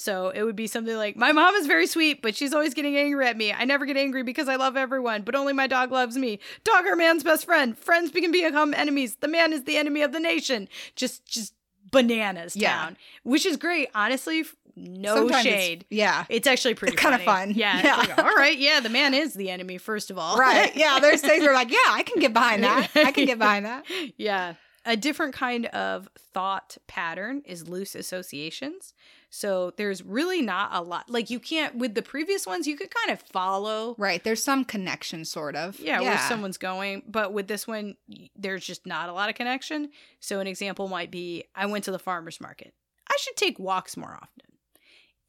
So 0.01 0.29
it 0.29 0.43
would 0.43 0.55
be 0.55 0.65
something 0.65 0.95
like, 0.95 1.17
"My 1.17 1.33
mom 1.33 1.55
is 1.55 1.67
very 1.67 1.85
sweet, 1.85 2.21
but 2.21 2.33
she's 2.33 2.53
always 2.53 2.73
getting 2.73 2.95
angry 2.95 3.27
at 3.27 3.35
me. 3.35 3.51
I 3.51 3.65
never 3.65 3.85
get 3.85 3.97
angry 3.97 4.23
because 4.23 4.47
I 4.47 4.55
love 4.55 4.77
everyone, 4.77 5.23
but 5.23 5.35
only 5.35 5.51
my 5.51 5.67
dog 5.67 5.91
loves 5.91 6.15
me. 6.17 6.39
Dog 6.63 6.85
are 6.85 6.95
man's 6.95 7.21
best 7.21 7.43
friend. 7.43 7.77
Friends 7.77 8.09
can 8.11 8.31
become 8.31 8.73
enemies. 8.73 9.17
The 9.19 9.27
man 9.27 9.51
is 9.51 9.65
the 9.65 9.75
enemy 9.75 10.01
of 10.01 10.13
the 10.13 10.21
nation. 10.21 10.69
Just, 10.95 11.25
just 11.25 11.53
bananas 11.91 12.55
Yeah. 12.55 12.71
town, 12.77 12.97
which 13.23 13.45
is 13.45 13.57
great. 13.57 13.89
Honestly, 13.93 14.45
no 14.77 15.15
Sometimes 15.15 15.45
it's- 15.45 15.61
shade. 15.61 15.85
Yeah. 15.89 16.23
It's 16.29 16.47
actually 16.47 16.75
pretty 16.75 16.93
It's 16.93 17.01
kinda 17.01 17.19
fun. 17.19 17.51
Yeah. 17.51 17.81
Yeah. 17.83 17.95
Like, 17.97 18.17
all 18.17 18.35
right. 18.35 18.57
Yeah. 18.57 18.79
The 18.79 18.87
man 18.87 19.13
is 19.13 19.33
the 19.33 19.49
enemy, 19.49 19.77
first 19.79 20.09
of 20.11 20.17
all. 20.17 20.37
Right. 20.37 20.73
Yeah. 20.77 20.99
There's 20.99 21.19
things 21.19 21.43
where 21.43 21.53
like, 21.53 21.71
yeah, 21.71 21.77
I 21.89 22.03
can 22.03 22.21
get 22.21 22.31
behind 22.31 22.63
that. 22.63 22.89
I 22.95 23.11
can 23.11 23.25
get 23.25 23.37
behind 23.37 23.65
that. 23.65 23.83
yeah. 24.17 24.53
A 24.85 24.95
different 24.95 25.33
kind 25.33 25.65
of 25.65 26.07
thought 26.33 26.77
pattern 26.87 27.41
is 27.45 27.67
loose 27.67 27.95
associations. 27.95 28.93
So 29.31 29.73
there's 29.77 30.03
really 30.03 30.41
not 30.41 30.71
a 30.73 30.81
lot. 30.81 31.09
Like 31.09 31.29
you 31.29 31.39
can't, 31.39 31.75
with 31.75 31.93
the 31.93 32.01
previous 32.01 32.47
ones, 32.47 32.65
you 32.65 32.75
could 32.75 32.89
kind 32.93 33.11
of 33.11 33.21
follow. 33.27 33.95
Right. 33.97 34.23
There's 34.23 34.43
some 34.43 34.65
connection, 34.65 35.23
sort 35.23 35.55
of. 35.55 35.79
Yeah, 35.79 36.01
where 36.01 36.17
someone's 36.17 36.57
going. 36.57 37.03
But 37.07 37.31
with 37.31 37.47
this 37.47 37.67
one, 37.67 37.95
there's 38.35 38.65
just 38.65 38.85
not 38.87 39.07
a 39.09 39.13
lot 39.13 39.29
of 39.29 39.35
connection. 39.35 39.91
So 40.19 40.39
an 40.39 40.47
example 40.47 40.87
might 40.87 41.11
be 41.11 41.45
I 41.55 41.67
went 41.67 41.83
to 41.85 41.91
the 41.91 41.99
farmer's 41.99 42.41
market. 42.41 42.73
I 43.07 43.15
should 43.19 43.35
take 43.35 43.59
walks 43.59 43.95
more 43.97 44.13
often. 44.13 44.45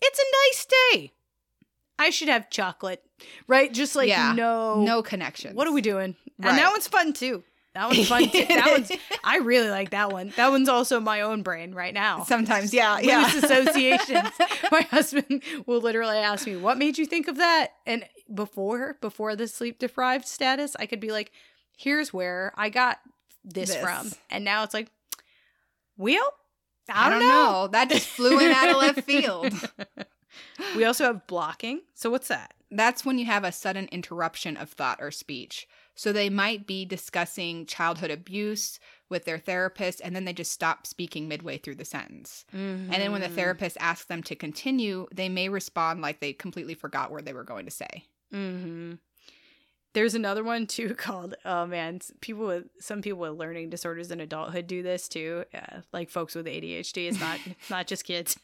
It's 0.02 0.18
a 0.18 0.22
nice 0.48 0.66
day. 0.92 1.12
I 1.98 2.08
should 2.08 2.28
have 2.28 2.48
chocolate, 2.48 3.04
right? 3.46 3.70
Just 3.70 3.94
like 3.94 4.08
Yeah. 4.08 4.32
no, 4.32 4.82
no 4.82 5.02
connection. 5.02 5.54
What 5.54 5.66
are 5.68 5.72
we 5.72 5.82
doing? 5.82 6.16
And 6.42 6.56
that 6.58 6.70
one's 6.72 6.88
fun 6.88 7.12
too. 7.12 7.44
That 7.74 7.88
one's 7.88 8.08
fun 8.08 8.28
too. 8.28 8.44
That 8.46 8.68
one's 8.72 8.90
I 9.24 9.38
really 9.38 9.70
like 9.70 9.90
that 9.90 10.12
one. 10.12 10.32
That 10.36 10.50
one's 10.50 10.68
also 10.68 10.98
my 10.98 11.20
own 11.20 11.42
brain 11.42 11.72
right 11.72 11.94
now. 11.94 12.24
Sometimes, 12.24 12.74
yeah, 12.74 12.98
yeah. 12.98 13.22
Loose 13.22 13.44
associations. 13.44 14.30
my 14.72 14.82
husband 14.82 15.42
will 15.66 15.80
literally 15.80 16.18
ask 16.18 16.46
me, 16.46 16.56
"What 16.56 16.78
made 16.78 16.98
you 16.98 17.06
think 17.06 17.28
of 17.28 17.36
that?" 17.36 17.68
And 17.86 18.04
before 18.32 18.96
before 19.00 19.36
the 19.36 19.46
sleep 19.46 19.78
deprived 19.78 20.26
status, 20.26 20.74
I 20.78 20.86
could 20.86 21.00
be 21.00 21.12
like, 21.12 21.30
"Here's 21.76 22.12
where 22.12 22.52
I 22.56 22.70
got 22.70 22.98
this, 23.44 23.70
This. 23.72 23.80
from," 23.80 24.10
and 24.30 24.44
now 24.44 24.64
it's 24.64 24.74
like, 24.74 24.90
"Well, 25.96 26.32
I 26.92 27.08
don't 27.08 27.20
know. 27.20 27.68
That 27.70 27.88
just 27.88 28.08
flew 28.08 28.38
in 28.40 28.50
out 28.50 28.70
of 28.70 28.76
left 28.76 29.02
field. 29.02 29.52
we 30.76 30.84
also 30.84 31.04
have 31.04 31.26
blocking. 31.26 31.82
So 31.94 32.10
what's 32.10 32.28
that? 32.28 32.54
That's 32.70 33.04
when 33.04 33.18
you 33.18 33.26
have 33.26 33.44
a 33.44 33.52
sudden 33.52 33.88
interruption 33.92 34.56
of 34.56 34.70
thought 34.70 34.98
or 35.00 35.10
speech. 35.10 35.68
So 35.94 36.12
they 36.12 36.30
might 36.30 36.66
be 36.66 36.84
discussing 36.84 37.66
childhood 37.66 38.10
abuse 38.10 38.78
with 39.10 39.24
their 39.24 39.38
therapist, 39.38 40.00
and 40.02 40.14
then 40.16 40.24
they 40.24 40.32
just 40.32 40.52
stop 40.52 40.86
speaking 40.86 41.28
midway 41.28 41.58
through 41.58 41.74
the 41.74 41.84
sentence. 41.84 42.44
And 42.52 42.90
then 42.92 43.12
when 43.12 43.20
the 43.20 43.28
Mm. 43.28 43.34
therapist 43.34 43.76
asks 43.80 44.06
them 44.06 44.22
to 44.22 44.34
continue, 44.34 45.06
they 45.12 45.28
may 45.28 45.48
respond 45.48 46.00
like 46.00 46.20
they 46.20 46.32
completely 46.32 46.74
forgot 46.74 47.10
where 47.10 47.20
they 47.22 47.32
were 47.34 47.44
going 47.44 47.64
to 47.66 47.70
say. 47.70 48.04
hmm 48.30 48.92
There's 49.92 50.14
another 50.14 50.44
one 50.44 50.66
too 50.68 50.94
called 50.98 51.34
oh 51.44 51.66
man, 51.66 51.98
people 52.20 52.46
with 52.46 52.66
some 52.78 53.02
people 53.02 53.18
with 53.20 53.32
learning 53.32 53.70
disorders 53.70 54.10
in 54.12 54.20
adulthood 54.20 54.68
do 54.68 54.82
this 54.84 55.08
too. 55.08 55.44
Uh, 55.52 55.80
like 55.92 56.08
folks 56.08 56.34
with 56.36 56.46
ADHD. 56.46 57.08
It's 57.08 57.20
not 57.20 57.40
it's 57.46 57.70
not 57.70 57.88
just 57.88 58.04
kids. 58.04 58.38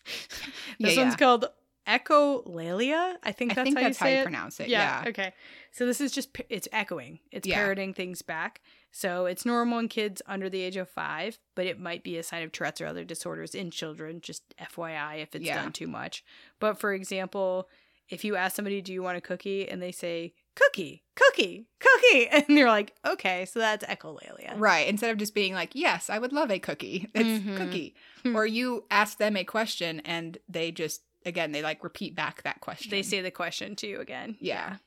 Yeah, 0.78 0.88
this 0.88 0.96
one's 0.98 1.12
yeah. 1.12 1.16
called 1.16 1.44
echolalia. 1.86 3.14
I 3.22 3.32
think 3.32 3.52
I 3.52 3.54
that's 3.54 3.64
think 3.64 3.78
how 3.78 3.82
that's 3.84 4.00
you 4.00 4.04
how 4.06 4.10
you 4.10 4.18
it. 4.18 4.22
pronounce 4.24 4.60
it. 4.60 4.68
Yeah. 4.68 5.02
Yeah. 5.04 5.08
Okay. 5.10 5.32
So 5.76 5.84
this 5.84 6.00
is 6.00 6.10
just 6.12 6.30
it's 6.48 6.68
echoing. 6.72 7.20
It's 7.30 7.46
Yeah. 7.46 7.56
parroting 7.56 7.92
things 7.92 8.22
back. 8.22 8.62
So 8.92 9.26
it's 9.26 9.44
normal 9.44 9.78
in 9.78 9.88
kids 9.88 10.22
under 10.26 10.48
the 10.48 10.62
age 10.62 10.76
of 10.78 10.88
five, 10.88 11.38
but 11.54 11.66
it 11.66 11.78
might 11.78 12.02
be 12.02 12.16
a 12.16 12.22
sign 12.22 12.42
of 12.42 12.50
Tourette's 12.50 12.80
or 12.80 12.86
other 12.86 13.04
disorders 13.04 13.54
in 13.54 13.70
children. 13.70 14.22
Just 14.22 14.42
FYI, 14.58 15.16
if 15.16 15.34
it's 15.34 15.44
Yeah. 15.44 15.62
done 15.62 15.72
too 15.72 15.86
much. 15.86 16.24
But 16.60 16.78
for 16.80 16.94
example, 16.94 17.68
if 18.08 18.24
you 18.24 18.36
ask 18.36 18.56
somebody, 18.56 18.80
"Do 18.80 18.92
you 18.94 19.02
want 19.02 19.18
a 19.18 19.20
cookie?" 19.20 19.68
and 19.68 19.82
they 19.82 19.92
say 19.92 20.32
"cookie, 20.54 21.04
cookie, 21.14 21.66
cookie," 21.78 22.28
and 22.48 22.48
you're 22.48 22.70
like, 22.70 22.94
"Okay," 23.04 23.44
so 23.44 23.58
that's 23.58 23.84
echolalia. 23.84 24.54
Right. 24.56 24.88
Instead 24.88 25.10
of 25.10 25.18
just 25.18 25.34
being 25.34 25.52
like, 25.52 25.74
yes, 25.74 26.08
I 26.08 26.18
would 26.18 26.32
love 26.32 26.50
a 26.50 26.58
cookie. 26.58 27.10
It's 27.14 27.44
Mhm. 27.44 27.56
cookie. 27.58 27.94
or 28.34 28.46
you 28.46 28.86
ask 28.90 29.18
them 29.18 29.36
a 29.36 29.44
question 29.44 30.00
and 30.06 30.38
they 30.48 30.72
just, 30.72 31.02
again, 31.26 31.52
they 31.52 31.60
like 31.62 31.84
repeat 31.84 32.14
back 32.14 32.42
that 32.44 32.60
question. 32.62 32.90
They 32.90 33.02
say 33.02 33.20
the 33.20 33.30
question 33.30 33.76
to 33.76 33.86
you 33.86 34.00
again. 34.00 34.36
Yeah. 34.40 34.78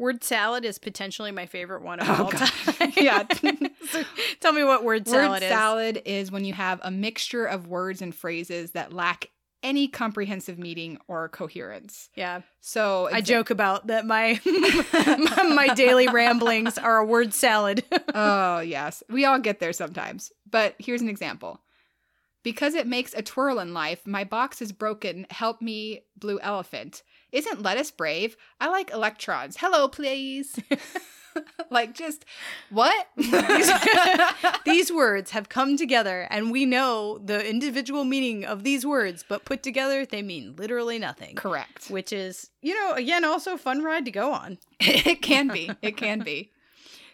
Word 0.00 0.24
salad 0.24 0.64
is 0.64 0.78
potentially 0.78 1.30
my 1.30 1.44
favorite 1.46 1.82
one 1.82 2.00
of 2.00 2.08
Oh, 2.08 2.24
all 2.24 2.30
God. 2.30 2.46
time. 2.48 2.92
Yeah. 2.96 3.24
So 3.90 4.02
tell 4.40 4.52
me 4.52 4.64
what 4.64 4.82
word 4.82 5.06
salad 5.06 5.30
Word 5.30 5.42
is. 5.42 5.48
salad 5.50 6.02
is 6.06 6.32
when 6.32 6.44
you 6.44 6.54
have 6.54 6.80
a 6.82 6.90
mixture 6.90 7.44
of 7.44 7.68
words 7.68 8.00
and 8.02 8.14
phrases 8.14 8.70
that 8.72 8.92
lack 8.94 9.26
any 9.62 9.88
comprehensive 9.88 10.58
meaning 10.58 10.96
or 11.06 11.28
coherence. 11.28 12.08
Yeah. 12.16 12.40
So 12.60 13.10
I 13.12 13.20
joke 13.20 13.50
about 13.50 13.88
that 13.88 14.06
my 14.06 14.40
my 15.54 15.68
daily 15.74 16.08
ramblings 16.08 16.78
are 16.78 16.96
a 16.96 17.04
word 17.04 17.34
salad. 17.34 17.84
oh, 18.14 18.60
yes. 18.60 19.02
We 19.10 19.26
all 19.26 19.38
get 19.38 19.60
there 19.60 19.74
sometimes. 19.74 20.32
But 20.50 20.76
here's 20.78 21.02
an 21.02 21.10
example. 21.10 21.60
Because 22.42 22.72
it 22.74 22.86
makes 22.86 23.12
a 23.12 23.20
twirl 23.20 23.58
in 23.58 23.74
life, 23.74 24.06
my 24.06 24.24
box 24.24 24.62
is 24.62 24.72
broken. 24.72 25.26
Help 25.28 25.60
me, 25.60 26.04
blue 26.16 26.40
elephant. 26.40 27.02
Isn't 27.32 27.62
lettuce 27.62 27.90
brave? 27.90 28.36
I 28.60 28.68
like 28.68 28.90
electrons. 28.90 29.56
Hello, 29.58 29.88
please. 29.88 30.58
like, 31.70 31.94
just 31.94 32.24
what? 32.70 33.08
these 34.64 34.92
words 34.92 35.30
have 35.30 35.48
come 35.48 35.76
together 35.76 36.26
and 36.30 36.50
we 36.50 36.66
know 36.66 37.18
the 37.18 37.48
individual 37.48 38.04
meaning 38.04 38.44
of 38.44 38.64
these 38.64 38.84
words, 38.84 39.24
but 39.26 39.44
put 39.44 39.62
together 39.62 40.04
they 40.04 40.22
mean 40.22 40.54
literally 40.56 40.98
nothing. 40.98 41.36
Correct. 41.36 41.90
Which 41.90 42.12
is, 42.12 42.50
you 42.62 42.74
know, 42.74 42.94
again 42.94 43.24
also 43.24 43.54
a 43.54 43.58
fun 43.58 43.82
ride 43.82 44.04
to 44.04 44.10
go 44.10 44.32
on. 44.32 44.58
it 44.80 45.22
can 45.22 45.48
be. 45.48 45.70
It 45.82 45.96
can 45.96 46.20
be. 46.20 46.50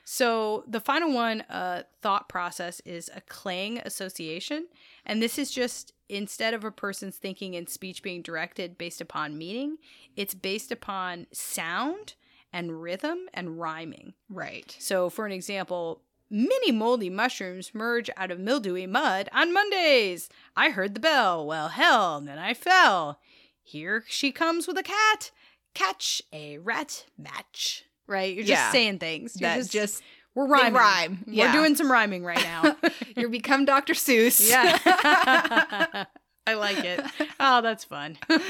So 0.09 0.63
the 0.69 0.79
final 0.79 1.13
one, 1.13 1.41
uh, 1.51 1.83
thought 2.01 2.29
process 2.29 2.79
is 2.85 3.11
a 3.13 3.21
clang 3.23 3.79
association, 3.79 4.69
and 5.05 5.21
this 5.21 5.37
is 5.37 5.51
just 5.51 5.93
instead 6.09 6.55
of 6.55 6.63
a 6.63 6.71
person's 6.71 7.17
thinking 7.17 7.57
and 7.57 7.69
speech 7.69 8.05
being 8.05 8.23
directed 8.23 8.79
based 8.79 9.01
upon 9.01 9.37
meaning, 9.37 9.79
it's 10.15 10.33
based 10.33 10.71
upon 10.71 11.27
sound 11.33 12.15
and 12.53 12.81
rhythm 12.81 13.29
and 13.35 13.59
rhyming. 13.59 14.15
Right. 14.31 14.77
So, 14.79 15.11
for 15.11 15.27
an 15.27 15.33
example, 15.33 16.03
many 16.31 16.71
moldy 16.71 17.11
mushrooms 17.11 17.75
merge 17.75 18.09
out 18.17 18.31
of 18.31 18.39
mildewy 18.39 18.87
mud 18.87 19.29
on 19.33 19.53
Mondays. 19.53 20.29
I 20.57 20.71
heard 20.71 20.95
the 20.95 21.01
bell. 21.01 21.45
Well, 21.45 21.71
hell, 21.71 22.21
then 22.21 22.39
I 22.39 22.55
fell. 22.55 23.19
Here 23.61 24.05
she 24.07 24.31
comes 24.31 24.69
with 24.69 24.79
a 24.79 24.85
cat. 24.85 25.33
Catch 25.75 26.23
a 26.33 26.59
rat 26.59 27.07
match. 27.19 27.87
Right? 28.07 28.35
You're 28.35 28.45
just 28.45 28.51
Yeah. 28.63 28.73
saying 28.73 28.99
things. 28.99 29.41
You're 29.41 29.55
just, 29.57 29.73
just 29.73 30.03
we're 30.35 30.47
rhyming. 30.47 30.75
rhyme. 30.75 31.25
Yeah. 31.27 31.47
We're 31.47 31.61
doing 31.61 31.75
some 31.77 31.91
rhyming 31.91 32.25
right 32.25 32.43
now. 32.43 32.77
you 33.17 33.29
become 33.29 33.65
Dr. 33.65 33.95
Seuss. 33.95 34.49
yeah. 34.49 36.05
I 36.47 36.55
like 36.55 36.79
it. 36.85 37.05
Oh, 37.41 37.61
that's 37.63 37.85
fun. 37.85 38.19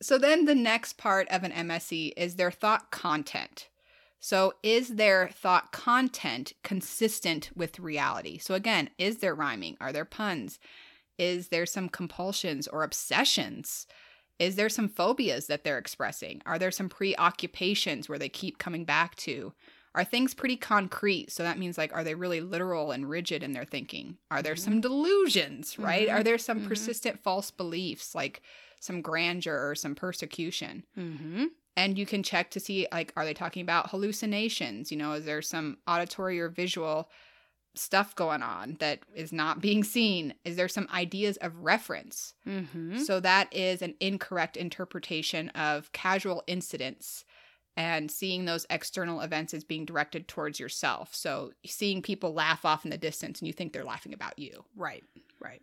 So 0.00 0.16
then 0.16 0.44
the 0.44 0.54
next 0.54 0.96
part 0.96 1.26
of 1.28 1.42
an 1.42 1.50
MSE 1.50 2.12
is 2.16 2.36
their 2.36 2.52
thought 2.52 2.92
content. 2.92 3.66
So 4.20 4.52
is 4.62 4.90
their 4.90 5.28
thought 5.28 5.72
content 5.72 6.52
consistent 6.62 7.50
with 7.56 7.80
reality? 7.80 8.38
So 8.38 8.54
again, 8.54 8.90
is 8.96 9.16
there 9.16 9.34
rhyming? 9.34 9.76
Are 9.80 9.92
there 9.92 10.04
puns? 10.04 10.60
Is 11.18 11.48
there 11.48 11.66
some 11.66 11.88
compulsions 11.88 12.68
or 12.68 12.84
obsessions? 12.84 13.88
Is 14.38 14.56
there 14.56 14.68
some 14.68 14.88
phobias 14.88 15.46
that 15.48 15.64
they're 15.64 15.78
expressing? 15.78 16.42
Are 16.46 16.58
there 16.58 16.70
some 16.70 16.88
preoccupations 16.88 18.08
where 18.08 18.18
they 18.18 18.28
keep 18.28 18.58
coming 18.58 18.84
back 18.84 19.16
to? 19.16 19.52
Are 19.94 20.04
things 20.04 20.34
pretty 20.34 20.56
concrete? 20.56 21.32
So 21.32 21.42
that 21.42 21.58
means 21.58 21.76
like 21.76 21.92
are 21.92 22.04
they 22.04 22.14
really 22.14 22.40
literal 22.40 22.92
and 22.92 23.08
rigid 23.08 23.42
in 23.42 23.52
their 23.52 23.64
thinking? 23.64 24.18
Are 24.30 24.42
there 24.42 24.54
some 24.56 24.80
delusions, 24.80 25.78
right? 25.78 26.08
Mhm. 26.08 26.12
Are 26.12 26.22
there 26.22 26.38
some 26.38 26.60
Mhm. 26.60 26.68
persistent 26.68 27.18
false 27.20 27.50
beliefs 27.50 28.14
like 28.14 28.42
some 28.80 29.02
grandeur 29.02 29.68
or 29.70 29.74
some 29.74 29.94
persecution? 29.96 30.84
Mm-hmm. 30.96 31.46
And 31.76 31.96
you 31.98 32.06
can 32.06 32.22
check 32.22 32.50
to 32.52 32.60
see 32.60 32.86
like 32.92 33.12
are 33.16 33.24
they 33.24 33.34
talking 33.34 33.62
about 33.62 33.90
hallucinations? 33.90 34.90
You 34.90 34.98
know, 34.98 35.12
is 35.12 35.24
there 35.24 35.42
some 35.42 35.78
auditory 35.86 36.40
or 36.40 36.48
visual 36.48 37.10
stuff 37.78 38.14
going 38.14 38.42
on 38.42 38.76
that 38.80 39.00
is 39.14 39.32
not 39.32 39.60
being 39.60 39.84
seen? 39.84 40.34
Is 40.44 40.56
there 40.56 40.68
some 40.68 40.88
ideas 40.92 41.36
of 41.38 41.56
reference? 41.56 42.34
Mm-hmm. 42.46 42.98
So 42.98 43.20
that 43.20 43.54
is 43.54 43.82
an 43.82 43.94
incorrect 44.00 44.56
interpretation 44.56 45.48
of 45.50 45.92
casual 45.92 46.42
incidents 46.46 47.24
and 47.76 48.10
seeing 48.10 48.44
those 48.44 48.66
external 48.70 49.20
events 49.20 49.54
as 49.54 49.62
being 49.62 49.84
directed 49.84 50.26
towards 50.26 50.58
yourself. 50.58 51.14
So 51.14 51.52
seeing 51.64 52.02
people 52.02 52.34
laugh 52.34 52.64
off 52.64 52.84
in 52.84 52.90
the 52.90 52.98
distance 52.98 53.38
and 53.38 53.46
you 53.46 53.52
think 53.52 53.72
they're 53.72 53.84
laughing 53.84 54.12
about 54.12 54.38
you. 54.38 54.64
Right. 54.76 55.04
Right. 55.40 55.62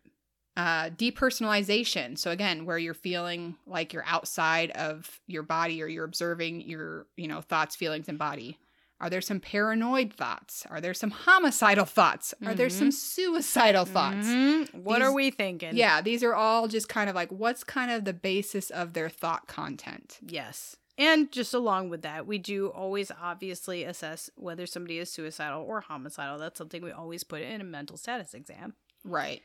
Uh, 0.55 0.89
depersonalization. 0.91 2.17
So 2.17 2.31
again, 2.31 2.65
where 2.65 2.77
you're 2.77 2.93
feeling 2.93 3.57
like 3.67 3.91
you're 3.91 4.05
outside 4.07 4.71
of 4.71 5.19
your 5.27 5.43
body 5.43 5.83
or 5.83 5.87
you're 5.87 6.05
observing 6.05 6.61
your, 6.61 7.07
you 7.17 7.27
know, 7.27 7.41
thoughts, 7.41 7.75
feelings, 7.75 8.07
and 8.07 8.17
body. 8.17 8.57
Are 9.01 9.09
there 9.09 9.21
some 9.21 9.39
paranoid 9.41 10.13
thoughts? 10.13 10.65
Are 10.69 10.79
there 10.79 10.93
some 10.93 11.11
homicidal 11.11 11.85
thoughts? 11.85 12.33
Are 12.45 12.53
there 12.53 12.69
some 12.69 12.91
suicidal 12.91 13.85
thoughts? 13.85 14.25
Mhm. 14.27 14.73
What 14.73 15.01
are 15.01 15.13
we 15.13 15.31
thinking? 15.31 15.75
Yeah, 15.75 16.01
these 16.01 16.23
are 16.23 16.33
all 16.33 16.67
just 16.67 16.87
kind 16.87 17.09
of 17.09 17.15
like 17.15 17.29
what's 17.29 17.63
kind 17.63 17.91
of 17.91 18.05
the 18.05 18.13
basis 18.13 18.69
of 18.69 18.93
their 18.93 19.09
thought 19.09 19.47
content. 19.47 20.19
Yes. 20.25 20.77
And 20.97 21.29
just 21.29 21.53
along 21.53 21.89
with 21.89 22.03
that, 22.03 22.25
we 22.25 22.37
do 22.37 22.67
always 22.67 23.11
obviously 23.11 23.83
assess 23.83 24.29
whether 24.35 24.65
somebody 24.65 24.97
is 24.99 25.11
suicidal 25.11 25.61
or 25.61 25.81
homicidal. 25.81 26.37
That's 26.37 26.57
something 26.57 26.81
we 26.81 26.91
always 26.91 27.25
put 27.25 27.41
in 27.41 27.59
a 27.59 27.65
mental 27.65 27.97
status 27.97 28.33
exam. 28.33 28.75
Right. 29.03 29.41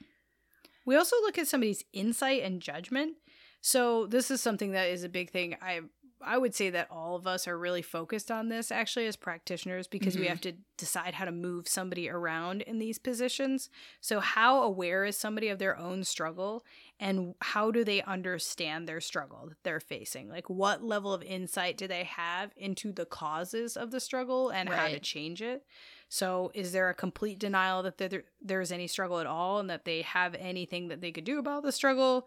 We 0.86 0.94
also 0.94 1.16
look 1.16 1.38
at 1.38 1.48
somebody's 1.48 1.84
insight 1.92 2.44
and 2.44 2.62
judgment. 2.62 3.16
So 3.61 4.07
this 4.07 4.30
is 4.30 4.40
something 4.40 4.72
that 4.72 4.88
is 4.88 5.03
a 5.03 5.09
big 5.09 5.30
thing. 5.30 5.57
I 5.61 5.80
I 6.22 6.38
would 6.38 6.54
say 6.54 6.70
that 6.70 6.88
all 6.90 7.16
of 7.16 7.26
us 7.26 7.48
are 7.48 7.58
really 7.58 7.82
focused 7.82 8.30
on 8.30 8.48
this 8.48 8.70
actually 8.70 9.06
as 9.06 9.16
practitioners 9.16 9.86
because 9.86 10.16
we 10.16 10.24
Mhm. 10.26 10.28
have 10.28 10.40
to 10.42 10.52
decide 10.76 11.14
how 11.14 11.24
to 11.24 11.32
move 11.32 11.68
somebody 11.68 12.08
around 12.08 12.62
in 12.62 12.78
these 12.78 12.98
positions. 12.98 13.70
So 14.00 14.20
how 14.20 14.62
aware 14.62 15.04
is 15.04 15.16
somebody 15.16 15.48
of 15.48 15.58
their 15.58 15.76
own 15.78 16.04
struggle 16.04 16.64
and 16.98 17.34
how 17.40 17.70
do 17.70 17.84
they 17.84 18.02
understand 18.02 18.88
their 18.88 19.00
struggle 19.00 19.46
that 19.48 19.62
they're 19.62 19.80
facing? 19.80 20.28
Like 20.28 20.48
what 20.50 20.82
level 20.82 21.12
of 21.14 21.22
insight 21.22 21.76
do 21.76 21.86
they 21.86 22.04
have 22.04 22.52
into 22.56 22.92
the 22.92 23.06
causes 23.06 23.76
of 23.76 23.90
the 23.90 24.00
struggle 24.00 24.50
and 24.50 24.68
how 24.68 24.88
to 24.88 25.00
change 25.00 25.42
it? 25.42 25.64
So, 26.12 26.50
is 26.54 26.72
there 26.72 26.90
a 26.90 26.94
complete 26.94 27.38
denial 27.38 27.84
that 27.84 27.98
there, 27.98 28.24
there's 28.42 28.72
any 28.72 28.88
struggle 28.88 29.20
at 29.20 29.26
all 29.26 29.60
and 29.60 29.70
that 29.70 29.84
they 29.84 30.02
have 30.02 30.34
anything 30.34 30.88
that 30.88 31.00
they 31.00 31.12
could 31.12 31.22
do 31.24 31.38
about 31.38 31.62
the 31.62 31.70
struggle? 31.70 32.26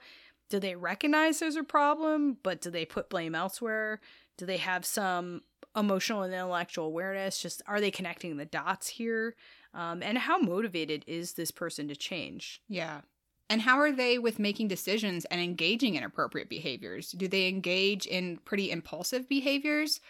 Do 0.54 0.60
they 0.60 0.76
recognize 0.76 1.40
there's 1.40 1.56
a 1.56 1.64
problem, 1.64 2.38
but 2.44 2.62
do 2.62 2.70
they 2.70 2.86
put 2.86 3.10
blame 3.10 3.34
elsewhere? 3.34 4.00
Do 4.38 4.46
they 4.46 4.58
have 4.58 4.86
some 4.86 5.42
emotional 5.76 6.22
and 6.22 6.32
intellectual 6.32 6.86
awareness? 6.86 7.42
Just 7.42 7.64
are 7.66 7.82
they 7.82 7.90
connecting 7.90 8.38
the 8.38 8.46
dots 8.46 8.88
here? 8.88 9.36
Um, 9.74 10.04
and 10.04 10.16
how 10.16 10.38
motivated 10.38 11.06
is 11.08 11.34
this 11.34 11.50
person 11.50 11.88
to 11.88 11.96
change? 11.96 12.62
Yeah. 12.70 13.02
And 13.50 13.64
how 13.64 13.80
are 13.80 13.92
they 13.92 14.20
with 14.20 14.38
making 14.38 14.68
decisions 14.68 15.26
and 15.26 15.42
engaging 15.42 15.96
in 15.96 16.04
appropriate 16.04 16.50
behaviors? 16.50 17.14
Do 17.14 17.28
they 17.28 17.48
engage 17.48 18.06
in 18.06 18.38
pretty 18.46 18.70
impulsive 18.70 19.28
behaviors? 19.28 20.02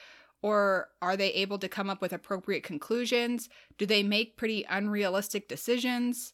Or 0.41 0.89
are 1.01 1.15
they 1.15 1.29
able 1.29 1.57
to 1.59 1.69
come 1.69 1.89
up 1.89 2.01
with 2.01 2.11
appropriate 2.11 2.63
conclusions? 2.63 3.47
Do 3.77 3.85
they 3.85 4.03
make 4.03 4.35
pretty 4.35 4.65
unrealistic 4.69 5.47
decisions? 5.47 6.33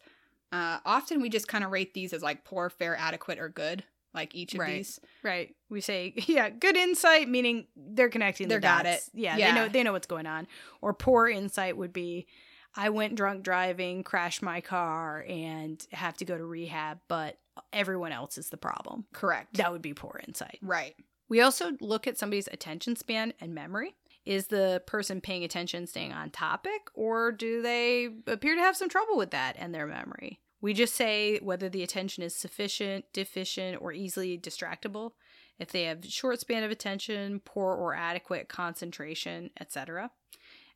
Uh, 0.51 0.79
often 0.83 1.21
we 1.21 1.29
just 1.29 1.47
kind 1.47 1.63
of 1.63 1.69
rate 1.69 1.93
these 1.93 2.11
as 2.11 2.23
like 2.23 2.43
poor, 2.43 2.71
fair, 2.71 2.95
adequate, 2.97 3.37
or 3.37 3.49
good, 3.49 3.83
like 4.13 4.33
each 4.35 4.53
of 4.53 4.59
Right. 4.61 4.77
these. 4.77 4.99
Right. 5.23 5.55
We 5.69 5.81
say, 5.81 6.13
yeah, 6.27 6.49
good 6.49 6.75
insight, 6.77 7.29
meaning 7.29 7.67
they're 7.75 8.09
connecting 8.09 8.47
the 8.47 8.53
They're 8.55 8.59
got 8.59 8.83
dots. 8.85 9.07
it. 9.07 9.13
Yeah, 9.13 9.37
Yeah. 9.37 9.51
they 9.53 9.59
know 9.59 9.67
they 9.69 9.83
know 9.83 9.91
what's 9.93 10.07
going 10.07 10.25
on. 10.27 10.47
Or 10.81 10.93
poor 10.93 11.27
insight 11.27 11.77
would 11.77 11.93
be 11.93 12.27
I 12.75 12.89
went 12.89 13.15
drunk 13.15 13.43
driving, 13.43 14.03
crashed 14.03 14.41
my 14.43 14.61
car, 14.61 15.25
and 15.27 15.83
have 15.91 16.15
to 16.17 16.25
go 16.25 16.37
to 16.37 16.45
rehab, 16.45 16.99
but 17.07 17.39
everyone 17.73 18.11
else 18.11 18.37
is 18.37 18.49
the 18.49 18.57
problem. 18.57 19.05
Correct. 19.11 19.55
That 19.57 19.71
would 19.71 19.81
be 19.81 19.93
poor 19.95 20.21
insight. 20.27 20.59
Right. 20.61 20.95
We 21.29 21.41
also 21.41 21.71
look 21.81 22.05
at 22.07 22.17
somebody's 22.17 22.47
attention 22.47 22.95
span 22.95 23.33
and 23.41 23.53
memory. 23.55 23.95
Is 24.25 24.47
the 24.47 24.83
person 24.85 25.19
paying 25.21 25.43
attention 25.43 25.87
staying 25.87 26.13
on 26.13 26.29
topic, 26.29 26.89
or 26.93 27.31
do 27.31 27.61
they 27.63 28.09
appear 28.27 28.53
to 28.55 28.61
have 28.61 28.75
some 28.77 28.89
trouble 28.89 29.17
with 29.17 29.31
that 29.31 29.55
and 29.57 29.73
their 29.73 29.87
memory? 29.87 30.39
We 30.61 30.73
just 30.73 30.95
say 30.95 31.39
whether 31.39 31.69
the 31.69 31.83
attention 31.83 32.23
is 32.23 32.35
sufficient, 32.35 33.05
deficient, 33.13 33.81
or 33.81 33.93
easily 33.93 34.37
distractible, 34.37 35.11
if 35.57 35.71
they 35.71 35.83
have 35.83 36.05
short 36.05 36.39
span 36.39 36.63
of 36.63 36.71
attention, 36.71 37.41
poor 37.43 37.73
or 37.75 37.93
adequate 37.95 38.49
concentration, 38.49 39.51
etc. 39.59 40.11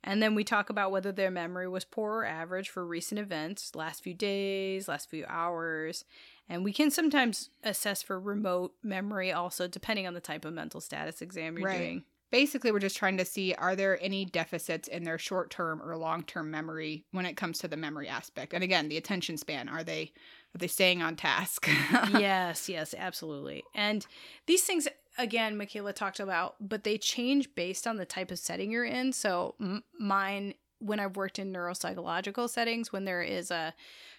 And 0.02 0.22
then 0.22 0.34
we 0.34 0.44
talk 0.44 0.68
about 0.68 0.90
whether 0.90 1.12
their 1.12 1.30
memory 1.30 1.66
was 1.68 1.84
poor 1.84 2.18
or 2.20 2.24
average 2.26 2.68
for 2.68 2.86
recent 2.86 3.18
events, 3.18 3.74
last 3.74 4.02
few 4.02 4.12
days, 4.14 4.86
last 4.88 5.08
few 5.08 5.24
hours. 5.28 6.04
And 6.48 6.62
we 6.62 6.74
can 6.74 6.90
sometimes 6.90 7.48
assess 7.62 8.02
for 8.02 8.20
remote 8.20 8.74
memory 8.82 9.32
also, 9.32 9.66
depending 9.66 10.06
on 10.06 10.12
the 10.12 10.20
type 10.20 10.44
of 10.44 10.52
mental 10.52 10.80
status 10.82 11.22
exam 11.22 11.56
you're 11.58 11.68
Right. 11.68 11.78
doing. 11.78 12.04
Basically, 12.34 12.72
we're 12.72 12.80
just 12.80 12.96
trying 12.96 13.16
to 13.18 13.24
see 13.24 13.54
are 13.54 13.76
there 13.76 13.96
any 14.02 14.24
deficits 14.24 14.88
in 14.88 15.04
their 15.04 15.18
short 15.18 15.50
term 15.50 15.80
or 15.80 15.96
long 15.96 16.24
term 16.24 16.50
memory 16.50 17.04
when 17.12 17.26
it 17.26 17.36
comes 17.36 17.60
to 17.60 17.68
the 17.68 17.76
memory 17.76 18.08
aspect. 18.08 18.52
And 18.52 18.64
again, 18.64 18.88
the 18.88 18.96
attention 18.96 19.36
span. 19.36 19.68
Are 19.68 19.84
they 19.84 20.10
are 20.52 20.58
they 20.58 20.66
staying 20.66 21.00
on 21.00 21.14
task? 21.14 21.68
yes, 22.18 22.68
yes, 22.68 22.92
absolutely. 22.98 23.62
And 23.72 24.04
these 24.46 24.64
things, 24.64 24.88
again, 25.16 25.56
Michaela 25.56 25.92
talked 25.92 26.18
about, 26.18 26.56
but 26.60 26.82
they 26.82 26.98
change 26.98 27.54
based 27.54 27.86
on 27.86 27.98
the 27.98 28.04
type 28.04 28.32
of 28.32 28.40
setting 28.40 28.72
you're 28.72 28.84
in. 28.84 29.12
So, 29.12 29.54
m- 29.60 29.84
mine, 29.96 30.54
when 30.84 31.00
I've 31.00 31.16
worked 31.16 31.38
in 31.38 31.52
neuropsychological 31.52 32.48
settings, 32.48 32.92
when 32.92 33.04
there 33.04 33.22
is 33.22 33.50
a 33.50 33.74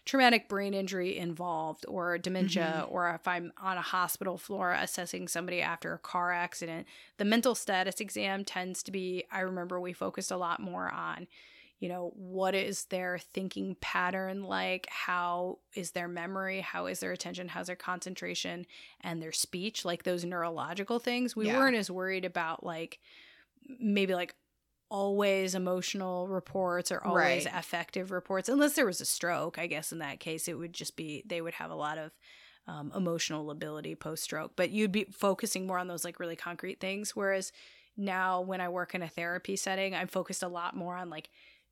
traumatic 0.06 0.48
brain 0.48 0.74
injury 0.74 1.18
involved 1.18 1.86
or 1.88 2.18
dementia, 2.18 2.84
mm-hmm. 2.84 2.94
or 2.94 3.10
if 3.12 3.28
I'm 3.28 3.52
on 3.62 3.78
a 3.78 3.82
hospital 3.82 4.38
floor 4.38 4.72
assessing 4.74 5.28
somebody 5.28 5.62
after 5.62 5.94
a 5.94 6.00
car 6.00 6.32
accident, 6.32 6.88
the 7.18 7.26
mental 7.26 7.56
status 7.56 8.00
exam 8.00 8.46
tends 8.46 8.84
to 8.84 8.92
be, 8.92 9.26
I 9.32 9.42
remember 9.42 9.80
we 9.80 9.94
focused 9.94 10.32
a 10.32 10.38
lot 10.38 10.60
more 10.60 10.90
on 10.92 11.28
you 11.80 11.90
know 11.90 12.14
what 12.16 12.56
is 12.56 12.86
their 12.86 13.20
thinking 13.34 13.76
pattern 13.82 14.44
like? 14.44 14.88
How 14.90 15.60
is 15.76 15.92
their 15.92 16.08
memory? 16.08 16.62
How 16.62 16.86
is 16.86 17.02
their 17.02 17.12
attention? 17.12 17.50
How's 17.50 17.68
their 17.68 17.76
concentration 17.76 18.66
and 19.02 19.22
their 19.22 19.34
speech? 19.34 19.84
Like 19.84 20.04
those 20.04 20.24
neurological 20.24 21.00
things 21.00 21.36
we 21.36 21.48
Yeah. 21.48 21.60
weren't 21.60 21.76
as 21.76 21.92
worried 21.92 22.24
about 22.24 22.66
like 22.66 23.00
maybe 23.80 24.16
like 24.16 24.36
always 24.90 25.56
emotional 25.56 26.28
reports 26.28 26.92
or 26.92 27.04
always 27.04 27.46
Right. 27.46 27.56
affective 27.56 28.12
reports. 28.12 28.50
Unless 28.50 28.74
there 28.74 28.86
was 28.86 29.02
a 29.02 29.06
stroke 29.06 29.58
i 29.58 29.68
guess 29.68 29.92
in 29.92 30.00
that 30.00 30.20
case 30.20 30.48
it 30.48 30.58
would 30.58 30.74
just 30.74 30.96
be 30.96 31.24
they 31.26 31.42
would 31.42 31.56
have 31.56 31.72
a 31.72 31.76
lot 31.76 31.98
of 31.98 32.12
um, 32.68 32.92
emotional 32.96 33.46
lability 33.46 33.94
post 33.96 34.24
stroke 34.24 34.54
but 34.56 34.72
you'd 34.72 34.92
be 34.92 35.06
focusing 35.12 35.68
more 35.68 35.78
on 35.78 35.88
those 35.88 36.04
like 36.04 36.20
really 36.20 36.36
concrete 36.36 36.80
things. 36.80 37.16
Whereas 37.16 37.52
now 37.98 38.42
when 38.42 38.60
i 38.60 38.68
work 38.68 38.94
in 38.94 39.02
a 39.02 39.08
therapy 39.08 39.56
setting 39.56 39.96
i'm 39.96 40.08
focused 40.08 40.44
a 40.44 40.48
lot 40.50 40.76
more 40.76 40.98
on 40.98 41.10
like 41.10 41.30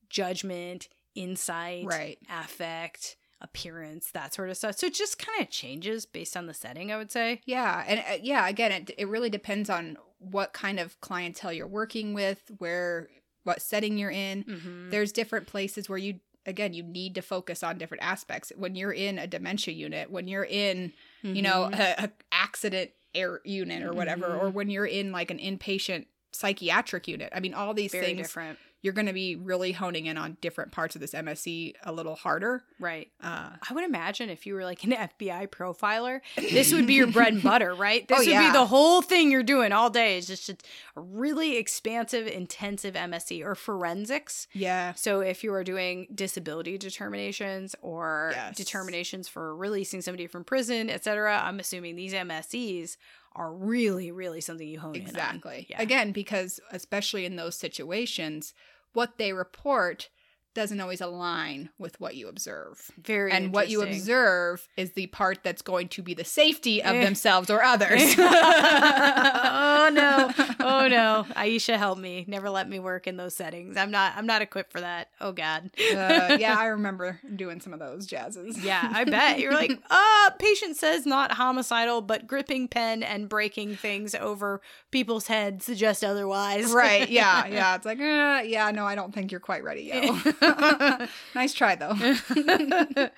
judgment 0.10 0.88
insight 1.16 1.86
right. 1.86 2.18
affect 2.30 3.18
appearance 3.42 4.10
that 4.12 4.34
sort 4.34 4.50
of 4.50 4.56
stuff. 4.56 4.78
So 4.78 4.88
it 4.88 4.94
just 4.94 5.20
kind 5.20 5.42
of 5.42 5.50
changes 5.50 6.06
based 6.06 6.38
on 6.38 6.46
the 6.48 6.54
setting 6.54 6.92
i 6.92 6.98
would 6.98 7.12
say. 7.12 7.42
Yeah, 7.46 7.84
and 7.86 8.00
uh, 8.00 8.18
yeah, 8.22 8.48
again, 8.48 8.72
it 8.72 8.92
it 8.98 9.08
really 9.08 9.30
depends 9.30 9.70
on 9.70 9.98
what 10.32 10.54
kind 10.54 10.80
of 10.80 11.00
clientele 11.02 11.54
you're 11.54 11.68
working 11.68 12.14
with, 12.14 12.42
where 12.58 13.08
what 13.44 13.62
setting 13.62 13.98
you're 13.98 14.12
in. 14.12 14.44
mm-hmm. 14.46 14.90
There's 14.90 15.12
different 15.12 15.48
places 15.48 15.90
where 15.90 15.98
you 15.98 16.20
again, 16.46 16.74
you 16.74 16.84
need 16.84 17.16
to 17.16 17.22
focus 17.22 17.64
on 17.64 17.78
different 17.78 18.04
aspects. 18.04 18.52
When 18.58 18.76
you're 18.76 18.92
in 18.92 19.18
a 19.18 19.26
dementia 19.28 19.74
unit, 19.74 20.12
when 20.12 20.28
you're 20.28 20.44
in, 20.44 20.92
you 21.22 21.42
know, 21.42 21.70
Mhm. 21.72 21.80
a, 21.80 22.04
a 22.04 22.12
accident 22.34 22.92
air 23.16 23.40
unit 23.46 23.82
or 23.84 23.94
whatever, 23.94 24.36
or 24.36 24.50
Mhm. 24.50 24.54
when 24.54 24.70
you're 24.70 24.86
in 24.86 25.14
like 25.14 25.32
an 25.32 25.40
inpatient 25.40 26.06
psychiatric 26.34 27.08
unit. 27.08 27.30
I 27.34 27.40
mean, 27.40 27.54
all 27.54 27.74
these 27.74 27.94
very 27.94 28.08
things 28.08 28.28
different. 28.28 28.60
You're 28.84 28.94
going 28.94 29.08
to 29.08 29.14
be 29.14 29.36
really 29.36 29.72
honing 29.72 30.06
in 30.06 30.18
on 30.18 30.38
different 30.42 30.72
parts 30.72 30.94
of 30.94 31.02
this 31.02 31.14
MSE 31.14 31.74
a 31.84 31.92
little 31.92 32.14
harder. 32.16 32.64
Right. 32.80 33.10
Uh, 33.24 33.50
I 33.68 33.74
would 33.74 33.84
imagine 33.86 34.30
if 34.30 34.46
you 34.46 34.54
were 34.54 34.64
like 34.64 34.84
an 34.84 34.92
FBI 35.20 35.48
profiler, 35.48 36.20
this 36.36 36.72
would 36.74 36.86
be 36.86 36.94
your 36.94 37.08
bread 37.08 37.34
and 37.34 37.42
butter, 37.52 37.74
right? 37.74 38.08
This 38.08 38.18
Oh, 38.18 38.22
would 38.22 38.28
yeah. 38.30 38.48
be 38.52 38.54
the 38.54 38.66
whole 38.68 39.02
thing 39.02 39.32
you're 39.32 39.42
doing 39.42 39.72
all 39.72 39.90
day 39.90 40.18
is 40.18 40.28
just 40.28 40.50
a 40.50 40.56
really 40.96 41.58
expansive, 41.58 42.28
intensive 42.28 42.94
MSE 42.94 43.42
or 43.44 43.56
forensics. 43.56 44.48
yeah. 44.54 44.94
So 44.96 45.22
if 45.22 45.44
you 45.44 45.54
are 45.54 45.64
doing 45.64 46.08
disability 46.14 46.78
determinations 46.78 47.76
or 47.82 48.32
Yes. 48.36 48.58
determinations 48.58 49.28
for 49.28 49.56
releasing 49.56 50.02
somebody 50.02 50.28
from 50.28 50.44
prison, 50.44 50.90
etc., 50.90 51.42
I'm 51.44 51.60
assuming 51.60 51.96
these 51.96 52.14
MSEs 52.14 52.98
are 53.36 53.52
really, 53.52 54.12
really 54.12 54.42
something 54.42 54.68
you 54.68 54.80
hone 54.80 54.94
in 54.96 55.02
on. 55.02 55.08
Exactly. 55.08 55.66
Yeah. 55.70 55.82
Again, 55.82 56.12
because 56.12 56.60
especially 56.72 57.26
in 57.26 57.36
those 57.36 57.56
situations, 57.56 58.54
what 58.94 59.18
they 59.18 59.34
report 59.34 60.10
doesn't 60.54 60.80
always 60.80 61.02
align 61.02 61.70
with 61.78 62.00
what 62.00 62.16
you 62.16 62.28
observe. 62.28 62.92
Very 63.02 63.32
and 63.32 63.54
what 63.54 63.70
you 63.70 63.82
observe 63.82 64.68
is 64.78 64.92
the 64.94 65.08
part 65.08 65.40
that's 65.44 65.62
going 65.62 65.88
to 65.90 66.02
be 66.02 66.14
the 66.14 66.24
safety 66.26 66.82
of 66.84 66.96
Eh. 66.96 67.04
themselves 67.04 67.50
or 67.50 67.64
others. 67.64 68.02
oh 68.18 69.90
no 69.94 70.32
oh 70.60 70.88
no 70.90 71.26
aisha 71.36 71.78
help 71.78 71.98
me 71.98 72.24
never 72.28 72.50
let 72.50 72.70
me 72.70 72.80
work 72.80 73.08
in 73.08 73.18
those 73.18 73.36
settings 73.36 73.76
i'm 73.78 73.92
not 73.92 74.14
i'm 74.16 74.26
not 74.26 74.42
equipped 74.42 74.72
for 74.72 74.80
that 74.82 75.10
oh 75.22 75.32
god 75.32 75.70
uh, 75.94 76.38
yeah, 76.40 76.56
I 76.58 76.68
remember 76.68 77.20
doing 77.36 77.60
some 77.60 77.74
of 77.74 77.80
those 77.80 78.08
jazzes. 78.08 78.64
yeah 78.64 78.90
i 78.94 79.04
bet 79.04 79.40
you're 79.40 79.54
like 79.54 79.72
uh 79.90 80.30
patient 80.40 80.78
says 80.78 81.06
not 81.06 81.34
homicidal 81.34 82.02
but 82.02 82.28
gripping 82.28 82.68
pen 82.68 83.04
and 83.04 83.28
breaking 83.28 83.76
things 83.76 84.16
over 84.16 84.62
people's 84.92 85.28
heads 85.28 85.66
suggest 85.66 86.04
otherwise 86.04 86.72
right. 86.72 87.10
Yeah. 87.10 87.46
Yeah. 87.48 87.76
It's 87.76 87.86
like, 87.86 88.00
uh, 88.00 88.42
yeah, 88.46 88.72
no, 88.72 88.86
I 88.86 88.96
don't 88.96 89.14
think 89.14 89.32
you're 89.32 89.40
quite 89.40 89.64
ready 89.64 89.84
yet. 89.84 90.04
nice 91.36 91.54
try, 91.54 91.76
though. 91.76 91.96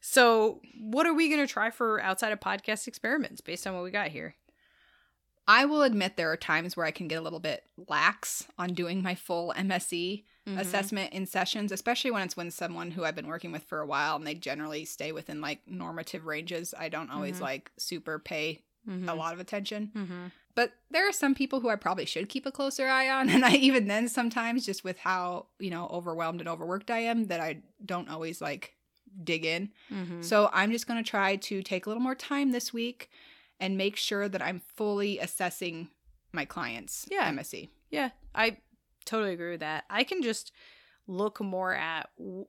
so 0.00 0.60
what 0.80 1.06
are 1.06 1.14
we 1.14 1.28
going 1.28 1.40
to 1.46 1.52
try 1.52 1.70
for 1.70 2.00
outside 2.00 2.32
of 2.32 2.40
podcast 2.40 2.86
experiments 2.88 3.40
based 3.40 3.66
on 3.66 3.74
what 3.74 3.82
we 3.84 3.90
got 3.90 4.08
here 4.08 4.34
I 5.46 5.66
will 5.66 5.82
admit 5.82 6.16
there 6.16 6.32
are 6.32 6.38
times 6.38 6.74
where 6.74 6.86
I 6.86 6.90
can 6.90 7.06
get 7.06 7.16
a 7.16 7.20
little 7.20 7.38
bit 7.38 7.64
lax 7.86 8.46
on 8.58 8.72
doing 8.72 9.02
my 9.02 9.14
full 9.14 9.52
MSE 9.56 10.24
Mm-hmm. 10.46 10.58
assessment 10.58 11.12
in 11.14 11.24
sessions, 11.24 11.72
especially 11.72 12.10
when 12.10 12.20
it's 12.20 12.36
when 12.36 12.50
someone 12.50 12.90
who 12.90 13.02
I've 13.02 13.14
been 13.14 13.28
working 13.28 13.50
with 13.50 13.62
for 13.64 13.80
a 13.80 13.86
while 13.86 14.16
and 14.16 14.26
they 14.26 14.34
generally 14.34 14.84
stay 14.84 15.10
within 15.10 15.40
like 15.40 15.60
normative 15.66 16.26
ranges. 16.26 16.74
I 16.78 16.90
don't 16.90 17.08
always 17.10 17.38
Mhm. 17.38 17.40
like 17.40 17.70
super 17.78 18.18
pay 18.18 18.60
Mhm. 18.86 19.08
a 19.08 19.14
lot 19.14 19.32
of 19.32 19.40
attention. 19.40 20.30
But 20.54 20.72
there 20.90 21.08
are 21.08 21.12
some 21.12 21.34
people 21.34 21.60
who 21.60 21.68
I 21.68 21.76
probably 21.76 22.04
should 22.06 22.28
keep 22.28 22.46
a 22.46 22.52
closer 22.52 22.86
eye 22.86 23.08
on. 23.08 23.28
And 23.34 23.44
I 23.44 23.54
even 23.54 23.86
then 23.88 24.08
sometimes 24.08 24.64
just 24.66 24.84
with 24.84 24.98
how, 24.98 25.46
you 25.58 25.70
know, 25.70 25.88
overwhelmed 25.88 26.40
and 26.40 26.48
overworked 26.48 26.90
I 26.90 27.00
am, 27.00 27.26
that 27.26 27.40
I 27.40 27.58
don't 27.84 28.08
always 28.08 28.40
like 28.40 28.74
dig 29.22 29.44
in. 29.44 29.70
Mhm. 29.92 30.24
So 30.24 30.50
I'm 30.52 30.70
just 30.72 30.86
going 30.86 31.02
to 31.02 31.08
try 31.08 31.36
to 31.36 31.62
take 31.62 31.86
a 31.86 31.88
little 31.88 32.02
more 32.02 32.14
time 32.14 32.52
this 32.52 32.72
week 32.72 33.10
and 33.60 33.76
make 33.76 33.96
sure 33.96 34.28
that 34.28 34.42
I'm 34.42 34.60
fully 34.76 35.18
assessing 35.18 35.88
my 36.32 36.44
clients' 36.44 37.06
Yeah. 37.10 37.30
MSE. 37.30 37.68
Yeah, 37.90 38.10
I 38.34 38.58
totally 39.04 39.32
agree 39.34 39.50
with 39.52 39.60
that. 39.60 39.84
I 39.88 40.02
can 40.02 40.20
just 40.22 40.50
look 41.06 41.40
more 41.40 41.74
at 41.74 42.10
w- 42.18 42.46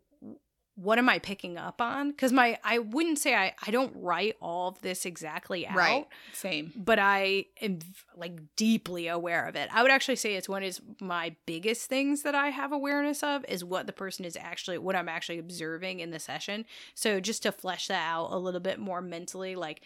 what 0.76 0.98
am 0.98 1.08
I 1.08 1.20
picking 1.20 1.58
up 1.58 1.82
on 1.82 2.12
because 2.12 2.34
my 2.34 2.60
I 2.64 2.80
wouldn't 2.80 3.18
say 3.18 3.34
I 3.34 3.56
I 3.66 3.72
don't 3.72 3.94
write 3.96 4.36
all 4.42 4.70
of 4.70 4.82
this 4.82 5.06
exactly 5.06 5.66
out. 5.66 5.76
Right. 5.76 6.08
Same. 6.34 6.74
But 6.76 7.00
I 7.00 7.46
am 7.62 7.80
like 8.18 8.56
deeply 8.58 9.08
aware 9.08 9.48
of 9.48 9.56
it. 9.56 9.70
I 9.72 9.82
would 9.82 9.92
actually 9.92 10.18
say 10.18 10.36
it's 10.36 10.50
one 10.50 10.64
of 10.64 10.80
my 11.00 11.36
biggest 11.46 11.90
things 11.90 12.24
that 12.24 12.36
I 12.36 12.50
have 12.50 12.74
awareness 12.74 13.24
of 13.24 13.46
is 13.48 13.64
what 13.64 13.88
the 13.88 13.94
person 13.94 14.26
is 14.26 14.38
actually, 14.38 14.78
what 14.78 14.96
I'm 14.96 15.10
actually 15.10 15.40
observing 15.40 16.02
in 16.02 16.12
the 16.12 16.20
session. 16.20 16.66
So 16.94 17.22
just 17.22 17.44
to 17.44 17.54
flesh 17.54 17.88
that 17.88 18.06
out 18.06 18.32
a 18.32 18.38
little 18.38 18.60
bit 18.60 18.78
more 18.78 19.02
mentally, 19.02 19.56
like 19.56 19.82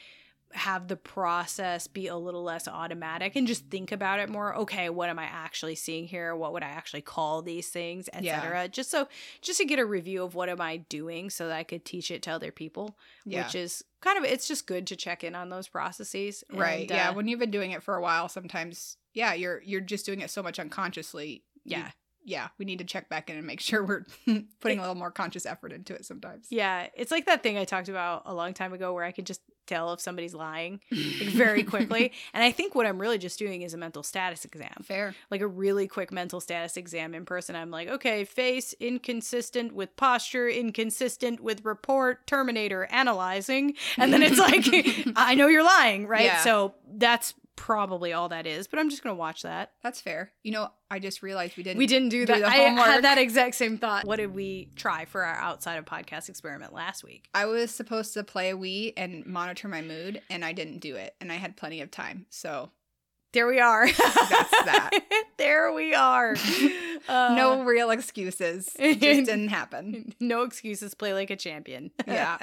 have 0.54 0.88
the 0.88 0.96
process 0.96 1.86
be 1.88 2.08
a 2.08 2.16
little 2.16 2.42
less 2.44 2.68
automatic 2.68 3.36
and 3.36 3.46
just 3.46 3.66
think 3.68 3.92
about 3.92 4.20
it 4.20 4.30
more 4.30 4.56
okay 4.56 4.90
what 4.90 5.08
am 5.10 5.20
i 5.20 5.26
actually 5.26 5.76
seeing 5.76 6.08
here 6.08 6.36
what 6.36 6.54
would 6.54 6.64
i 6.64 6.68
actually 6.70 7.02
call 7.02 7.42
these 7.44 7.70
things 7.70 8.10
Yeah. 8.20 8.38
etc 8.38 8.68
just 8.68 8.90
so 8.90 9.08
just 9.42 9.60
to 9.60 9.66
get 9.66 9.78
a 9.78 9.86
review 9.86 10.24
of 10.24 10.34
what 10.34 10.50
am 10.50 10.60
i 10.60 10.78
doing 10.78 11.30
so 11.30 11.48
that 11.48 11.56
i 11.56 11.64
could 11.64 11.86
teach 11.86 12.10
it 12.10 12.24
to 12.24 12.32
other 12.32 12.52
people 12.52 12.98
Yeah. 13.26 13.44
which 13.46 13.54
is 13.54 13.84
kind 14.02 14.18
of 14.18 14.24
it's 14.24 14.48
just 14.48 14.66
good 14.66 14.88
to 14.88 14.96
check 14.96 15.24
in 15.24 15.36
on 15.36 15.50
those 15.50 15.68
processes 15.68 16.44
right. 16.52 16.82
And, 16.82 16.90
yeah. 16.90 17.10
uh, 17.10 17.14
When 17.14 17.28
you've 17.28 17.40
been 17.40 17.52
doing 17.52 17.72
it 17.72 17.84
for 17.84 17.96
a 17.96 18.02
while, 18.02 18.28
sometimes, 18.30 18.98
yeah, 19.14 19.34
you're 19.34 19.62
you're 19.62 19.82
just 19.82 20.06
doing 20.06 20.22
it 20.22 20.30
so 20.32 20.42
much 20.42 20.58
unconsciously. 20.60 21.44
Yeah 21.66 21.92
yeah. 22.30 22.50
We 22.58 22.66
need 22.66 22.80
to 22.80 22.86
check 22.86 23.10
back 23.10 23.30
in 23.30 23.38
and 23.38 23.46
make 23.46 23.60
sure 23.70 23.84
we're 23.84 24.06
putting 24.60 24.80
a 24.80 24.82
little 24.82 24.96
more 24.96 25.12
conscious 25.12 25.46
effort 25.46 25.72
into 25.74 25.94
it 25.94 26.06
sometimes. 26.06 26.48
yeah 26.50 26.88
it's 26.94 27.12
like 27.12 27.26
that 27.26 27.44
thing 27.44 27.58
i 27.58 27.66
talked 27.66 27.90
about 27.90 28.24
a 28.26 28.34
long 28.34 28.54
time 28.54 28.74
ago 28.74 28.94
where 28.94 29.04
i 29.04 29.12
could 29.12 29.26
just 29.26 29.42
tell 29.68 29.94
if 29.94 30.00
somebody's 30.00 30.34
lying 30.34 30.80
like, 30.92 31.30
very 31.30 31.64
quickly 31.64 32.12
and 32.34 32.44
i 32.44 32.52
think 32.52 32.74
what 32.74 32.88
i'm 32.88 33.00
really 33.00 33.20
just 33.20 33.38
doing 33.38 33.62
is 33.62 33.74
a 33.74 33.78
mental 33.78 34.02
status 34.02 34.44
exam 34.44 34.74
Fair. 34.82 35.14
like 35.30 35.42
a 35.42 35.48
really 35.48 35.88
quick 35.88 36.12
mental 36.12 36.40
status 36.40 36.78
exam 36.78 37.14
in 37.14 37.26
person. 37.26 37.56
I'm 37.56 37.70
like, 37.70 37.88
okay, 37.88 38.24
face 38.24 38.74
inconsistent 38.80 39.74
with 39.74 39.96
posture, 39.96 40.50
inconsistent 40.50 41.40
with 41.42 41.64
report, 41.64 42.26
terminator 42.26 42.86
analyzing. 42.86 43.76
And 43.98 44.12
then 44.12 44.24
it's 44.24 44.40
like, 44.40 44.66
I 45.16 45.36
know 45.36 45.48
you're 45.48 45.64
lying, 45.64 46.08
right? 46.08 46.26
Yeah. 46.26 46.42
So 46.42 46.74
that's 46.92 47.34
probably 47.60 48.14
all 48.14 48.30
that 48.30 48.48
is, 48.48 48.68
but 48.68 48.80
I'm 48.80 48.90
just 48.90 49.04
going 49.04 49.14
to 49.14 49.20
watch 49.20 49.42
that. 49.44 49.74
That's 49.84 50.00
fair. 50.00 50.32
You 50.44 50.54
know, 50.54 50.70
I 50.90 51.00
just 51.00 51.22
realized 51.22 51.58
we 51.58 51.64
didn't 51.64 51.78
We 51.78 51.88
didn't 51.88 52.08
do 52.10 52.26
do 52.26 52.34
that. 52.34 52.40
the 52.40 52.46
I 52.48 52.58
homework. 52.70 52.86
had 52.86 53.04
that 53.04 53.18
exact 53.18 53.56
same 53.56 53.78
thought. 53.78 54.06
What 54.06 54.16
did 54.16 54.34
we 54.34 54.70
try 54.78 55.04
for 55.06 55.24
our 55.26 55.36
outside 55.36 55.76
of 55.76 55.84
podcast 55.86 56.30
experiment 56.30 56.74
last 56.74 57.04
week? 57.04 57.28
I 57.34 57.46
was 57.48 57.70
supposed 57.72 58.14
to 58.14 58.24
play 58.24 58.50
a 58.52 58.56
Wii 58.56 58.94
and 58.96 59.26
monitor 59.26 59.68
my 59.68 59.82
mood, 59.82 60.22
and 60.30 60.46
I 60.46 60.54
didn't 60.54 60.80
do 60.80 60.96
it, 60.96 61.16
and 61.20 61.32
I 61.32 61.36
had 61.36 61.58
plenty 61.58 61.82
of 61.82 61.92
time. 61.92 62.26
So 62.30 62.72
There 63.34 63.46
we 63.46 63.60
are. 63.60 63.86
That's 63.92 64.52
that. 64.52 64.92
there 65.38 65.72
we 65.74 65.94
are. 65.94 66.36
Uh, 67.10 67.36
no 67.36 67.64
real 67.64 67.92
excuses. 67.92 68.70
It 68.80 69.00
just 69.02 69.26
didn't 69.26 69.50
happen. 69.50 70.14
no 70.20 70.44
excuses. 70.44 70.94
Play 70.96 71.14
like 71.14 71.30
a 71.30 71.36
champion. 71.36 71.92
Yeah. 72.08 72.38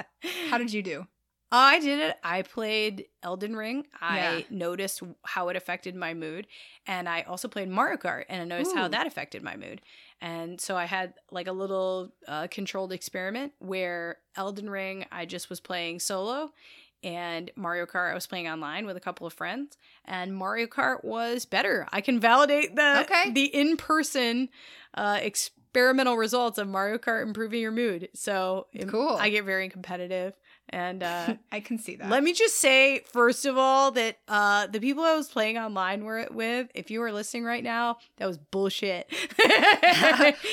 How 0.49 0.57
did 0.59 0.71
you 0.71 0.83
do? 0.83 1.07
I 1.51 1.79
did 1.79 1.99
it. 1.99 2.17
I 2.23 2.41
played 2.41 3.05
Elden 3.23 3.55
Ring. 3.55 3.87
I 4.01 4.17
Yeah. 4.17 4.41
noticed 4.49 5.01
how 5.23 5.47
it 5.49 5.55
affected 5.55 5.95
my 5.95 6.13
mood. 6.13 6.45
And 6.85 7.07
I 7.07 7.21
also 7.21 7.47
played 7.47 7.69
Mario 7.69 7.97
Kart 7.97 8.25
and 8.27 8.41
I 8.41 8.45
noticed 8.45 8.75
how 8.75 8.87
that 8.89 9.07
affected 9.07 9.43
my 9.43 9.55
mood. 9.55 9.81
And 10.19 10.59
so 10.59 10.75
I 10.75 10.85
had 10.85 11.13
like 11.31 11.47
a 11.47 11.51
little 11.53 12.11
uh, 12.27 12.47
controlled 12.51 12.91
experiment 12.91 13.53
where 13.59 14.17
Elden 14.35 14.69
Ring, 14.69 15.05
I 15.11 15.25
just 15.25 15.49
was 15.49 15.59
playing 15.59 15.99
solo. 15.99 16.51
And 17.03 17.51
Mario 17.55 17.85
Kart, 17.85 18.11
I 18.11 18.15
was 18.15 18.25
playing 18.27 18.49
online 18.49 18.87
with 18.87 18.97
a 18.97 18.99
couple 18.99 19.27
of 19.27 19.31
friends, 19.33 19.77
and 20.03 20.35
Mario 20.35 20.65
Kart 20.65 21.03
was 21.05 21.45
better. 21.45 21.87
I 21.91 22.01
can 22.01 22.19
validate 22.19 22.75
the 22.75 23.01
Okay. 23.03 23.31
the 23.31 23.45
in 23.45 23.77
person 23.77 24.49
uh, 24.95 25.19
experimental 25.21 26.17
results 26.17 26.57
of 26.57 26.67
Mario 26.67 26.97
Kart 26.97 27.21
improving 27.21 27.61
your 27.61 27.71
mood. 27.71 28.09
So 28.15 28.65
Cool. 28.87 29.15
I 29.15 29.29
get 29.29 29.45
very 29.45 29.69
competitive, 29.69 30.33
and 30.69 31.03
uh, 31.03 31.35
I 31.51 31.59
can 31.59 31.79
see 31.79 31.95
that. 31.95 32.09
let 32.09 32.23
me 32.23 32.33
just 32.33 32.55
say, 32.55 32.99
first 33.11 33.45
of 33.45 33.57
all, 33.57 33.91
that 33.91 34.17
uh, 34.27 34.67
the 34.67 34.79
people 34.79 35.03
I 35.03 35.15
was 35.15 35.29
playing 35.29 35.57
online 35.57 36.03
were 36.03 36.27
with, 36.31 36.69
if 36.75 36.91
you 36.91 37.01
are 37.03 37.11
listening 37.11 37.43
right 37.43 37.63
now, 37.63 37.97
that 38.17 38.27
was 38.27 38.37
bullshit. 38.37 39.11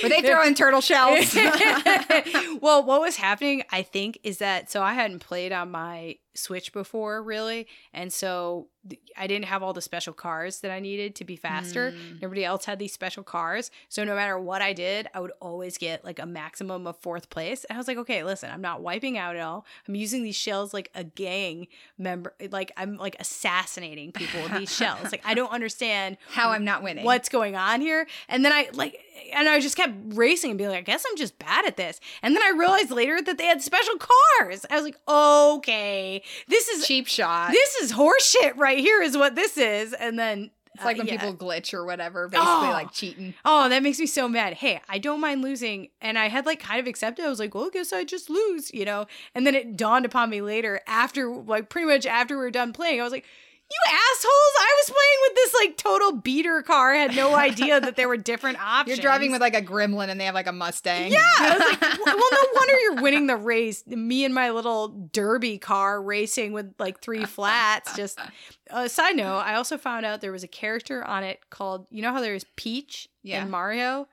Were 0.03 0.09
they 0.09 0.23
throwing 0.23 0.55
turtle 0.55 0.81
shells? 0.81 1.35
well, 2.61 2.85
what 2.85 3.01
was 3.01 3.17
happening, 3.17 3.63
I 3.71 3.83
think, 3.83 4.19
is 4.23 4.39
that 4.39 4.71
so 4.71 4.83
I 4.83 4.95
hadn't 4.95 5.21
played 5.21 5.53
on 5.53 5.71
my 5.71 6.17
Switch 6.35 6.73
before, 6.73 7.23
really, 7.23 7.67
and 7.93 8.13
so 8.13 8.69
I 9.17 9.27
didn't 9.27 9.47
have 9.47 9.63
all 9.63 9.73
the 9.73 9.81
special 9.81 10.13
cars 10.13 10.61
that 10.61 10.71
I 10.71 10.79
needed 10.79 11.15
to 11.17 11.25
be 11.25 11.37
faster. 11.37 11.93
Mm. 11.93 12.17
Everybody 12.23 12.45
else 12.45 12.67
had 12.67 12.79
these 12.79 12.93
special 12.93 13.23
cars, 13.23 13.71
so 13.89 14.05
no 14.05 14.15
matter 14.15 14.39
what 14.39 14.61
I 14.61 14.73
did, 14.75 15.09
I 15.15 15.21
would 15.21 15.33
always 15.41 15.79
get 15.79 16.05
like 16.05 16.19
a 16.19 16.27
maximum 16.27 16.87
of 16.87 16.99
fourth 16.99 17.31
place. 17.31 17.65
And 17.65 17.77
I 17.77 17.79
was 17.79 17.89
like, 17.89 17.97
okay, 17.99 18.25
listen, 18.25 18.51
I'm 18.51 18.61
not 18.61 18.83
wiping 18.83 19.17
out 19.17 19.37
at 19.37 19.43
all. 19.43 19.65
I'm 19.89 19.95
using 19.95 20.23
these 20.23 20.37
shells 20.37 20.75
like 20.75 20.91
a 20.95 21.05
gang 21.05 21.69
member, 21.97 22.35
like 22.51 22.73
I'm 22.77 22.97
like 22.99 23.17
assassinating 23.21 24.13
people 24.13 24.43
with 24.43 24.53
these 24.53 24.75
shells. 24.77 25.05
Like 25.13 25.23
I 25.25 25.35
don't 25.35 25.53
understand 25.53 26.19
How 26.31 26.51
I'm 26.51 26.65
not 26.65 26.83
winning. 26.83 27.05
what's 27.05 27.29
going 27.29 27.57
on 27.57 27.81
here. 27.81 28.07
And 28.29 28.45
then 28.45 28.53
I 28.53 28.69
like, 28.75 28.99
and 29.33 29.49
I 29.49 29.61
just 29.61 29.77
kept 29.77 29.95
racing 30.09 30.51
and 30.51 30.59
being 30.59 30.71
like, 30.71 30.81
I 30.81 30.83
guess 30.83 31.05
I'm 31.09 31.17
just 31.17 31.39
bad 31.39 31.65
at 31.65 31.77
this. 31.77 32.01
And 32.23 32.35
then 32.35 32.43
I 32.43 32.51
realized 32.51 32.91
later 32.91 33.23
that 33.23 33.39
they 33.39 33.47
had 33.47 33.63
special 33.63 33.95
cars. 33.97 34.67
I 34.69 34.75
was 34.75 34.85
like, 34.85 34.99
okay, 35.09 36.23
this 36.49 36.69
is 36.69 36.87
cheap 36.87 37.07
shot? 37.07 37.51
this 37.53 37.75
is 37.77 37.93
horseshit 37.93 38.57
right 38.57 38.79
here, 38.79 39.03
is 39.03 39.17
what 39.17 39.35
this 39.35 39.57
is. 39.57 39.93
And 39.93 40.19
then 40.19 40.51
It's 40.75 40.85
like 40.85 40.97
Uh, 40.97 40.99
when 40.99 41.07
yeah. 41.07 41.21
people 41.21 41.35
glitch 41.37 41.73
or 41.73 41.85
whatever, 41.85 42.27
basically 42.29 42.51
Oh. 42.69 42.71
like 42.73 42.93
cheating. 42.93 43.35
Oh, 43.45 43.69
that 43.69 43.83
makes 43.85 44.01
me 44.01 44.07
so 44.07 44.29
mad. 44.29 44.55
Hey, 44.55 44.81
I 44.89 44.99
don't 44.99 45.21
mind 45.21 45.41
losing. 45.43 45.91
And 46.01 46.19
I 46.19 46.29
had 46.29 46.47
like 46.47 46.59
kind 46.59 46.81
of 46.81 46.87
accepted. 46.89 47.25
I 47.25 47.29
was 47.29 47.39
like, 47.39 47.55
well, 47.55 47.67
I 47.67 47.71
guess 47.71 47.93
I 47.93 48.03
just 48.03 48.29
lose, 48.29 48.75
you 48.75 48.85
know? 48.85 49.07
And 49.37 49.47
then 49.47 49.55
it 49.55 49.77
dawned 49.77 50.05
upon 50.05 50.31
me 50.31 50.41
later, 50.41 50.81
after, 50.89 51.29
like, 51.29 51.69
pretty 51.69 51.87
much 51.87 52.07
after 52.07 52.37
we 52.37 52.43
were 52.43 52.51
done 52.51 52.73
playing, 52.73 53.01
I 53.01 53.05
was 53.05 53.13
like, 53.13 53.25
you 53.71 53.79
assholes, 53.87 54.55
I 54.61 54.75
was 54.83 54.91
playing 54.91 55.19
with 55.23 55.35
this 55.35 55.55
like 55.55 55.77
total 55.77 56.13
beater 56.21 56.63
car. 56.63 56.93
I 56.95 56.99
had 56.99 57.17
no 57.17 57.35
idea 57.35 57.81
that 57.81 57.97
there 57.97 58.07
were 58.09 58.17
different 58.17 58.61
options. 58.61 58.99
You're 58.99 59.03
driving 59.03 59.33
with 59.33 59.41
like 59.41 59.55
a 59.57 59.63
gremlin 59.63 60.09
and 60.11 60.21
they 60.21 60.27
have 60.27 60.35
like 60.35 60.47
a 60.47 60.53
Mustang. 60.53 61.11
Yeah. 61.11 61.21
I 61.39 61.51
was 61.57 61.61
like, 61.61 61.99
well, 62.07 62.17
no 62.33 62.39
wonder 62.55 62.79
you're 62.79 63.03
winning 63.03 63.27
the 63.27 63.37
race. 63.37 63.85
Me 63.87 64.25
and 64.25 64.35
my 64.35 64.51
little 64.51 64.89
derby 65.13 65.59
car 65.59 66.01
racing 66.01 66.53
with 66.53 66.75
like 66.79 67.01
three 67.01 67.25
flats. 67.25 67.97
Just 67.97 68.19
a 68.71 68.89
side 68.89 69.17
note, 69.17 69.39
I 69.39 69.55
also 69.55 69.77
found 69.79 70.07
out 70.07 70.21
there 70.21 70.33
was 70.33 70.45
a 70.45 70.49
character 70.49 71.03
on 71.05 71.25
it 71.25 71.51
called, 71.51 71.87
you 71.91 72.03
know 72.03 72.13
how 72.13 72.21
there's 72.21 72.45
Peach 72.57 73.09
Yeah. 73.23 73.43
in 73.45 73.51
Mario? 73.51 74.09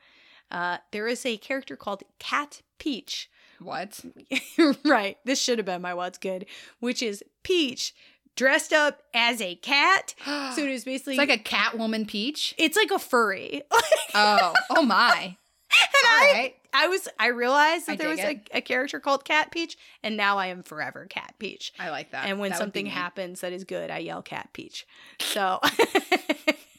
Uh, 0.49 0.77
there 0.91 1.07
is 1.07 1.25
a 1.25 1.37
character 1.37 1.75
called 1.75 2.03
Cat 2.19 2.61
Peach. 2.79 3.29
what? 3.59 4.03
right. 4.85 5.17
This 5.23 5.39
should 5.41 5.59
have 5.59 5.65
been 5.65 5.81
my 5.81 5.93
what's 5.93 6.17
good, 6.17 6.45
which 6.79 7.01
is 7.03 7.23
Peach 7.43 7.93
dressed 8.35 8.73
up 8.73 9.01
as 9.13 9.41
a 9.41 9.55
cat. 9.55 10.15
So 10.55 10.63
it 10.63 10.69
is 10.69 10.83
basically 10.83 11.13
It's 11.13 11.19
like 11.29 11.29
a 11.29 11.41
Catwoman 11.43 12.07
Peach. 12.07 12.53
it's 12.57 12.75
like 12.77 12.91
a 12.91 12.99
furry. 12.99 13.63
Oh, 14.13 14.53
oh 14.69 14.81
my. 14.83 15.37
and 15.71 16.05
All 16.05 16.11
I 16.11 16.31
right. 16.33 16.55
I 16.73 16.87
was 16.87 17.07
I 17.19 17.27
realized 17.27 17.85
that 17.87 17.93
I 17.93 17.95
there 17.95 18.09
was 18.09 18.19
a, 18.19 18.41
a 18.53 18.61
character 18.61 18.99
called 18.99 19.23
Cat 19.25 19.51
Peach, 19.51 19.77
and 20.03 20.17
now 20.17 20.37
I 20.37 20.47
am 20.47 20.63
forever 20.63 21.05
Cat 21.09 21.33
Peach. 21.39 21.71
I 21.79 21.89
like 21.91 22.11
that. 22.11 22.27
and 22.27 22.39
when 22.39 22.49
That 22.51 22.59
something 22.59 22.85
happens 22.87 23.39
that 23.41 23.53
is 23.53 23.63
good, 23.63 23.89
I 23.89 23.99
yell 23.99 24.21
Cat 24.21 24.49
Peach. 24.53 24.85
So 25.19 25.59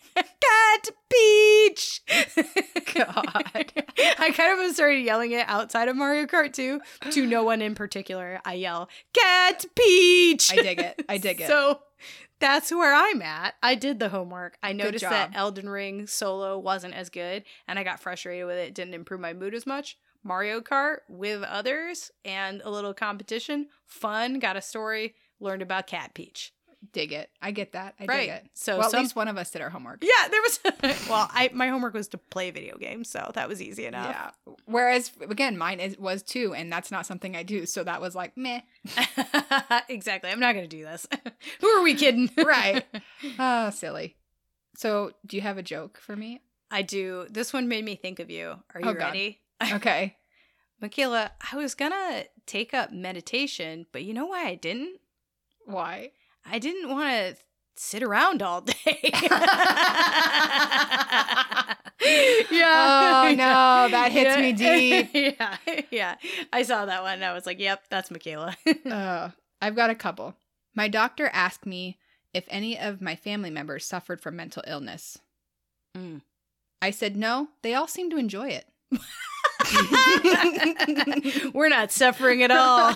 Cat 0.83 0.95
Peach. 1.11 2.01
God. 2.95 3.45
I 4.19 4.33
kind 4.35 4.61
of 4.61 4.75
started 4.75 5.05
yelling 5.05 5.33
it 5.33 5.49
outside 5.49 5.89
of 5.89 5.97
Mario 5.97 6.27
Kart 6.27 6.53
2 6.53 6.81
to 7.11 7.27
no 7.27 7.45
one 7.45 7.63
in 7.63 7.75
particular. 7.75 8.41
I 8.45 8.55
yell 8.55 8.89
Cat 9.13 9.65
Peach. 9.77 10.53
I 10.53 10.57
dig 10.57 10.81
it. 10.81 11.05
I 11.09 11.19
dig 11.19 11.41
it. 11.41 11.47
So 11.47 11.81
that's 12.41 12.71
where 12.73 12.95
I'm 12.95 13.23
at. 13.23 13.55
I 13.63 13.75
did 13.75 13.99
the 14.01 14.09
homework. 14.09 14.57
I 14.63 14.73
noticed 14.73 15.05
that. 15.05 15.31
Elden 15.35 15.69
Ring 15.69 16.07
solo 16.07 16.59
wasn't 16.59 16.95
as 16.95 17.09
good, 17.09 17.45
and 17.69 17.79
I 17.79 17.85
got 17.85 18.01
frustrated 18.01 18.47
with 18.47 18.57
it. 18.57 18.69
It 18.69 18.75
didn't 18.75 18.95
improve 18.95 19.21
my 19.21 19.33
mood 19.33 19.55
as 19.55 19.67
much. 19.67 19.97
Mario 20.25 20.61
Kart 20.61 20.99
with 21.09 21.43
others 21.43 22.11
and 22.25 22.61
a 22.65 22.71
little 22.71 22.95
competition, 22.95 23.69
fun, 23.87 24.39
got 24.39 24.57
a 24.57 24.63
story, 24.63 25.15
learned 25.41 25.63
about 25.63 25.87
Cat 25.89 26.15
Peach. 26.15 26.53
Dig 26.93 27.13
it. 27.13 27.31
I 27.41 27.51
get 27.53 27.73
that. 27.73 27.95
I 28.01 28.05
Right. 28.07 28.21
dig 28.21 28.29
it. 28.31 28.51
So 28.55 28.77
well, 28.79 28.87
at 28.87 28.91
some- 28.91 29.03
least 29.03 29.15
one 29.17 29.29
of 29.29 29.37
us 29.39 29.51
did 29.51 29.63
our 29.63 29.71
homework. 29.71 30.03
Yeah, 30.03 30.29
there 30.29 30.41
was. 30.43 30.61
well, 31.09 31.29
I 31.33 31.51
my 31.53 31.69
homework 31.69 31.95
was 31.95 32.09
to 32.09 32.19
play 32.19 32.51
video 32.51 32.77
games, 32.77 33.09
so 33.09 33.31
that 33.35 33.49
was 33.49 33.63
easy 33.63 33.87
enough. 33.87 34.35
Yeah. 34.47 34.55
Whereas 34.65 35.13
again, 35.29 35.57
mine 35.57 35.79
is 35.81 35.97
was 35.99 36.23
too, 36.23 36.55
and 36.55 36.73
that's 36.73 36.91
not 36.91 37.07
something 37.07 37.37
I 37.37 37.43
do. 37.45 37.67
So 37.67 37.85
that 37.85 38.01
was 38.01 38.15
like 38.15 38.37
meh. 38.37 38.61
exactly. 39.89 40.31
I'm 40.31 40.41
not 40.41 40.55
gonna 40.55 40.67
do 40.67 40.83
this. 40.83 41.07
Who 41.61 41.69
are 41.69 41.83
we 41.83 41.95
kidding? 41.95 42.31
Right. 42.37 42.85
Oh, 43.39 43.71
silly. 43.71 44.17
So, 44.77 45.13
do 45.27 45.37
you 45.37 45.43
have 45.43 45.59
a 45.59 45.63
joke 45.63 45.99
for 46.01 46.17
me? 46.17 46.41
I 46.71 46.83
do. 46.83 47.27
This 47.31 47.53
one 47.53 47.69
made 47.69 47.85
me 47.85 47.95
think 47.95 48.19
of 48.19 48.31
you. 48.31 48.57
Are 48.75 48.81
you 48.81 48.89
Oh, 48.89 48.95
ready? 48.95 49.41
Okay. 49.63 50.17
Michaela, 50.81 51.31
I 51.53 51.57
was 51.57 51.75
gonna 51.75 52.25
take 52.47 52.75
up 52.75 52.91
meditation, 52.93 53.87
but 53.93 54.03
you 54.03 54.15
know 54.15 54.27
why 54.27 54.47
I 54.49 54.55
didn't? 54.57 54.99
Why? 55.67 56.11
I 56.45 56.59
didn't 56.59 56.91
want 56.91 57.09
to 57.11 57.37
sit 57.77 58.03
around 58.03 58.43
all 58.43 58.61
day. 58.61 58.75
yeah. 62.53 63.23
Oh, 63.25 63.35
no, 63.37 63.89
that 63.91 64.11
hits 64.13 64.37
me 64.39 64.53
deep. 65.11 65.11
Yeah. 65.15 65.57
Yeah. 65.91 66.17
I 66.53 66.63
saw 66.63 66.87
that 66.87 67.03
one 67.03 67.15
and 67.15 67.25
I 67.25 67.33
was 67.33 67.47
like, 67.47 67.59
yep, 67.59 67.85
that's 67.91 68.11
Michaela. 68.11 68.57
Uh, 68.91 69.31
I've 69.61 69.77
got 69.77 69.91
a 69.91 69.95
couple. 69.95 70.35
My 70.75 70.89
doctor 70.89 71.31
asked 71.33 71.67
me 71.67 71.99
if 72.35 72.45
any 72.49 72.79
of 72.79 73.01
my 73.01 73.15
family 73.15 73.51
members 73.51 73.85
suffered 73.85 74.21
from 74.21 74.37
mental 74.37 74.63
illness. 74.67 75.19
Mm. 75.97 76.23
I 76.81 76.91
said 76.91 77.17
no. 77.17 77.49
They 77.63 77.75
all 77.75 77.87
seem 77.87 78.11
to 78.11 78.17
enjoy 78.17 78.49
it. 78.49 78.65
We're 81.55 81.69
not 81.69 81.93
suffering 81.93 82.43
at 82.43 82.51
all. 82.51 82.95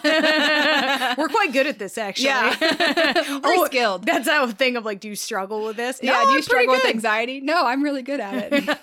We're 1.17 1.29
quite 1.29 1.53
good 1.53 1.67
at 1.67 1.79
this, 1.79 1.97
actually. 1.97 2.27
Yeah. 2.27 3.36
Skilled. 3.77 4.07
that's 4.07 4.29
a 4.29 4.53
thing 4.53 4.77
of 4.77 4.85
like, 4.85 5.01
do 5.01 5.09
you 5.09 5.17
struggle 5.17 5.65
with 5.65 5.77
this? 5.77 6.01
yeah. 6.03 6.13
No, 6.13 6.25
do 6.25 6.31
you 6.33 6.37
I'm 6.39 6.43
struggle 6.43 6.75
with 6.75 6.87
anxiety? 6.87 7.41
No, 7.41 7.67
I'm 7.67 7.83
really 7.83 8.03
good 8.03 8.21
at 8.21 8.53
it. 8.53 8.79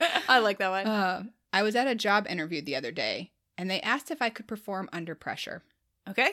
I 0.28 0.38
like 0.38 0.58
that 0.58 0.70
one. 0.70 0.86
Uh, 0.86 1.22
I 1.52 1.62
was 1.62 1.76
at 1.76 1.86
a 1.86 1.94
job 1.94 2.26
interview 2.28 2.62
the 2.62 2.76
other 2.76 2.92
day, 2.92 3.32
and 3.56 3.70
they 3.70 3.80
asked 3.80 4.10
if 4.10 4.22
I 4.22 4.30
could 4.30 4.46
perform 4.46 4.88
under 4.92 5.14
pressure. 5.14 5.62
okay. 6.08 6.30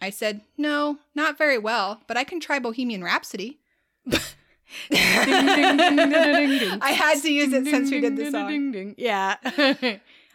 I 0.00 0.10
said, 0.10 0.42
no, 0.58 0.98
not 1.14 1.38
very 1.38 1.56
well, 1.56 2.02
but 2.06 2.18
I 2.18 2.24
can 2.24 2.38
try 2.38 2.58
Bohemian 2.58 3.02
Rhapsody. 3.02 3.60
I 4.90 6.92
had 6.94 7.22
to 7.22 7.32
use 7.32 7.52
it 7.52 7.64
since 7.64 7.90
we 7.90 8.00
did 8.00 8.16
the 8.16 8.30
song. 8.30 8.94
Yeah. 8.98 9.36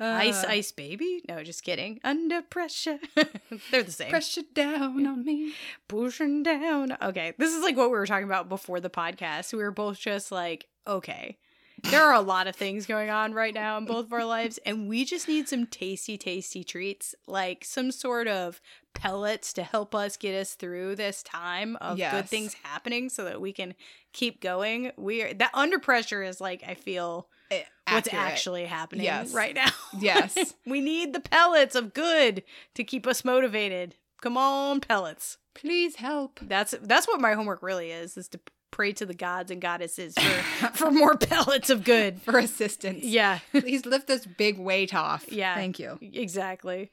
Ice, 0.05 0.43
Uh, 0.43 0.47
ice, 0.49 0.71
baby. 0.71 1.23
No, 1.29 1.43
just 1.43 1.63
kidding. 1.63 1.99
Under 2.03 2.41
pressure. 2.41 2.99
They're 3.71 3.83
the 3.83 3.91
same. 3.91 4.09
Pressure 4.09 4.41
down 4.53 5.05
on 5.05 5.23
me. 5.25 5.53
Pushing 5.87 6.43
down. 6.43 6.97
Okay, 7.01 7.33
this 7.37 7.53
is 7.53 7.61
like 7.63 7.77
what 7.77 7.89
we 7.91 7.97
were 7.97 8.05
talking 8.07 8.25
about 8.25 8.49
before 8.49 8.79
the 8.79 8.89
podcast. 8.89 9.53
We 9.53 9.59
were 9.59 9.71
both 9.71 9.99
just 9.99 10.31
like, 10.31 10.67
okay, 10.87 11.37
there 11.83 12.03
are 12.03 12.13
a 12.13 12.21
lot 12.21 12.47
of 12.47 12.55
things 12.55 12.85
going 12.85 13.09
on 13.09 13.33
right 13.33 13.53
now 13.53 13.77
in 13.77 13.85
both 13.85 14.05
of 14.05 14.13
our 14.13 14.25
lives, 14.25 14.59
and 14.65 14.87
we 14.87 15.03
just 15.03 15.27
need 15.27 15.47
some 15.49 15.65
tasty, 15.65 16.15
tasty 16.17 16.63
treats, 16.63 17.15
like 17.27 17.65
some 17.65 17.91
sort 17.91 18.27
of 18.27 18.61
pellets 18.93 19.51
to 19.53 19.63
help 19.63 19.95
us 19.95 20.15
get 20.17 20.35
us 20.35 20.53
through 20.53 20.95
this 20.95 21.23
time 21.23 21.75
of 21.77 21.97
good 21.97 22.27
things 22.29 22.55
happening, 22.63 23.09
so 23.09 23.23
that 23.23 23.41
we 23.41 23.51
can 23.51 23.73
keep 24.13 24.41
going. 24.41 24.91
We 24.97 25.23
are 25.23 25.33
that 25.33 25.51
under 25.53 25.79
pressure 25.79 26.21
is 26.21 26.39
like 26.39 26.63
I 26.67 26.75
feel 26.75 27.27
Eh, 27.51 27.63
what's 27.89 28.07
accurate. 28.07 28.25
actually 28.25 28.65
happening 28.65 29.03
Yes. 29.05 29.33
right 29.33 29.53
now. 29.53 29.69
Yes. 29.99 30.55
we 30.65 30.81
need 30.81 31.13
the 31.13 31.19
pellets 31.19 31.75
of 31.75 31.93
good 31.93 32.43
to 32.75 32.83
keep 32.83 33.05
us 33.05 33.23
motivated. 33.25 33.95
Come 34.21 34.37
on, 34.37 34.79
pellets. 34.79 35.37
Please 35.53 35.97
help. 35.97 36.39
That's 36.41 36.73
that's 36.81 37.07
what 37.07 37.19
my 37.19 37.33
homework 37.33 37.61
really 37.61 37.91
is: 37.91 38.15
is 38.17 38.27
to 38.29 38.39
pray 38.71 38.93
to 38.93 39.05
the 39.05 39.13
gods 39.13 39.51
and 39.51 39.61
goddesses 39.61 40.13
for 40.17 40.67
for 40.75 40.91
more 40.91 41.17
pellets 41.17 41.69
of 41.69 41.83
good. 41.83 42.21
For 42.21 42.37
assistance. 42.37 43.03
Yeah, 43.03 43.39
Please 43.51 43.85
lift 43.85 44.07
this 44.07 44.25
big 44.25 44.57
weight 44.57 44.93
off. 44.93 45.25
Yeah. 45.31 45.55
Thank 45.55 45.77
you. 45.79 45.97
exactly. 46.01 46.91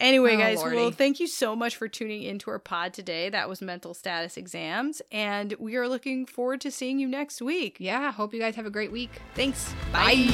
Anyway, 0.00 0.34
Oh, 0.36 0.38
guys, 0.38 0.58
well, 0.58 0.72
Lordy. 0.74 0.90
thank 0.94 1.18
you 1.18 1.26
so 1.26 1.56
much 1.56 1.74
for 1.76 1.88
tuning 1.88 2.22
into 2.22 2.50
our 2.50 2.58
pod 2.60 2.92
today. 2.94 3.28
That 3.30 3.48
was 3.48 3.60
mental 3.60 3.94
status 3.94 4.36
exams, 4.36 5.02
and 5.10 5.54
we 5.58 5.74
are 5.76 5.88
looking 5.88 6.24
forward 6.24 6.60
to 6.60 6.70
seeing 6.70 6.98
you 7.00 7.08
next 7.08 7.42
week. 7.42 7.76
Yeah. 7.80 8.12
Hope 8.12 8.32
you 8.32 8.38
guys 8.40 8.54
have 8.54 8.66
a 8.66 8.70
great 8.70 8.92
week. 8.92 9.10
Thanks. 9.34 9.74
Bye. 9.92 10.28